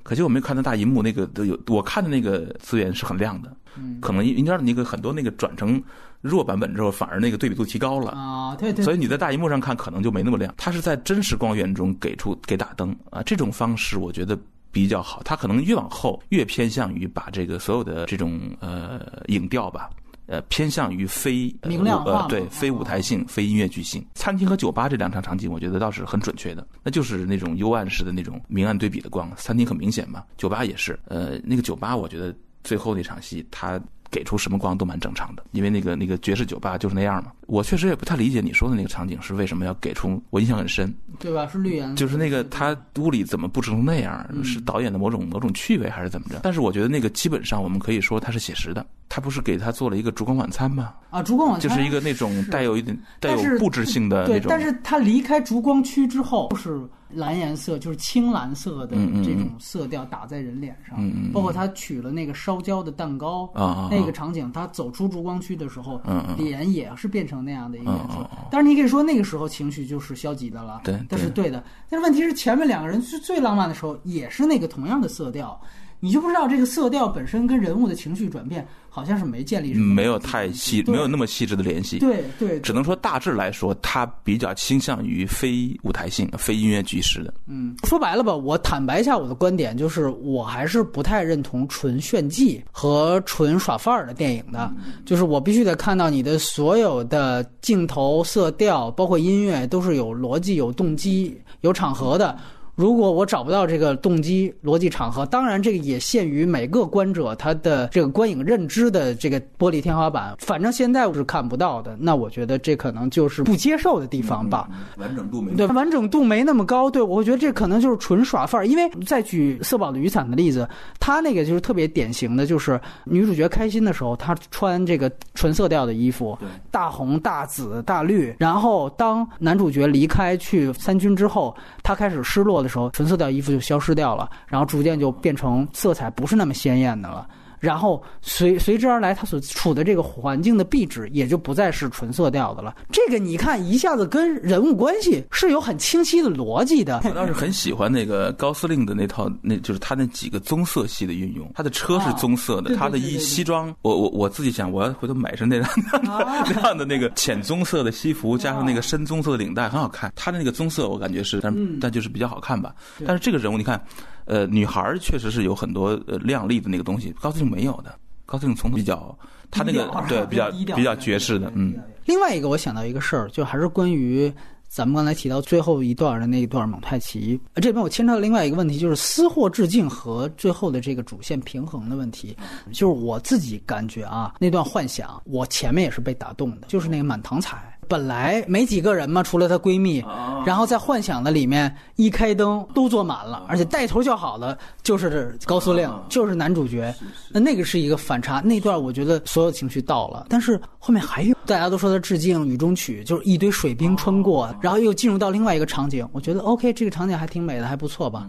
[0.09, 5.83] 可惜我没有看到大银幕那个都有，我看的那个资源是很亮的，嗯可能因因为那个很多那个转成
[6.23, 8.13] 弱版本之后，反而那个对比度提高了。
[8.13, 14.35] 啊，对对，所以你在大荧幕上看可能就没那么亮，它是在真实光源中给出给打灯啊，这种方式我觉得
[14.73, 15.23] 比较好。
[15.23, 19.91] 它可能越往后越偏向于把这个所有的这种呃影调吧。
[20.29, 24.07] 呃，偏向于非呃明亮化呃，对，非舞台性、非音乐剧性。
[24.15, 29.29] 餐厅和酒吧这两场场景，我觉得倒是很准确的，那就是那种幽暗式的那种明暗对比的光。
[29.37, 30.99] 餐厅很明显嘛，酒吧也是。
[31.07, 33.81] 呃，那个酒吧，我觉得最后那场戏，它
[34.11, 37.33] 给出什么光都蛮正常的，因为那个那个爵士酒吧就是那样嘛。
[37.47, 41.47] 我确实也不太理解你说的那个场景是为什么要给出，我印象很深，对吧？
[41.47, 46.41] 是绿颜，就是那个他屋里怎么布置成那样，是导演的某种某种趣味还是怎么着？
[46.43, 50.95] 但是我觉得那个基本上我们可以说它是写实的，他不是给他做了一个烛光晚餐吗？
[51.11, 56.81] 啊，烛光晚餐就是一个那种带有一点带有布置性的那，种，但是他离开烛光区之后是
[57.11, 60.99] 蓝颜色，就是青蓝色的这种色调打在人脸上，
[61.33, 63.51] 包括他取了那个烧焦的蛋糕
[63.91, 66.01] 那个场景，他走出烛光区的时候，
[66.37, 68.17] 脸也是变成那样的一个颜色。
[68.19, 71.65] 嗯嗯嗯当然，你可以说那个时候情绪就是消极的了，对但是对的。
[71.89, 75.59] 但是问题是前面两个人是最浪漫的时候，也是那个同样的色调。
[76.01, 78.65] 你就不知道这个色调本身跟人物的情绪转变
[78.99, 81.99] 好像是没建立什么没有太细，没有那么细致的联系。
[82.01, 87.33] 对对，只能说大致来说，他比较倾向于非舞台性、非音乐剧式的。
[87.47, 94.71] 嗯，说白了吧，我坦白一下我的观点，就是我还是不太认同纯炫技和纯耍范儿的电影的。
[95.07, 102.37] 就是我必须得看到你的所有的镜头、色调，包括音乐，都是有逻辑、有动机、有场合的。
[102.79, 110.37] 如果我找不到这个动机、逻辑、场合，当然这个也限于每个观者他的这个观影认知的这个玻璃天花板。
[110.39, 114.69] 反正现在我是看不到的，那我觉得这可能就是不接受的地方吧。
[114.97, 116.89] 完整度没对，完整度没那么高。
[116.89, 118.65] 对，我觉得这可能就是纯耍范儿。
[118.65, 120.69] 因为再举色宝的雨伞的例子，
[121.01, 126.39] 他那个就是特别典型的，就是女主角开心的时候，她穿这个纯色调的衣服，
[126.71, 128.33] 大红、大紫、大绿。
[128.39, 131.53] 然后当男主角离开去参军之后，
[131.83, 137.27] 他开始失落时候，纯色调衣服就消失掉了，然后逐渐就变成色彩不是那么鲜艳的了。
[137.61, 142.75] 然后随随之而来，他所处的这个环境的壁纸也就不再是纯色调的了。
[142.91, 147.01] 这个你看一下子跟人物关系是有很清晰的逻辑的。
[147.05, 151.51] 我倒是很喜欢那个高司令的那套，那就是他那几个棕色系的运用。
[151.55, 155.65] 他的车是棕色的，他的衣西装，我我我自己想，我要回头买身 那样
[156.07, 160.13] 啊那样的那个浅棕色的西服，加上那个深棕色的领带，很好看。
[160.15, 162.75] 他的那个棕色，我感觉是，但嗯但就是比较好看吧。
[163.07, 163.83] 但是这个人物，你看，
[164.29, 167.93] 呃，女孩儿确实是有很多呃靓丽的那个东西，高司令没有的。
[168.27, 169.19] 高司令从比较，
[169.51, 171.75] 他那个对 比较比较爵士的，嗯。
[172.05, 174.31] 另外一个，我想到一个事儿，就还是关于
[174.69, 177.41] 咱们刚才提到最后一段的那一段蒙太奇。
[177.55, 182.37] 呃这边我牵扯到另外一个问题，就是私货致敬和最后的这个主线平衡的问题。
[182.71, 187.78] 就是我自己感觉啊，那段幻想，我前面也是被打动的，就是那个满堂彩。
[187.89, 190.05] 本来没几个人嘛，除了她闺蜜，
[190.45, 196.95] 然后在幻想的里面一开灯都坐满了，而且带头叫好的就是高司令，就是男主角。
[197.31, 208.27] 那那个是一个反差，那段我觉得所有情绪到了，但是后面还有大家都说他致敬《雨中曲》，就是一堆水兵穿过，然后又进入到另外一个场景，我觉得 OK，这个场景还挺美的，还不错吧。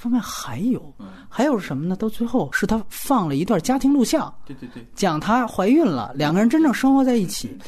[0.00, 0.80] 后面还有，
[1.28, 1.96] 还有是什么呢？
[1.96, 7.58] 到最后是他放了一段家庭录像，对对对，讲她怀孕了，两个人真正生活在一起。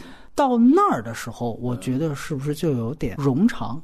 [0.40, 3.78] 到那儿的时候，我觉得是不是就有点冗长？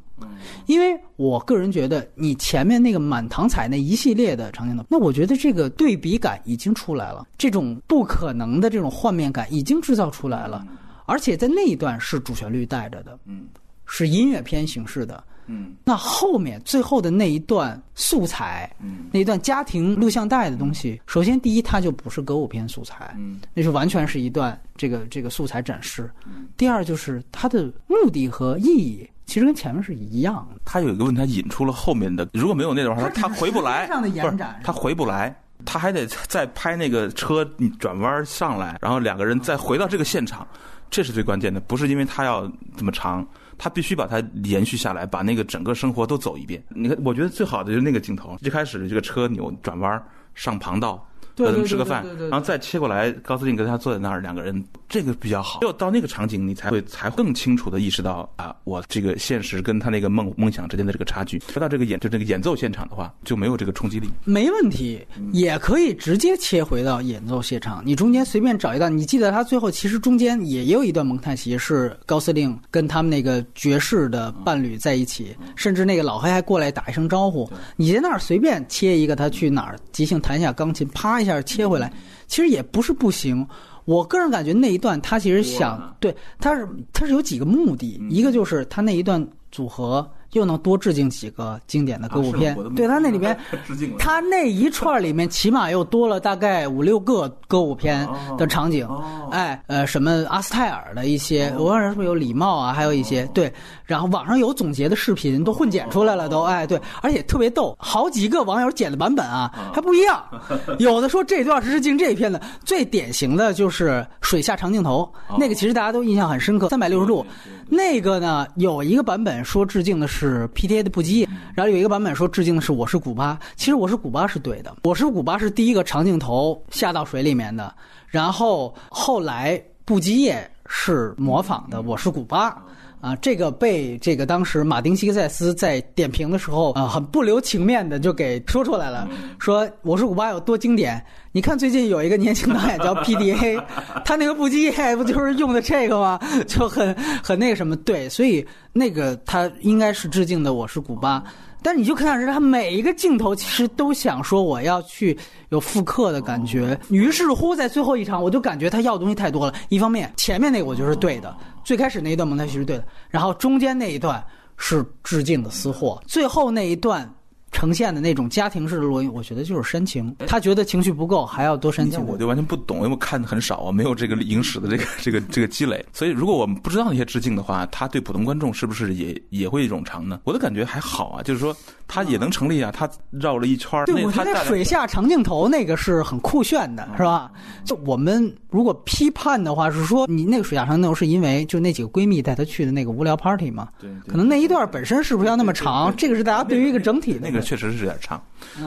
[0.64, 10.66] 因为我个人觉得，你前面那个满堂彩那一系列的场景的，那我觉得这个对比感已经出来了，这种不可能的这种画面感已经制造出来了，
[11.04, 13.48] 而且在那一段是主旋律带着的，嗯
[13.84, 15.22] 是音乐片形式的。
[15.46, 26.10] 嗯那后面最后的那一段素材，嗯那一段家庭录像带的东西，首先第一，它就不是歌舞片素材，嗯那是完全是一段这个这个素材展示。
[26.56, 30.60] 第二就是它的目的和意义其实跟前面是一样的。
[30.64, 35.34] 他有一个问题，他引出了后面的，如果没有那段话，他他回不来，时间上的延不是展他回不来。
[35.64, 37.42] 他还得再拍那个车
[37.78, 40.46] 转弯上来，然后两个人再回到这个现场，
[40.90, 41.58] 这是最关键的。
[41.58, 42.46] 不是因为他要
[42.76, 43.26] 这么长，
[43.58, 46.62] 他必须把它延续下来，把那个整个生活都走一遍。
[46.68, 50.02] 你看，我觉得最好的就是那个镜头，一开始这个车扭转弯
[50.34, 55.60] 上旁道，和他们吃个饭然后再切过来，高司令跟他坐在那儿，两个人这个比较好。
[55.60, 61.40] 只有到那个场景，你才会才更清楚的意识到啊，我这个现实跟他那个梦梦想之间的这个差距。
[61.52, 64.08] 说到这个演就这个演奏现场的话，就没有这个冲击力。
[64.24, 67.82] 没问题，也可以直接切回到演奏现场。
[67.84, 77.50] 你中间随便找一段，你记得他最后其实中间也也有一段蒙太奇，是高司令跟他们那个爵士的伴侣在一起，甚至那个老黑还过来打一声招呼。
[77.76, 81.92] 你在那儿随便切一个，他去哪儿即兴弹一下钢琴，啪一下切回来，
[82.26, 83.46] 其实也不是不行。
[83.84, 93.36] 我个人感觉那一段他其实想对，他是他是有几个目的，一个就是他那一段组合又能多致敬几个经典的歌舞片，对他那里边
[93.66, 93.96] 致敬了。
[93.98, 99.28] 他那一串里面起码又多了大概五六个歌舞片的场景，哦。
[99.30, 103.52] 哎，呃，什么阿斯泰尔的一些，我忘了是不是有礼貌啊，还有一些对，
[103.84, 110.24] 然后网上有总结的视频都混剪出来了，都哎对，而且特别逗，好几个网友剪的版本啊还不一样，
[110.78, 117.24] 有的说这段是致敬这一片的，最典型的就是水下长镜头，那个其实大家都印象很深刻，三百六十度。
[117.68, 123.38] 那个呢，有一个版本说致敬的是 PTA 的布基，然后有一个版本说致敬的是我是古巴。
[123.56, 127.74] 其实我是古巴是对的，我是古巴是第一个长镜头下到水里面的，
[128.06, 132.62] 然后后来布基叶是模仿的我是古巴。
[133.06, 139.08] 啊，这个被这个当时马丁·西克塞斯在点评的时候啊，很不留情面的就给说出来了，
[139.38, 141.00] 说我是古巴有多经典。
[141.30, 143.62] 你看最近有一个年轻导演叫 PDA，
[144.04, 146.18] 他那个不羁不就是用的这个吗？
[146.48, 146.92] 就很
[147.22, 151.22] 很那个什么，对，所以那个他应该是致敬的我是古巴。
[151.66, 155.18] 但你就看着他每一个镜头，其实都想说我要去
[155.48, 156.78] 有复刻的感觉。
[156.90, 159.52] 于是乎，在最后一场，我就感觉他要的东西太多了。
[159.68, 164.24] 一方面，前面那个我觉得是对的，最开始那一段蒙太奇是对的，然后中间那一段
[164.56, 167.12] 是致敬的私货，最后那一段。
[167.56, 170.14] 呈现的那种家庭式的录音，我觉得就是煽情。
[170.26, 172.04] 他觉得情绪不够，还要多煽情。
[172.04, 175.82] 我就完全不懂，因为我看的很少啊，没有这个影史的这个这个这个积累。
[175.90, 180.20] 所以，如果我们不知道那些致敬的话，他对普通观众是不是也也会冗长呢？
[180.24, 181.56] 我的感觉还好啊，就是说
[181.88, 182.70] 他也能成立啊。
[182.70, 187.32] 他绕了一圈儿，对，我觉得水下长镜头那个是很酷炫的，是吧？
[187.64, 193.68] 就我们如果批判的话，是说你那个水下长镜头是因为就那几个闺蜜带她去的那个无聊 party 嘛？
[193.80, 195.94] 对对可能那一段本身是不是要那么长？
[195.96, 198.20] 这个是大家对于一个整体那个确实是有点长，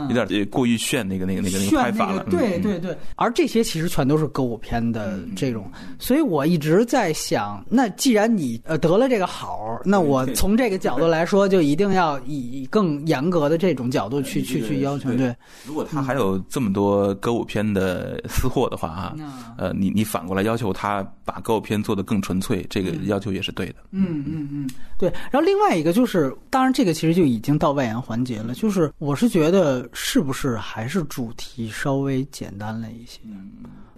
[0.07, 2.23] 有点呃过于炫那个那个那个那个拍法了。
[2.25, 2.97] 那个，对嗯对对。
[3.15, 5.69] 而这些其实全都是歌舞片的这种，
[5.99, 15.35] 所以我一直在想，那既然你呃得了这个好，那我 从这个角度来说，就一定要以更严格的这种角度去去去要求，对。
[15.67, 19.15] 如果他还有这么多歌舞片的私货的话啊，
[19.57, 23.75] 呃，你你反过来要求他把歌舞片做得更纯粹，这个要求也是对的。
[23.91, 25.11] 嗯嗯嗯，对。
[25.29, 33.19] 然后另外一个就是，当然这个其实就已经到外延环节了，就是我是觉得是不是还是主题稍微简单了一些，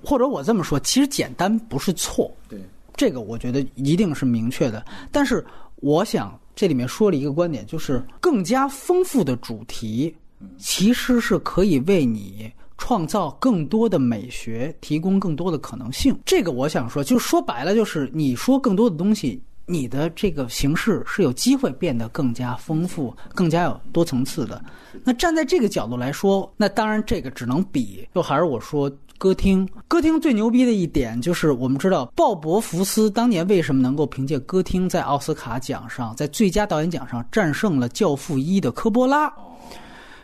[0.04, 2.60] 或者我这么说，其实简单不是错，对，
[2.98, 4.86] 这个我觉得一定是明确的。
[5.10, 5.46] 但是
[5.78, 10.14] 我想这里面说了一个观点，就是更加丰富的主题，
[10.58, 12.52] 其实是可以为你。
[12.82, 16.18] 创造更多的美学，提供更多的可能性。
[16.26, 24.60] 这个我想说，就说白了，就是你说更多的东西，你的这个形式是有机会变得更加丰富、更加有多层次的。
[25.04, 28.92] 那站在这个角度来说，那当然这个只能比，就还是我说。
[29.22, 39.32] 歌厅，歌厅最牛逼的一点就是，我们知道鲍勃福斯当年为什么能够凭借歌厅在奥斯卡奖上，在最佳导演奖上战胜了《教父一》的科波拉，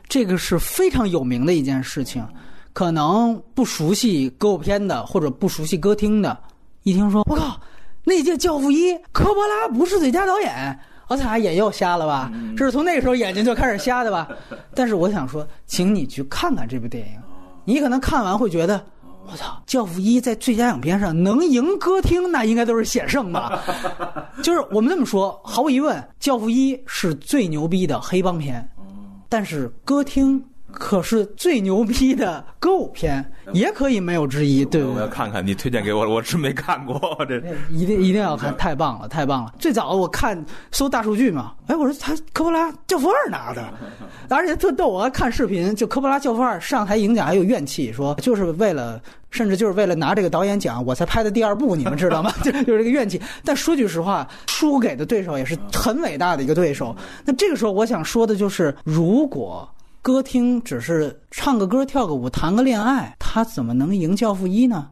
[0.10, 2.26] 这个是非常有名的一件事情。
[2.78, 6.38] 可能不熟悉歌舞片的或者不熟悉歌厅的，
[6.84, 7.60] 一听说我靠，
[8.04, 12.32] 那届《教父一》科波拉不是最佳导演，奥斯卡眼又瞎了吧？
[12.56, 14.30] 这是从那个时候眼睛就开始瞎的吧？
[14.76, 17.20] 但是我想说，请你去看看这部电影，
[17.66, 18.86] 你可能看完会觉得，
[19.26, 23.60] 我操，《教父一》在最佳影片上能赢歌厅，那应该都是险胜吧？
[24.44, 28.70] 就是我们这么说，毫无疑问，《教父一》是最牛逼的黑帮片，
[29.28, 30.40] 但是歌厅。
[30.78, 34.96] 可是最牛逼的歌舞片也可以没有之一，对不对？
[34.96, 37.42] 我要看看你推荐给我，我是没看过 这。
[37.72, 39.54] 一定一定要看，太棒了，太棒了！
[39.60, 43.68] 最早我看搜大数据嘛，哎，我说他科波拉教父二拿的，
[44.30, 49.02] 而且特逗，我还看视频，就科波拉教父二上台领奖还有怨气，说就是为了，
[49.32, 52.32] 甚至就是为了拿这个导演奖，我才拍的第二部，你们知道吗？
[52.44, 53.20] 就就是这个怨气。
[53.44, 56.96] 但说句实话，输给的对手也是很伟大的一个对手。
[57.26, 59.68] 那这个时候我想说的就是，如果。
[60.08, 64.90] 歌厅只是唱个歌、跳个舞、谈个恋爱，他怎么能赢《教父一》呢？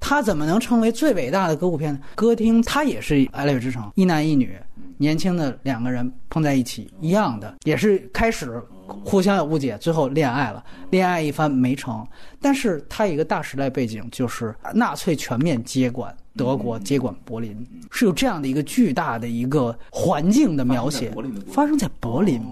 [0.00, 2.00] 他怎么能成为最伟大的歌舞片呢？
[2.16, 4.58] 歌厅它也是《爱乐之城》，一男一女，
[4.96, 12.04] 年轻的两个人碰在一起，一样的，也是开始互相有误解，最后恋爱了，恋爱一番没成。
[12.40, 16.12] 但是它一个大时代背景，就是纳粹全面接管。
[16.40, 17.54] 德国接管柏林
[17.90, 21.14] 是有这样的一个巨大的一个环境的描写，
[21.52, 22.42] 发生在柏林，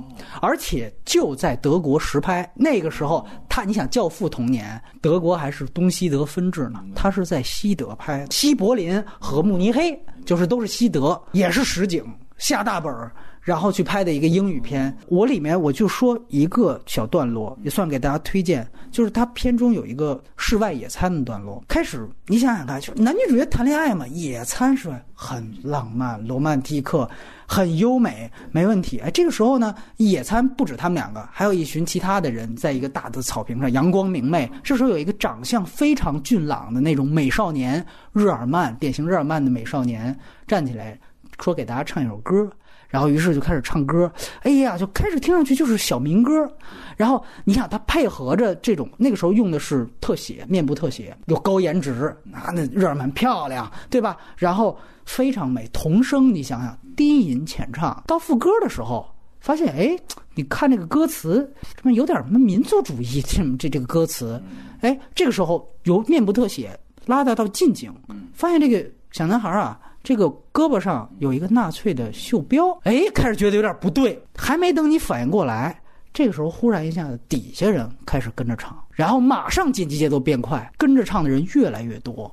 [0.42, 2.46] 而且就在德国实拍。
[2.54, 12.04] 那个时候，他你想《教父》童年，德国还是东西德分治呢，他是在西德拍，西柏林和慕尼黑就是都是西德，也是实景，
[12.36, 13.10] 下大本儿。
[13.48, 21.64] 然后去拍的一个英语片，我里面我就说一个小段落，也算给大家推荐，就是它片中有一个室外野餐的段落。
[21.66, 24.94] 开始你想想看，就男女主角谈恋爱嘛，野餐是？
[25.14, 27.08] 很浪漫、罗曼蒂克，
[27.46, 28.98] 很优美，没问题。
[28.98, 34.48] 哎，这个时候呢，野餐不止他们两个，还有一群其他的人，在一个大的草坪上，阳光明媚。
[34.62, 40.14] 这时候有一个长相非常俊朗的那种美少年，日耳曼典型日耳曼的美少年
[40.46, 41.00] 站起来，
[41.40, 42.46] 说给大家唱一首歌。
[42.88, 44.10] 然后，于是就开始唱歌，
[44.42, 46.50] 哎呀，就开始听上去就是小民歌。
[46.96, 54.16] 然后你想，他配合着这种那个时候用的是特写，面部特写，有高颜值，那那日耳曼漂亮，对吧？
[54.38, 59.06] 然后非常美，童声，你想想，低吟浅唱，到副歌的时候，
[59.38, 59.94] 发现哎，
[60.34, 64.42] 你看这个歌词，这么有点什么民族主义，这这这个歌词，
[64.80, 66.70] 哎，这个时候由面部特写
[67.04, 67.94] 拉大到近景，
[68.32, 69.78] 发现这个小男孩啊。
[70.02, 75.78] 这个胳膊上有一个纳粹的袖标，哎，开始觉得有点不对，还没等你反应过来，
[76.14, 82.30] 这个时候忽然一下子，底下人开始跟着唱，然后马上紧急节奏变快，跟着唱的人越来越多，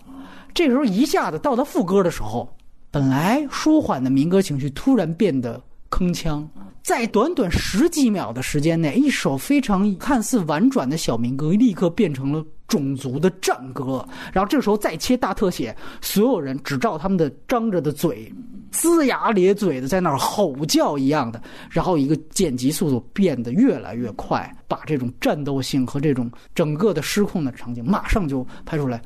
[0.53, 2.47] 这时候一下子到他副歌的时候，
[2.91, 6.45] 本来舒缓的民歌情绪突然变得铿锵，
[6.81, 12.45] 在短短十几秒的时间内，一首非常看似婉转的小民歌立刻变成了。
[12.67, 18.31] 种族的战歌，然后这时候再切大特写，所有人只照他们的张着的嘴，
[18.71, 29.01] 龇牙咧嘴的在那儿吼叫一样的，然后一个剪辑速度变得越来越快，把这种战斗性和这种整个的失控的场景马上就拍出来。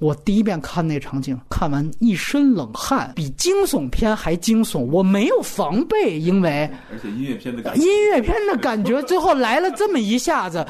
[0.00, 4.80] 我第一遍看那场景，看完一身冷汗，比惊悚片还惊悚。
[4.80, 10.66] 我没有防备，因为而且音乐片的感觉音乐片的感觉最后来了这么一下子，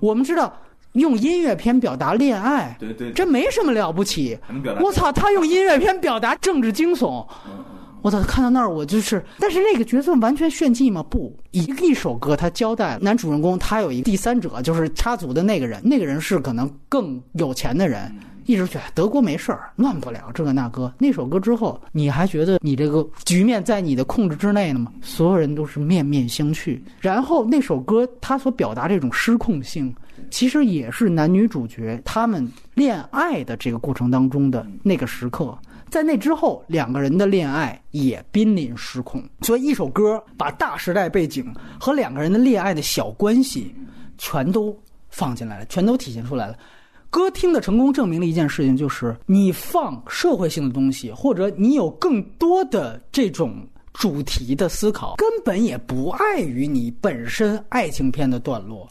[0.00, 0.52] 我们知道。
[0.92, 4.38] 用音乐片表达恋爱，对对，这没什么了不起。
[4.80, 7.26] 我操，他用音乐片表达政治惊悚，
[8.02, 11.02] 我操，看到那儿我就是，但是那个角色完全炫技吗？
[11.08, 18.14] 不，一一首歌，他交代男主人公他有一个第三者，就是插足的那个人，那个人是可能更有钱的人，
[18.44, 20.92] 一直觉得德国没事儿，乱不了这个那个。
[20.98, 24.92] 那首歌之后，你还觉得你这个局面在你的控制之内呢吗？
[25.00, 26.78] 所有人都是面面相觑。
[27.00, 29.94] 然后那首歌他所表达这种失控性。
[30.32, 35.56] 其实也是男女主角他们恋爱的这个过程当中的那个时刻，
[35.90, 39.22] 在那之后，两个人的恋爱也濒临失控。
[39.42, 43.74] 所以，一首歌把大时代背景和两个人的恋爱的小关系
[44.16, 44.74] 全都
[45.10, 46.56] 放进来了，全都体现出来了。
[47.10, 53.54] 歌厅的成功证明了一件事情，就是你放社会性的东西，或者你有更多的这种
[53.92, 58.88] 主题的思考，根本也不碍于你本身爱情片的段落。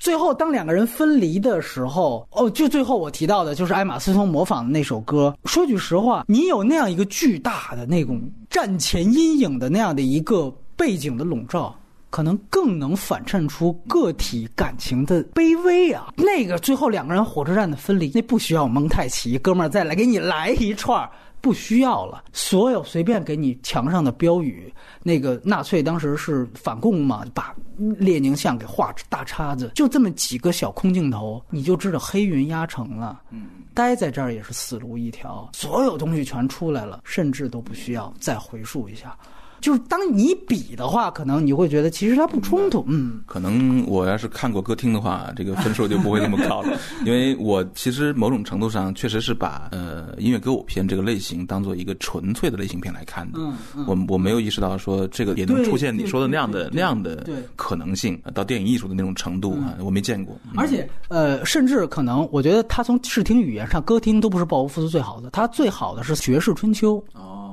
[0.00, 5.36] 最后，当两个人分离的时候，哦，就最后我提到的，就是艾玛斯通模仿的那首歌。
[5.44, 8.18] 说句实话，你有那样一个巨大的那种
[8.48, 11.74] 战前阴影的那样的一个背景的笼罩，
[12.08, 16.08] 可能更能反衬出个体感情的卑微啊。
[16.16, 21.10] 那个最后两个人火车站的分离，那不需要蒙太奇哥们儿再来给你来一串儿。
[21.40, 24.72] 不需要了，所有随便给你墙上的标语，
[25.02, 33.20] 那个纳粹当时是反共嘛，把列宁像给画大叉子，就这么几个小空镜头，你就知道黑云压城了。
[33.30, 39.16] 嗯，待在这儿也是死路一条，所有东西全出来了，甚至都不需要再回溯一下。
[39.60, 42.84] 就是当你比的话，可能你会觉得其实它不冲突。
[42.88, 53.38] 嗯，可能我要是看过歌厅的话，这个分数就不会那么高了， 因为我其实某种程度上确实是把呃音乐歌舞片这个类型当做一个纯粹的类型片来看的。
[53.38, 60.34] 嗯嗯我我没有意识到说这个也能出现你说的那样的那样的对可能性，到电影艺术的那种程度啊，我没见过。
[60.44, 67.02] 嗯而且呃，甚至可能我觉得它从视听语言上，歌厅都不是鲍勃福斯最好的，它最好的是《爵士春秋》。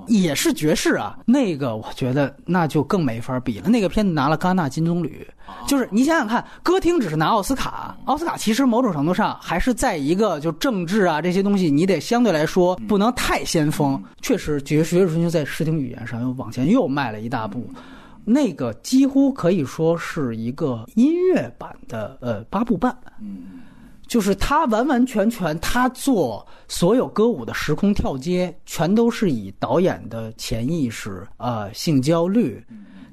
[0.08, 3.70] 哦，也是爵士啊，那个我觉得那就更没法比了。
[3.70, 5.12] 那个片子拿了戛纳金棕榈，
[5.68, 14.02] 就是你想想看，歌厅只是拿奥斯卡，奥斯卡其实某种程度上还是在一个就政治啊这些东西，你得相对来说不能太先锋。
[14.22, 17.70] 确实，爵士爵士春秋在视听语言上又往前又迈了一大步。
[18.30, 22.94] 那个几乎可以说是一个音乐版的呃八部半，
[24.08, 32.64] 就是他完完全全他做所有歌舞的时空跳接，全都是以导演的潜意识、呃性焦虑，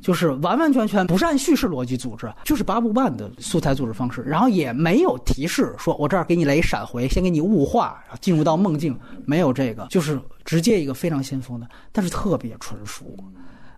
[0.01, 13.05] 就是完完全全不是按叙事逻辑组织，就是八部半的素材组织方式，然后也没有提示说我这儿给你来一闪回，先给你雾化，然后进入到梦境，没有这个，就是直接一个非常先锋的，但是特别纯熟。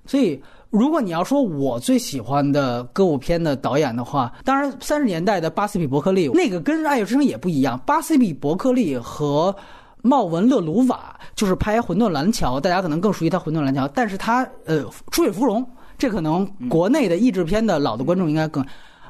[0.07, 7.79] 所以，如果你要说我最喜欢的歌舞片的导演的话，当然三十年代的巴斯比伯克利那个跟《爱乐之城》也不一样。
[7.87, 9.55] 巴斯比伯克利和
[10.03, 15.63] 茂文勒鲁瓦就是拍《魂断蓝桥》，大家可能更熟悉他《魂断蓝桥》，但是他呃《出水芙蓉》
[15.99, 18.65] 这可能国内的译制片的老的观众应该更。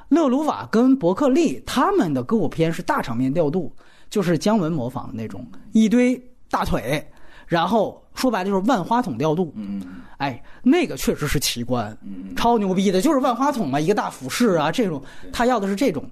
[0.08, 3.74] 勒鲁瓦跟伯克利他们的歌舞片是大场面调度，
[4.08, 6.16] 就是姜文模仿的那种，一堆
[6.48, 7.04] 大腿，
[7.44, 9.52] 然后说白了就是万花筒调度。
[9.56, 9.82] 嗯
[10.18, 11.96] 哎，那个确实是奇观，
[12.36, 15.02] 超牛逼的，就是万花筒啊，一个大俯视啊，这种
[15.32, 16.02] 他要的是这种，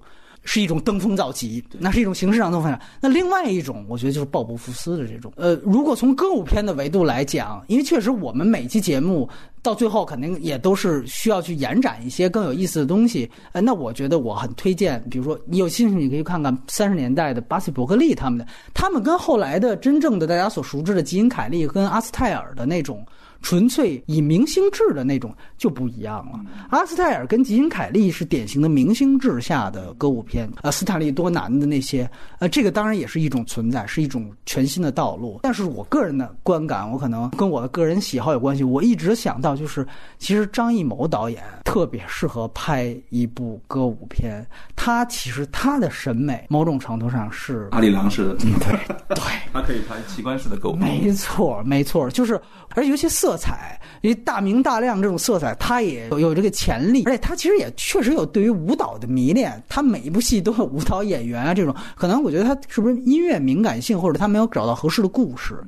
[0.43, 2.79] 是一种登峰造极，那是一种形式上的发展。
[3.01, 9.27] 那另外一种，我觉得就是鲍勃福斯的这种，呃，如果从歌舞片的维度来讲，因为确实我们每期节目
[9.63, 23.03] 到最后肯定也都是需要去延展一些更有意思的东西，呃，那我觉得我很推荐，比如说你有兴趣，你可以看看三十年代的巴西伯克利他们的，他们跟后来的真正的大家所熟知的吉恩凯利跟阿斯泰尔的那种。
[23.45, 26.39] 纯粹以明星制的那种就不一样了。
[26.71, 32.09] 阿斯泰尔跟吉恩凯利是典型的明星制下的歌舞片，呃，斯坦利多南的那些，
[32.39, 35.39] 呃，这个当然也是一种存在，是一种全新的道路。
[35.43, 38.63] 但是我个人的观感，我可能跟我的个人喜好有关系。
[38.63, 39.85] 我一直想到，就是
[40.17, 44.43] 其实张艺谋导演特别适合拍一部歌舞片，
[44.75, 49.17] 他其实他的审美某种程度上是 阿里郎式的，对对。
[49.53, 50.75] 他可以拍奇观式的歌舞。
[50.75, 52.41] 没错，没错，就是，
[52.71, 65.61] 而且有些色彩，因为大明大亮这种色彩，他也有有这个潜力，而且他其实也确实有对于舞蹈的迷恋，他每一部戏都有舞蹈演员啊，这种可能我觉得他是不是音乐敏感性，或者他没有找到合适的故事。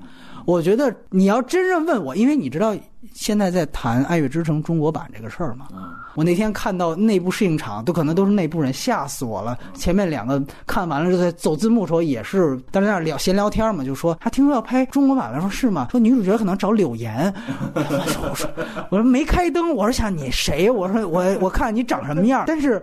[0.46, 2.74] 我觉得你要真正问我，因为你知道
[3.14, 5.68] 现在在谈《爱乐之城》中国版这个事儿嘛，
[6.18, 9.56] 我那天看到内部试映场，都可能都是内部人，吓死我了。
[9.76, 15.88] 前面两个看完了就，在走字幕的时候也是，当时在那聊闲聊天嘛，就说他听说要拍中国版了，说是吗？
[15.92, 17.32] 说女主角可能找柳岩。
[17.76, 18.50] 我说
[18.90, 20.72] 我说没开灯，我说想你谁？
[20.72, 22.46] 我说我我看你长什么样。
[22.48, 22.82] 但是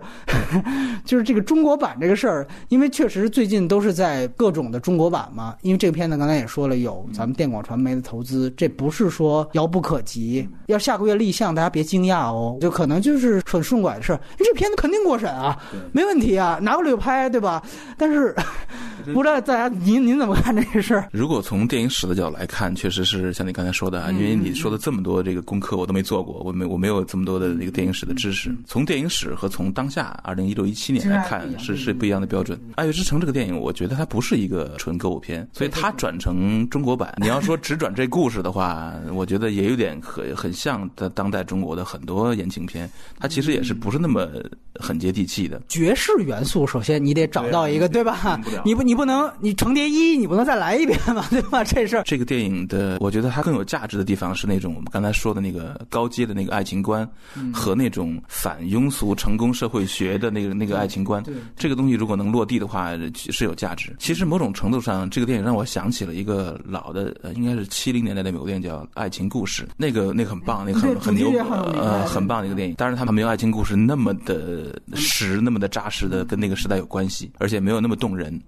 [1.03, 10.47] 就是这个中国版这个事儿，因为确实最近都是在各种的中国版嘛，因为这个片子刚才也说了，有咱们电广传媒的投资，这不是说遥不可及。
[10.67, 14.19] 要下个月立项，大家别惊讶哦，就可能就是很顺拐的事儿。
[14.37, 15.57] 这片子肯定过审啊，
[15.91, 17.61] 没问题啊，拿过来就拍，对吧？
[17.97, 18.35] 但是
[19.13, 21.07] 不知道大家您您怎么看这个事儿？
[21.11, 28.55] 如果从电影史的角度来看，确实是像你刚才说的啊，因为你说的这么多这个功课我都没做过，我没我没有这么多的这个电影史的知识。
[28.65, 32.57] 从电影史和从当下二零一六一七年来看，是是不一样的标准。
[32.75, 42.89] 《爱乐之城》这个电影，我觉得它不是一个纯歌舞片，所以它转成中国版，你要说只转这故事的话，我觉得也有点很很像的当代中国的很多言情片，
[43.19, 44.27] 它其实也是不是那么
[44.79, 45.61] 很接地气的。
[45.67, 48.51] 爵士元素，首先你得找到一个，对吧不？
[48.65, 51.63] 你不你不能你程蝶衣，你不能再来一遍嘛， 对吧？
[51.63, 57.07] 这事儿这个电影的，我觉得它更有价值的地方是那种我们刚才说的那个高阶的那个爱情观，
[57.53, 61.23] 和那种反庸俗成功社会学的那个那个爱情观。
[61.23, 63.95] 对这个东西如果能落地的话，是有价值。
[63.99, 71.31] 其实某种程度上，这个电影让我想起了一个老的，呃，应该是七零年代的美国电影叫《爱情故事》，那个那个很棒，那个很很牛
[71.73, 72.75] 呃很棒的一个电影。
[72.77, 78.39] 但是，它没有《爱情故事》那么的实，那么的扎实的跟那个时代有关系，而且没有那么动人。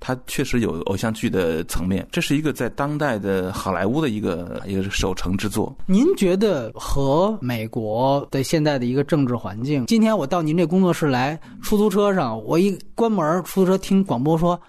[0.00, 5.74] 它确实有偶像剧的层面，这是一个在当代的好莱坞的一个一个守成之作。
[5.86, 9.86] 您觉得和美国的现在的一个政治环境？
[9.86, 14.60] 今天我到您这工作室来，出租车上我一关门，出租车听广播说。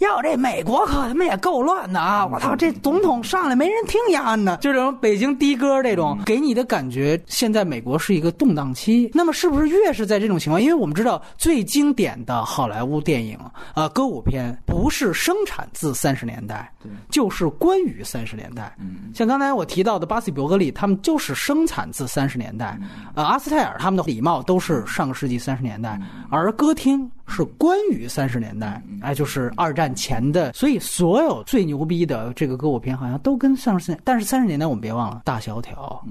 [0.00, 2.26] 要这美国可他妈也够乱的啊！
[2.26, 9.10] 我操，这总统上来没人听呀呢，就这种北京的哥这种，给你的感觉，现在美国是一个动荡期。
[9.12, 10.60] 那么是不是越是在这种情况？
[10.60, 13.38] 因为我们知道最经典的好莱坞电影
[13.74, 16.72] 啊，歌舞片不是生产自三十年代，
[17.10, 18.74] 就是关于三十年代。
[19.14, 22.78] 像刚才我提到的巴西伯格利，他们就是生产自三十年代。
[23.14, 26.00] 呃，阿斯泰尔他们的礼貌都是上个世纪三十年代，
[26.30, 30.52] 而歌厅是关于三十年代，哎，就是二战前的。
[30.52, 36.04] 所以所有最牛逼的这个歌舞片好像都跟上十年，但是三十年代我们别忘了大萧条，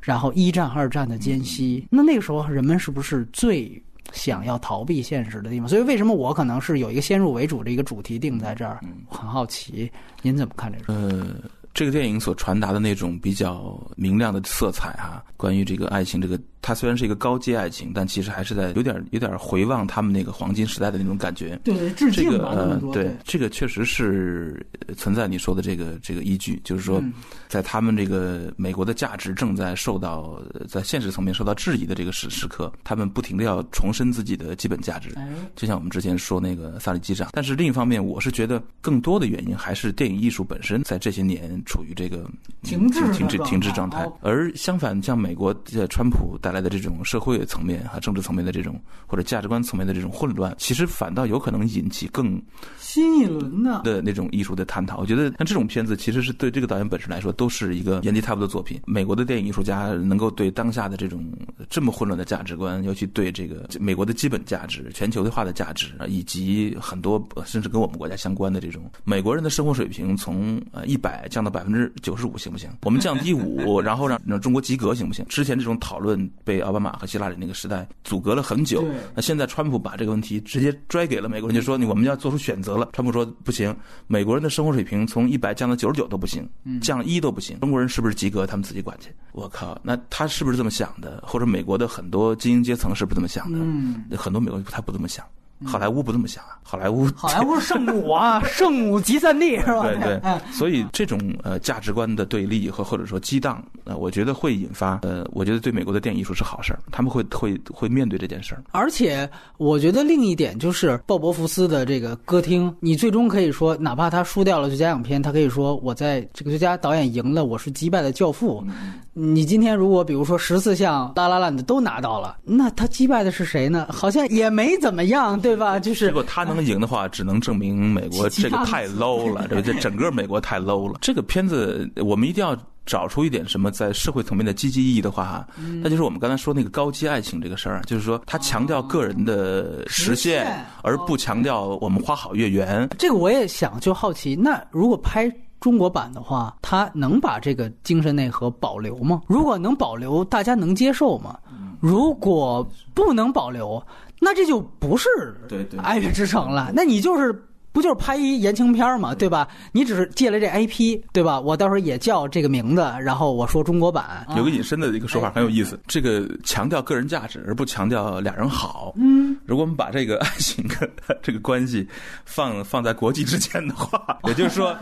[0.00, 3.82] 然后一战、二战的间隙，那那个时候人们是不是最
[4.12, 5.68] 想要逃避现实的地方？
[5.68, 8.80] 所以为什么我可能是有一个先入为主的一个主题定在这儿？
[9.08, 9.90] 我很好奇，
[10.22, 10.94] 您怎么看这个？
[10.94, 11.26] 呃。
[11.72, 21.58] 这个电影所传达的那种比较明亮的色彩，哈，关于这个爱情，这个它虽然是一个高阶爱情，但其实还是在有点有点回望他们那个黄金时代的那种感觉。
[21.64, 24.64] 对，致敬吧，呃，对，这个确实是
[24.96, 27.02] 存在你说的这个这个依据，就是说，
[27.48, 35.14] 在他们这个美国的价值正在受到在现实层面受到质疑的这个时时刻，他们不停的要重申自己的基本价值。
[35.56, 41.60] 就像我们之前说那个萨利机长，但是另一方面，我是觉得更多的原因还是电影艺术本身在这些年。
[41.66, 42.28] 处于这个
[42.62, 52.42] 停滞停滞停滞状态，而相反，像美国的川普带来的这种社会层面和政治层面的这种或者价值观层面的这种混乱，其实反倒有可能引起更
[52.80, 54.98] 新一轮的的那种艺术的探讨。
[54.98, 58.80] 我觉得像这种片子，其实是对这个导演本身来说都是一个演技差不多的作品。
[58.84, 61.24] 美国的电影艺术家能够对当下的这种
[61.68, 71.50] 这么混乱的价值观，尤其对这个美国的基本价值、全球化的价值，以及很多甚至跟我们国家相关的这种美国人的生活水平，从呃一百降到。
[71.50, 72.70] 百分之九十五行不行？
[72.84, 75.24] 我们降低五， 然后让让中国及格行不行？
[75.26, 78.84] 之前这种讨论被奥巴马和希拉里那个时代阻隔了很久。
[79.14, 82.88] 那现在川普把这个问题直接拽给了美国人，就说你我们要做出选择了。
[82.92, 83.74] 川普说不行，
[84.06, 86.48] 美国人的生活水平从一百降到九十九都不行，
[86.80, 87.58] 降一都不行。
[87.60, 88.46] 中国人是不是及格？
[88.46, 89.10] 他们自己管去。
[89.32, 91.22] 我靠，那他是不是这么想的？
[91.26, 94.16] 或者美国的很多精英阶层是不是这么想的？
[94.16, 95.24] 很多美国人他不这么想。
[95.66, 96.56] 好莱坞不这么想啊！
[96.62, 99.82] 好莱坞， 好莱坞是圣母啊， 圣母集散地是吧？
[99.82, 100.20] 对对，
[100.52, 108.62] 所以这种呃价值观的对立和或者说激荡，呃，我觉得会引发呃，我觉得对美国的电影艺术是好事儿，他们会会会面对这件事儿。
[108.70, 109.28] 而且
[109.58, 118.64] 我觉得另一点就是鲍勃福斯的这个歌厅，你最终可以说，哪怕他输掉了最佳影片，他可以说我在这个最佳导演赢了，我是击败的教父。
[119.12, 123.86] 你今天如果比如说十四项拉拉烂的都拿到了，那他击败的是谁呢？
[123.90, 125.49] 好像也没怎么样，对。
[125.50, 125.78] 对吧？
[125.80, 130.98] 就是如果他能赢的话，只能证明美国这个太 low 了，这这整个美国太 low 了。
[131.00, 132.56] 这个片子我们一定要
[132.86, 135.48] 找出一点什么在社会层面的积极意义的话哈，
[135.82, 142.88] 那就是我们刚才说那个高级爱情这个事儿，就是说他强调个人的实现，而不强调我们花好月圆。
[142.98, 149.20] 这个我也想就好奇，那如果拍中国版的话，他能把这个精神内核保留吗？
[149.26, 151.38] 如果能保留，大家能接受吗？
[151.80, 153.82] 如果不能保留？
[154.20, 155.08] 那这就不是
[155.80, 157.49] 《爱乐之城》了，那你就是。
[157.72, 159.46] 不就是拍一言情片嘛，对吧？
[159.72, 161.40] 你只是借了这 IP，对吧？
[161.40, 164.26] 我到时候也叫这个名字，然后我说中国版。
[164.36, 168.92] 有个隐身的一个说法很有意思，这个强调个人价值而不强调俩人好。
[168.96, 170.90] 嗯，如果我们把这个 爱情跟
[171.22, 171.86] 这个关系
[172.24, 174.74] 放放在国际之间的话，也就是说，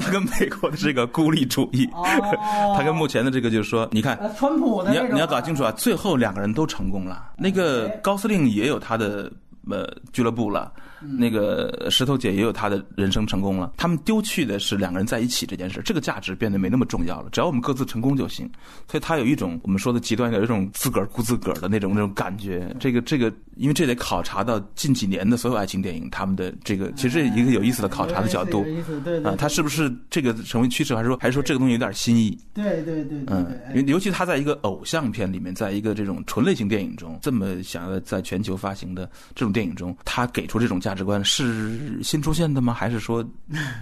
[0.00, 1.88] 他跟美国的这个孤立主义，
[2.76, 9.30] 他跟目前的这个就是说，你看，川普的你要你要搞清楚啊，最后两个人都成功了，那个高司令也有他的。
[9.68, 10.72] 呃，俱乐部了，
[11.18, 13.72] 那个石头姐也有她的人生成功了。
[13.76, 17.28] 他们丢去的是两个人在一起这件事，这个价值变得没那么重要了。
[17.30, 18.50] 只要我们各自成功就行。
[18.88, 22.74] 所以他有一种我们说的极端，有一种自个儿顾自个儿的那种那种感觉。
[22.80, 28.64] 这个这个，因为这得考察到近几年的所有爱情电影，他们的这个其实一个有意思的考察的角度
[29.22, 32.38] 啊，他是不是这个成为趋势，还是说还是说这个东西有点新意？
[32.54, 39.50] 对对对，嗯，尤其他在一个偶像片里面，在一个这种纯类型电影中，这么想要在全球发行的这种。
[39.50, 42.72] 电影中，他给出这种价值观是新出现的吗？
[42.72, 43.24] 还是说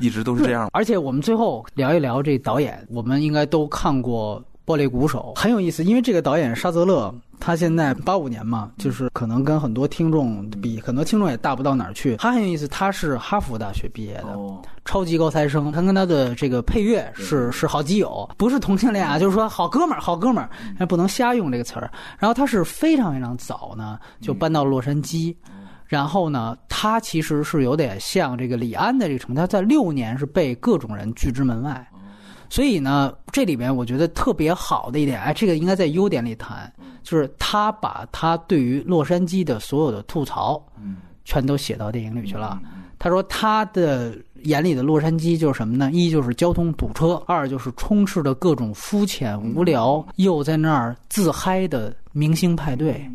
[0.00, 0.68] 一直都是这样？
[0.74, 5.82] 而且我们最后聊一聊这导演，我们应该都看过《玻璃鼓手》，很有意思。
[5.84, 12.16] 因为这个导演沙泽勒，他现在八五年嘛，就是可能跟很多听众比，很多听众也大不到哪儿去。
[12.16, 14.36] 他很有意思，他是哈佛大学毕业的，
[14.84, 15.70] 超级高材生。
[15.72, 21.90] 他跟他的这个配乐是是好基友，不是同性恋啊，就是说好哥们儿，好哥们儿，还不能瞎用这个词儿。
[22.18, 25.34] 然后他是非常非常早呢，就搬到洛杉矶。
[25.88, 31.88] 然后呢，他其实是有点像这个李安的这个程度，他在六年是被各种人拒之门外，
[32.50, 36.70] 所以呢，这里边我觉得特别好的一点，哎，这个应该在优点里谈，
[37.02, 40.62] 就是他把他对于洛杉矶的所有的吐槽，
[41.24, 42.60] 全都写到电影里去了。
[42.98, 44.12] 他说他的
[44.42, 45.88] 眼里的洛杉矶就是什么呢？
[45.92, 53.08] 一就是交通堵车，二就是充斥着各种肤浅、无聊又在那儿自嗨的明星派对。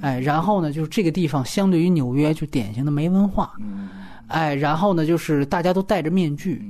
[0.00, 3.52] 哎，然后呢，就是这个地方相对于纽约就典型的没文化。
[4.28, 6.62] 哎，然后呢，就是大家都戴着面具，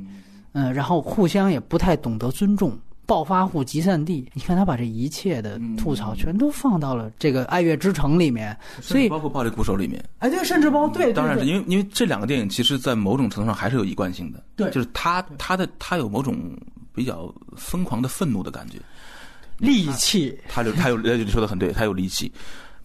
[0.53, 2.79] 嗯，然后互相也不太懂得尊重。
[3.07, 16.35] 暴发户集散地，你看他把这一切的吐槽全都放到了这个《爱乐之城》里面，所以包括《暴力鼓手》里面，哎，对，甚至包括对，当然是因为因为这两个电影其实，在某种程度上还是有一贯性的，对，就是他他的他有某种
[16.95, 18.79] 比较疯狂的愤怒的感觉，
[19.61, 22.29] 戾气，他就他有，你说的很对，他有戾气，《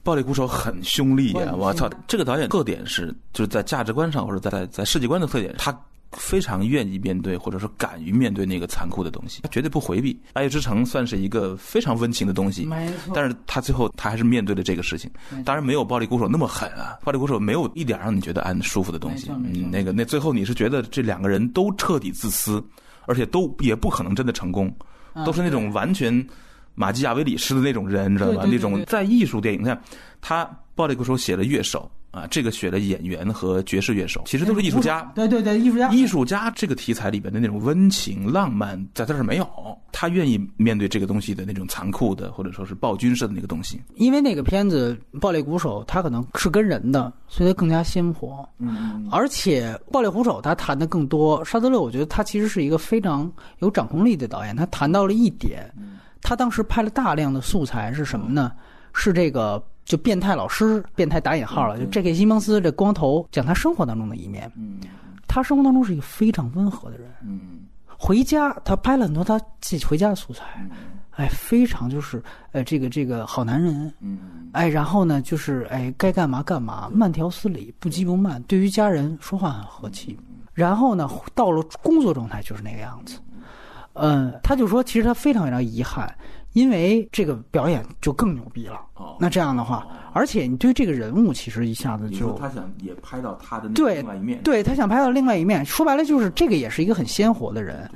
[0.04, 1.54] 暴力鼓手》很凶厉啊！
[1.56, 5.78] 我操，这个导演特点是就是在价值观上或者在在世界观的特点，他。
[6.14, 10.12] 非常愿意面对，或者说敢于面对那个残酷的东西，他绝对不回避。
[10.34, 13.14] 《爱乐之城》算是一个非常温情的东西，没错。
[13.14, 15.08] 但是他最后他还是面对了这个事情，
[15.46, 19.30] 当然没有《暴力鼓手》那么狠啊，《暴力鼓手》没有一点让你觉得安舒服的东西。
[19.30, 22.60] 嗯，那个那最后你是觉得这两个人都彻底自私，
[23.06, 24.76] 而且都也不可能真的成功，
[25.24, 26.28] 都是那种完全
[26.76, 28.46] 马基雅维里式的那种人，你知道吧？
[28.50, 29.82] 那种在艺术电影，你看
[30.22, 31.90] 他《暴力鼓手》写了乐手。
[32.12, 35.04] 啊，这个写了演员和爵士乐手其实都是艺术家。
[35.14, 35.92] 对对对，艺术家。
[35.92, 39.48] 艺术家这个题材里边的那种温情浪漫，在这儿没有。
[39.92, 43.80] 他愿意面对这个东西的那种残酷的，或者说是暴君式的那个东西。
[43.94, 48.44] 因为那个片子《暴力鼓手》，他可能是跟人的，所以他更加鲜活。
[48.58, 49.08] 嗯。
[49.12, 51.46] 而且《暴力鼓手》他谈的更多。
[51.46, 54.56] 沙德勒，我觉得他其实是一个非常有掌控力的导演。
[54.56, 55.72] 他谈到了一点，
[56.22, 58.52] 他当时拍了大量的素材是什么呢？
[58.94, 59.64] 是这个。
[59.86, 61.80] 就变态老师，变态打引号了。
[61.80, 62.14] 就 J.K.
[62.14, 64.52] 西蒙斯这光头，讲他生活当中的一面。
[64.56, 64.80] 嗯，
[65.28, 67.10] 他生活当中是一个非常温和的人。
[67.26, 67.62] 嗯，
[67.98, 70.44] 回家他拍了很多他自己回家的素材。
[71.16, 72.22] 哎，非常就是
[72.52, 73.92] 呃，这个这个好男人。
[74.00, 74.20] 嗯，
[74.52, 78.40] 哎，然后呢，就是哎，该干嘛干嘛，慢条斯理，不急不慢。
[78.44, 80.16] 对于家人说话很和气。
[80.54, 83.20] 然后呢，到了工作状态就是那个样子。
[84.00, 86.14] 嗯，他就说，其实他非常非常遗憾。
[86.54, 88.82] 因为这个表演就更牛逼了。
[88.96, 95.64] 哦，那这样的话，而且你对这个人物其实一下子就他想也拍到他的另外一面，对他想拍到另外一面。
[95.64, 97.88] 说白了就是这个也是一个很鲜活的人，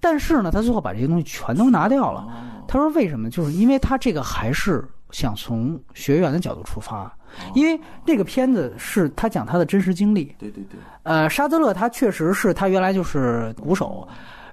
[0.00, 2.26] 但是呢，他最后把这些东西全都拿掉了。
[2.66, 3.30] 他说为什么？
[3.30, 7.16] 就是因为他这个还是想从学员的角度出发，
[7.54, 10.34] 因为那个片子是他讲他的真实经历。
[10.40, 10.80] 对对对。
[11.04, 14.06] 呃，沙泽勒他确实是他原来就是鼓手。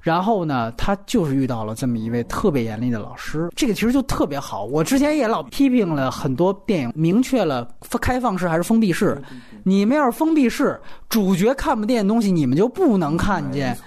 [0.07, 4.63] 然后呢，他就是遇到了这么一位特别严厉的老师，这个其实就特别好。
[4.63, 7.67] 我之前也老批评了很多电影，明确了
[7.99, 9.21] 开放式还是封闭式。
[9.63, 10.79] 你们要是封闭式，
[11.09, 13.77] 主角看不见的东西，你们就不能看见。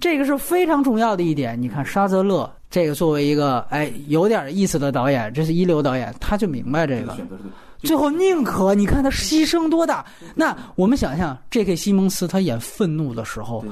[0.00, 1.60] 这个是非常重要的一点。
[1.60, 7.14] 你看沙泽勒这个作为一个哎有点意思的导演，这是一流导演，他就明白这个。
[7.80, 10.04] 最后宁可你看他牺牲多大？
[10.34, 11.76] 那我们想象，J.K.
[11.76, 13.64] 西蒙斯他演愤怒的时候，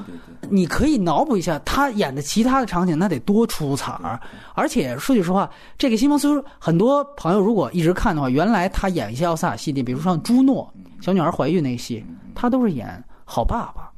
[0.49, 4.19] 你可以脑补一下他演的其他的场景，那得多出彩儿。
[4.53, 5.97] 而且说句实话，J.K.
[5.97, 10.71] 西蒙斯很多朋友如果一直看的话，原来他演一些奥斯卡系列，比如像朱诺
[11.01, 13.91] 小女孩怀孕那戏，他都是演好爸爸，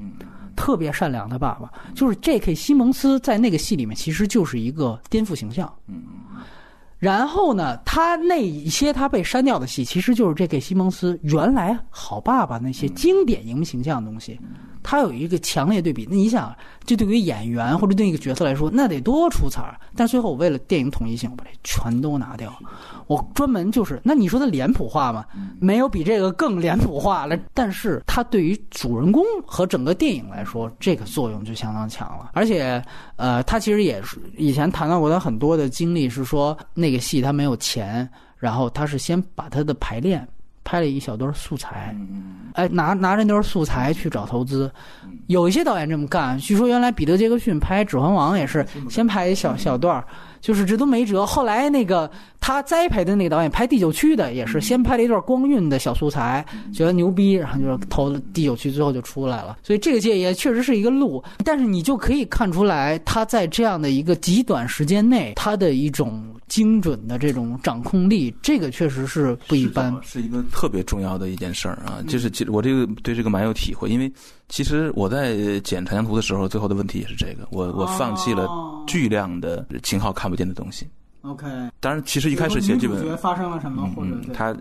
[0.56, 1.72] 特别善良的爸爸。
[1.94, 2.56] 就是 J.K.
[2.56, 5.72] 西蒙斯在那个戏里面，其实就是一个颠覆形象。
[7.00, 14.40] 然后呢，他那一些他被删掉的戏，其实就是这给西蒙斯原来好爸爸那些经典荧幕形象的东西，
[14.90, 16.08] 他有一个强烈对比。
[16.10, 16.56] 那你想，
[16.86, 19.78] 这对于演员或者对一个角色来说，那得多出彩儿。
[19.98, 22.58] 但最后我为了电影统一性，我把这全都拿掉。
[23.08, 25.26] 我专门就是，那你说的脸谱化吗？
[25.60, 27.38] 没有比这个更脸谱化了。
[27.54, 32.32] 但是他对于主人公和整个电影来说，这个作用就相当强了。
[32.34, 32.82] 而且，
[33.18, 40.26] 呃，他其实也是以前谈到过他很多的经历，是说那个戏他没有钱，然后他是先把他的排练
[40.68, 41.96] 拍了一小段素材，
[42.52, 44.70] 哎，拿拿着那段素材去找投资。
[45.28, 50.04] 有一些导演这么干，据说原来彼得杰克逊拍《指环王》也是先拍一小小段
[50.48, 51.26] 就是这都没辙。
[51.26, 52.10] 后来那个
[52.40, 59.58] 他栽培的那个导演拍第九区的，也是先拍了一段光晕的小素材，觉得牛逼，然后就投了第九区，最后就出来了。
[59.62, 72.00] 所以这个界也确实是一个路，但是你就可以看出来，他在这样的一个极短时间内，他的一种精准的这种掌控力，这个确实是不一般，是一个特别重要的一件事儿啊。
[72.08, 74.10] 就是其实我这个对这个蛮有体会，因为
[74.48, 78.48] 其实我在剪长江图的时候，最后的问题也是这个，我我放弃了
[78.88, 80.38] 巨量的秦昊看不。
[80.38, 80.88] 见的东西
[81.24, 81.48] ，OK。
[81.80, 84.56] 当然，其实一开始写剧本发生了什么，或者他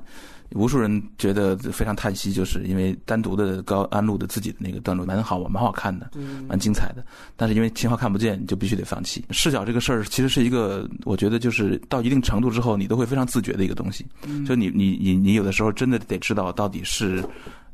[0.53, 6.11] 无数人觉得非常叹息，就是因为单独的高安陆的自己的那个段落蛮好，蛮好看的，
[6.49, 7.05] 蛮精彩的。
[7.37, 9.23] 但是因为秦昊看不见，你就必须得放弃。
[9.33, 14.07] 视角这个事儿其实是一个，我觉得就是到一定程度之后，你都会非常自觉的一个东西。
[14.47, 17.23] 就你你你你有的时候真的得知道到底是。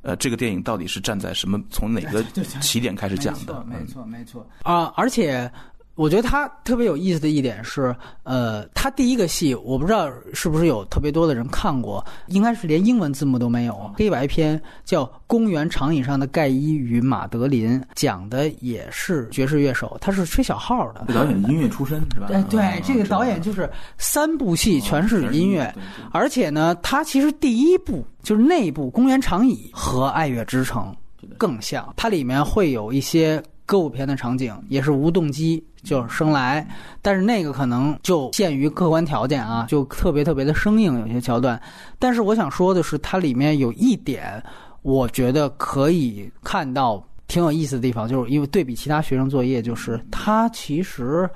[0.02, 2.22] 呃，这个电影到底是站在什么从哪个
[2.60, 3.64] 起点开始讲的？
[3.64, 4.92] 没错，没错啊！
[4.96, 5.50] 而且
[5.94, 21.04] 我觉得他特别有意思的一点是，呃，他第一个戏我不知道是不是有特别多的人看过，应该是连英文字幕都没有，黑白片叫《公园长椅上的盖伊与马德琳》，讲的也是爵士乐手，他是吹小号的。
[21.08, 22.28] 这导演音乐出身是吧？
[22.32, 25.72] 哎，对，这个导演就是三部戏全是音乐，
[26.10, 30.94] 而且呢，他其实第一部就是那部《公园长椅》和《爱乐之城》
[31.36, 33.42] 更像，它里面会有一些
[33.72, 35.64] 歌舞片的场景，也是无动机。
[35.82, 36.64] 就是生来，
[37.00, 41.60] 但是那个可能就限于客观条件啊，就特别特别的生硬，有些桥段。
[41.98, 44.40] 但是我想说的是，它里面有一点，
[44.82, 51.28] 我觉得可以看到挺有意思的地方，就是因为对比其他学生作业，就是他其实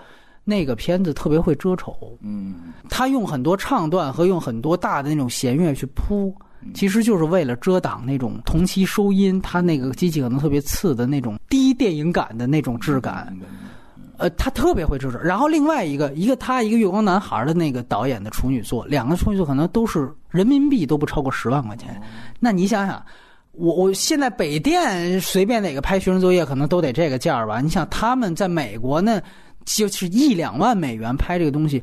[0.44, 6.32] 那个片子特别会遮丑，嗯，他用很多唱段和用很多大的那种弦乐去铺，
[6.74, 13.36] 其实就是为了遮挡那种同期收音，它那个机器可能特别次的那种低电影感的那种质感。
[14.18, 15.18] 呃，他特别会支持。
[15.18, 22.01] 然后另外一个，一个他一个月光男孩的那个导演的处女作，两个处女作可能都是人民币都不超过十万块钱。
[22.40, 23.05] 那你想想，
[23.52, 27.60] 我我现在北电随便哪个拍学生作业，可能都得这个价儿吧？
[27.60, 29.20] 你想他们在美国呢，
[29.66, 31.82] 就是一两万美元拍这个东西，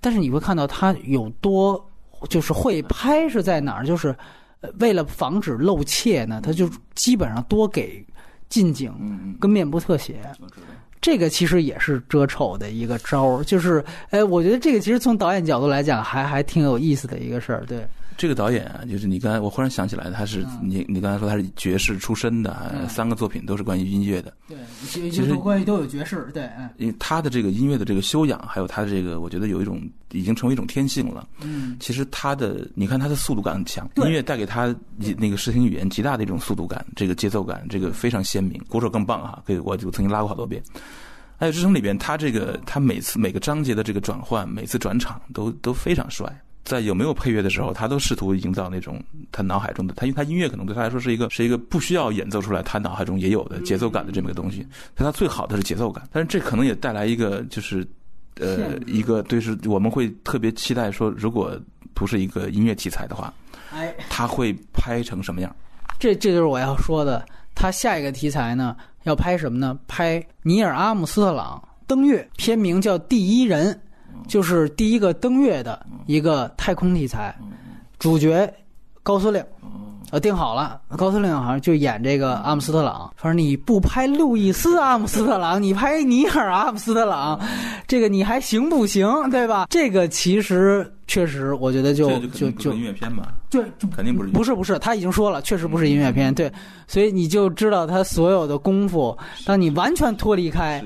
[0.00, 1.87] 但是你会看到他有多
[2.28, 3.86] 就是会拍是在哪儿？
[3.86, 4.14] 就是
[4.80, 8.04] 为了防止露怯呢，他就基本上多给
[8.48, 10.20] 近景跟面部特写。
[11.00, 17.86] 这个其实也是遮丑的一个招儿，就是，哎，我觉得这个其实从导演角度来讲，还还挺有意思的一个事儿，对。
[18.18, 24.34] 这个导演啊，就是你刚才，我忽然想起来，他是你你刚才说他是爵士出身的，三个作品都是关于音乐的。
[24.48, 29.80] 对，其实关于都有爵士，对，因为他的这个音乐的这个修养，还有他的这个，我觉得有一种
[30.10, 31.28] 已经成为一种天性了。
[31.42, 34.74] 嗯，其实他的，你看他的速度感很强，音乐带给他
[35.16, 38.60] 那个视听语言极大的一种速度感，这个节奏感，这个非常鲜明。
[38.68, 40.60] 鼓手更棒哈，可以，我就曾经拉过好多遍。
[41.36, 46.28] 还有《之城》里边，他这个他每次每个章节的这个转换，每次转场都都非常帅。
[46.68, 54.66] 在有没有配乐的时候，他都试图营造那种他脑海中的他，因为他音乐可能对他来说是一个是一个不需要演奏出来，他脑海中也有的节奏感的这么个东西。
[54.94, 57.86] 但他最好的是节奏感，但是这可能也带来一个就是
[58.38, 61.58] 呃一个对是我们会特别期待说，如果
[61.94, 63.32] 不是一个音乐题材的话，
[63.72, 65.54] 哎，他会拍成什么样？
[65.98, 67.24] 这这就是我要说的。
[67.54, 68.76] 他下一个题材呢？
[69.02, 69.76] 要拍什么呢？
[69.88, 73.74] 拍尼尔·阿姆斯特朗登月，片名叫《第一人》，
[74.26, 77.34] 就是第一个登月的一个太空题材。
[77.98, 78.52] 主角
[79.02, 79.44] 高司令，
[80.10, 83.12] 呃，定好了，高司令好像就演这个阿姆斯特朗。
[83.16, 87.38] 他说：“你不拍路易斯·阿姆斯特朗，你拍尼尔·阿姆斯特朗，
[87.86, 89.06] 这个你还行不行？
[89.30, 90.90] 对吧？”这个其实。
[91.08, 93.64] 确实，我觉得就就就音乐片吧，对，
[93.96, 96.52] 肯定不是，不是不是，他已经说了，确实不是音乐片，对，
[96.86, 99.16] 所以你就知道他所有的功夫，
[99.46, 100.84] 当你完全脱离开，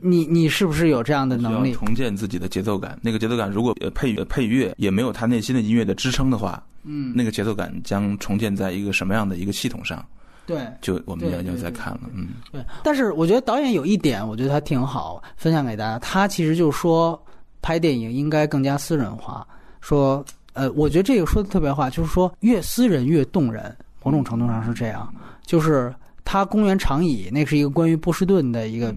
[0.00, 1.72] 你你是不是有这样的能力？
[1.72, 10.02] 重建自己的节奏感，那个节奏感如果配配乐也没有他内心的音乐的支撑的话，嗯，那个节奏感将重建在一个什么样的一个系统上？
[10.46, 12.64] 对，就我们要要再看了，嗯，对。
[12.84, 15.98] 但是我觉得导演有一点，我觉得他挺好，分享给大家。
[15.98, 17.20] 他其实就是说，
[17.60, 19.44] 拍电影应该更加私人化。
[19.80, 25.12] 说，呃，我觉得这个说的特别话，就是说越私人越动人，某种程度上是这样。
[25.44, 25.92] 就是
[26.24, 28.94] 他公园长椅，那是一个关于波士顿的一个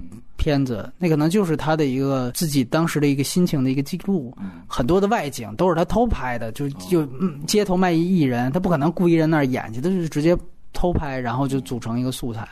[0.50, 4.36] 片子，那可能就是他的一个自己当时的一个心情的一个记录。
[4.66, 7.06] 很多的外景都是他偷拍的，就就
[7.46, 10.36] 街头卖艺艺人，他不可能故意在那儿演去，他就是直接
[10.74, 12.48] 偷拍，然后就组成一个素材。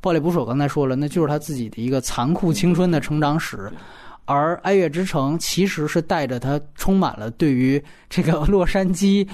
[0.00, 3.70] 暴力捕手刚才说了，那就是他自己的一个残酷青春的成长史。
[4.24, 9.28] 而《爱乐之城》其实是带着他充满了对于这个洛杉矶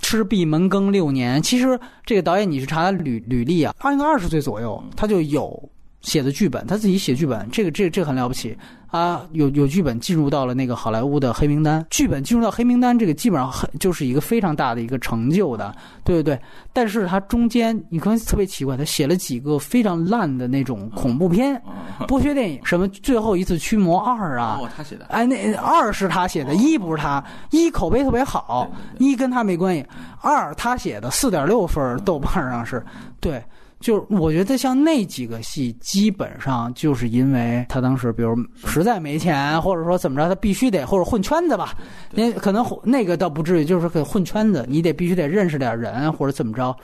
[0.00, 1.40] 吃闭门羹六年。
[1.40, 5.70] 其实这个导演，你去查他履履历啊，他应该二十岁左右，他就有
[6.02, 8.56] 写的剧本，他自己写剧本，这个这这很了不起。
[8.88, 15.74] 啊，有有剧本进入到了那个好莱坞的黑名单，剧本进入到黑名单，这个基本上很就是一个非常大的一个成就的，
[16.04, 16.38] 对对对。
[16.74, 21.58] 但是他中间你可能特别奇怪，他写了几个非常烂的那种恐怖片、
[22.06, 29.86] 剥削电影，什么《最后一次驱魔二》啊，他写的，哎，那二是他写的，一不是他，一口碑特别好，一跟他没关系，
[30.20, 32.84] 二他写的四点六分，豆瓣上是
[33.20, 33.42] 对。
[33.82, 38.34] 就我觉得像那几个戏，基本上就是因为他当时，比如
[38.64, 41.74] 实在没钱，或者说怎么着，他必须得或者混圈子吧。
[42.12, 46.74] 那可能那个倒不至于，就是可以混圈子，你得必须得认识点人或者怎么着。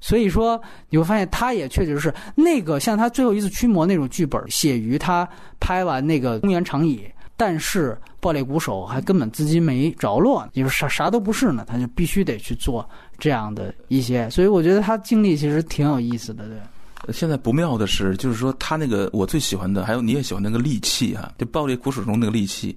[0.00, 0.60] 所以说
[0.90, 5.28] 你会发现，他也确实是那个像他最后一次驱魔那种剧本，写于他
[5.60, 7.04] 拍完那个公园长椅。
[7.38, 16.56] 但是爆裂鼓手还根本资金没着落，就是啥啥都不是呢，他就必须得去做这样的一些，所以我觉得他经历其实挺有意思的，对。
[17.12, 22.76] 现在不妙的是，就是说他那个我最喜欢的，还有你也喜欢那个利器哈，就暴力鼓手中那个利器，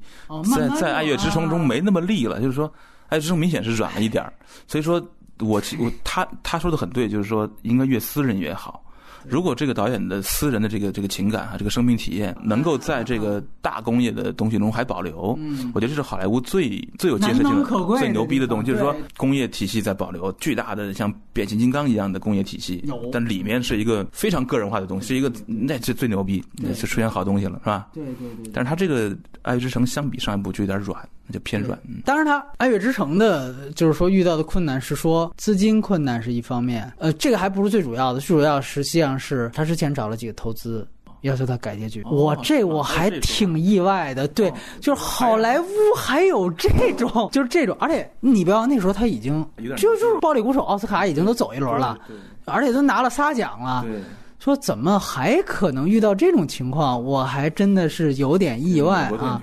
[0.55, 2.71] 在在爱乐之城中没那么利了，就是说
[3.07, 4.31] 爱乐之城明显是软了一点儿，
[4.67, 4.99] 所以说
[5.39, 8.83] 我我他他说的很对，就是说应该越私人越好。
[9.27, 15.37] 如果这个导演的私人的这个这个情感啊，这个生命体验能够在这个大工业的东西中还保留，
[15.73, 17.65] 我觉得这是好莱坞最最有建设性、
[17.97, 18.67] 最牛逼的东西。
[18.67, 27.87] 就是说，工业体系在保留，巨大的像变形金刚一样的工业体系，但里面是一个非常个人化的东西，是一个那是最牛逼，那是出现好东西了，是吧？
[27.93, 28.13] 对对
[28.43, 28.51] 对。
[28.53, 30.97] 但是它这个《爱乐之城》相比上一部就有点软。
[31.31, 31.77] 就偏软。
[32.05, 40.85] 当然，他《爱乐之城》的，就是说遇到的困难是说资金困难是一方面，呃，这个还不是最主要的，最主要实际上是他之前找了几个投资，
[41.21, 42.03] 要求他改结局。
[42.03, 51.97] 我这我还挺意外的，对，就是好莱坞还有这种，就是这种，而且你不要那时候他已经就就是暴力鼓手奥斯卡已经都走一轮了，
[52.45, 53.85] 而且都拿了仨奖了。
[54.39, 57.03] 说怎么还可能遇到这种情况？
[57.03, 59.41] 我还真的是有点意外啊！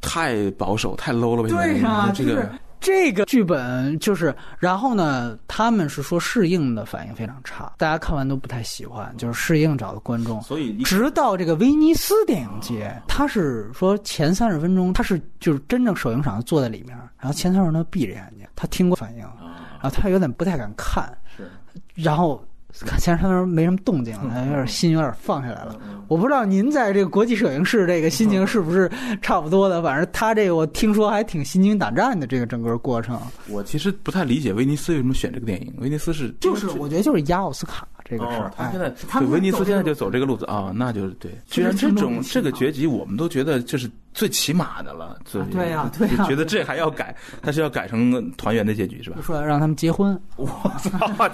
[0.00, 1.48] 太保守，太 low 了。
[1.48, 10.40] 对啊，这个这个剧本就是，然后呢，他们是说适应的反应非常差，大家看完都不太喜欢，就是适应找的观众。
[10.42, 21.50] 所以直到这个威尼斯电影节，他是说前三十分钟他是就是真正首映场坐在里面，然后前三十分钟闭着眼睛，他听过反应，然后他有点不太敢看，是，
[21.94, 22.45] 然后。
[22.80, 25.74] 看前三分没什么动静，有点心有点放下来了。
[26.08, 28.90] 我不知道您在这个国际摄影室这个心情 是不是
[29.22, 29.82] 差不多的？
[29.82, 33.18] 反正他这个我听说还挺心惊胆战的，这个整个过程。
[33.48, 35.72] 我其实不太理解威尼斯为什么选这个电影。
[35.78, 38.52] 威尼斯是就是我觉得就是压奥斯卡这个事儿。
[38.56, 41.30] 他现在对威尼斯现在就走这个路子啊，那就是对。
[41.46, 43.90] 居然这种这个结局，我们都觉得就是。
[44.16, 49.18] 最起码的了，最对呀，对呀，觉得这还要改，他是要改成团圆的结局是吧？
[49.22, 50.48] 说让他们结婚，我
[50.78, 51.28] 操！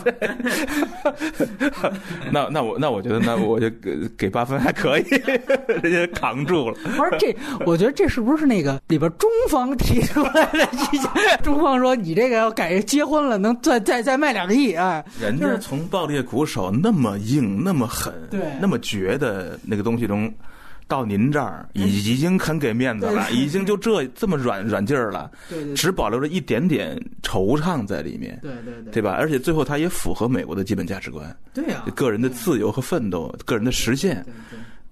[2.33, 5.05] 那那我那我觉得那我就给给八分还可以，
[5.81, 6.77] 人家扛住了。
[6.97, 11.09] 不是这，我觉得这是不是那个里边中方提出来的意见？
[11.41, 15.05] 中方说你这个要改结婚了，能再再再卖两个亿啊？
[15.21, 20.29] 人家从爆裂鼓手那么硬、那么狠、对那么绝的那个东西中。
[20.93, 25.31] 到您这儿已已经很给面子了，已经就这这么软软劲儿了，
[25.75, 29.13] 只保留了一点点惆怅在里面，对对对，对吧？
[29.13, 34.23] 而且最后他也符合美国的基本价值观，对呀，个人的自由和奋斗，个人的实现，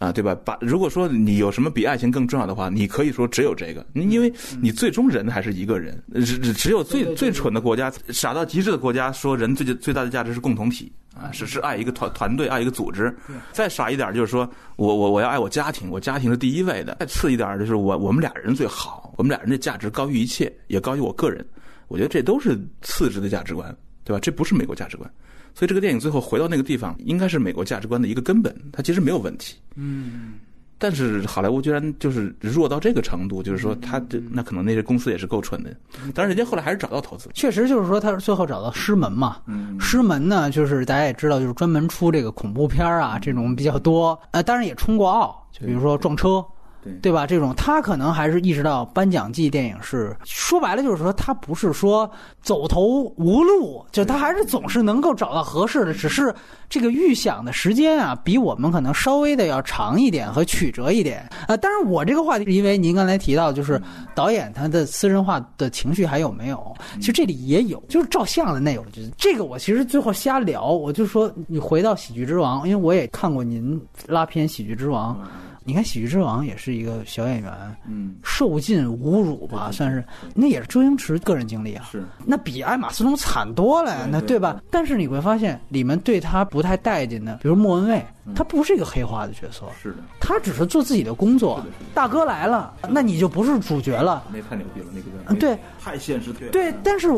[0.00, 0.34] 啊，对吧？
[0.44, 10.90] 把如果说你有什么比爱情更重要的话，你可以说只有这个，因为你最终人还是一个人，只只有最最蠢的国家，傻到极致的国家，说人最最大的价值是共同体。
[11.14, 13.14] 啊，是是爱一个团团队，爱一个组织。
[13.52, 16.96] 再傻一点，就是说我我我要爱我家庭，我家庭是第一位的。
[17.00, 21.44] 再次一点，就是我我们俩人最好，我们俩人的价值高于一切，也高于我个人。
[21.88, 24.20] 我觉得这都是次之的价值观，对吧？
[24.20, 25.12] 这不是美国价值观。
[25.54, 29.56] 所以这个电影最后回到那个地方，应该是美国价值观的一个根本，它其实没有问题。
[29.76, 30.34] 嗯。
[30.82, 35.70] 但是好莱坞居然就是弱到这个程度，就是说他这那可能那些公司也是够蠢的，
[36.14, 37.28] 当然人家后来还是找到投资。
[37.34, 39.42] 确实就是说他最后找到狮门嘛，
[39.78, 46.42] 狮门呢就是大家也知道就是专门出这个恐怖片啊这种比较多，呃当然也冲过奥，就比如说撞车。
[46.82, 47.26] 对对吧？
[47.26, 52.10] 这种他可能还是意识到颁奖季电影是说白了就是说他不是说
[52.42, 56.34] 走投无路，就他还是总是能够找到合适的，只是
[56.68, 61.56] 这个预想的时间啊比我们可能稍微的要长一点和曲折一点啊。
[61.56, 63.80] 当然我这个话题是因为您刚才提到就是
[64.14, 66.76] 导演他的私人化的情绪还有没有？
[66.94, 75.18] 其实这里也有，就是照相的内容，就是这个我其实最后瞎聊，我就说你回到喜剧之王，因为我也看过您拉片喜剧之王。
[75.62, 77.52] 你看《喜剧之王》也是一个小演员，
[77.86, 80.02] 嗯，受尽侮辱吧，算是
[80.34, 82.04] 那也是周星驰个人经历啊，是。
[82.24, 84.60] 那比艾玛斯通惨多了，那对吧？
[84.70, 88.04] 但是你会发现里面对他不太待见的，比如莫文蔚，
[88.34, 91.62] 他不是一个黑化的角色，是的，他只是做自己的工作。
[91.94, 97.08] 大哥来了，那你就不是主角了，那太牛逼了，那个对，太现实，对，但是。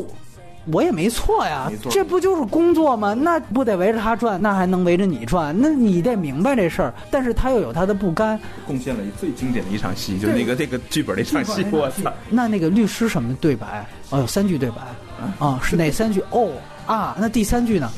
[0.71, 3.15] 我也没错呀，这不就是工作吗？
[3.15, 5.55] 那不得围着他转，那还能围着你转？
[5.59, 6.95] 那你得明白这事儿。
[7.11, 11.67] 但是他又有他的不甘，贡献了最经典的一场戏，就是那个那个剧本那场戏。
[11.73, 12.13] 我操！
[12.31, 13.85] 那那个律师什么对白？
[14.11, 14.77] 哦，有三句对白
[15.39, 16.23] 啊，是哪三句？
[16.31, 16.51] 哦
[16.87, 17.91] 啊，那第三句呢？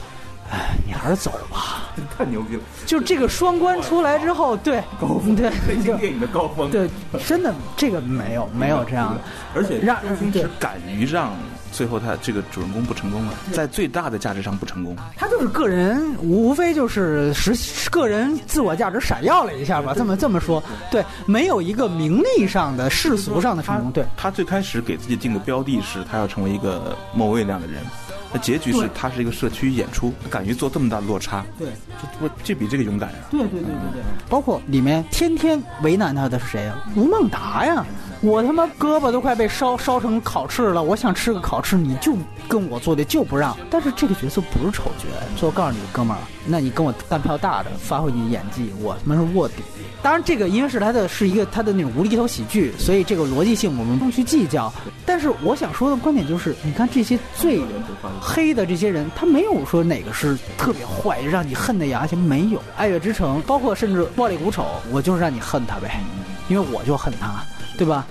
[0.53, 1.91] 哎，你还是走吧。
[2.16, 2.62] 太牛逼了！
[2.86, 6.89] 就这个双关出来之后，对，高峰，对，黑心电影的高峰，对，
[7.27, 9.20] 真的这个没有没有这样的，
[9.55, 11.32] 而且让周星驰敢于让
[11.75, 24.05] 最后他这个主人公不成功了，在最大的价值上不成功，他就是个人，无非就是实个人自我价值闪耀了一下吧，这么这么说，对，没有一个名利上的世俗上的成功，对。
[24.17, 27.83] 他最开始给自己定的标的是他要成为一个某位那样的人。
[28.35, 31.69] 那结局是他是一个社区演出，敢于做这么大的落差，对，
[32.20, 33.15] 我这比这个勇敢啊！
[33.31, 36.74] 对对对对对，包括里面天天为难他的是谁呀？
[36.97, 37.86] 吴孟达呀！
[38.20, 42.16] 我他妈胳膊都快被烧烧成烤翅了，我想吃个烤翅，你就
[42.48, 43.56] 跟我做的就不让。
[43.70, 45.05] 但是这个角色不是丑角，
[45.36, 49.56] 所以我告诉你哥们儿，那你跟我单票大的，发挥你的演技，我他妈是卧底。
[50.02, 54.73] 当然，这个因为是他的是一个他的那种无厘头喜剧，所以这个逻辑性我们不去计较。
[55.06, 57.61] 但是我想说的观点就是，你看这些最
[58.27, 62.63] 黑的这些人，他没有说哪个是特别坏，让你恨的牙签没有。
[62.75, 66.01] 爱乐之城，包括甚至暴力鼓手，我就是让你恨他呗，
[66.49, 67.45] 因为我就恨他，
[67.77, 68.07] 对吧？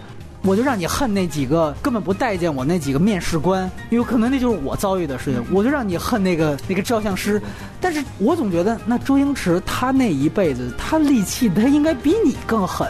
[0.45, 5.41] 我就让你恨那几个根本不待见我那几个面试官，有可能那就是我遭遇的事情。
[5.51, 7.41] 我就让你恨那个那个照相师，
[7.79, 12.87] 但是我总觉得那周星驰他那一辈子他戾气他应该比你更狠，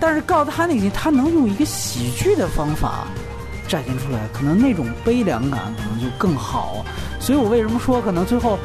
[0.00, 3.06] 但是告诉他那些他能用一个喜剧的方法
[3.66, 6.84] 展现出来，可能那种悲凉感可能就更好。
[7.20, 8.58] 所以我为什么说可能最后。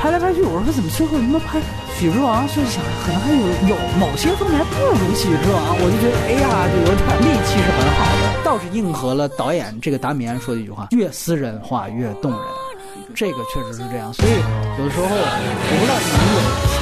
[0.00, 1.58] 拍来拍去，我说怎么最后他妈拍
[1.98, 2.48] 《喜之王》？
[2.56, 12.40] 就想可能还有有某些方面还不如《喜之王》，我就觉得哎呀，就有点力气是很好的，倒是应和了导演这个达米安说的一句话：越私人化越动人。
[13.14, 14.32] 这个确实是这样，所以
[14.78, 16.79] 有的时候我不知道你们有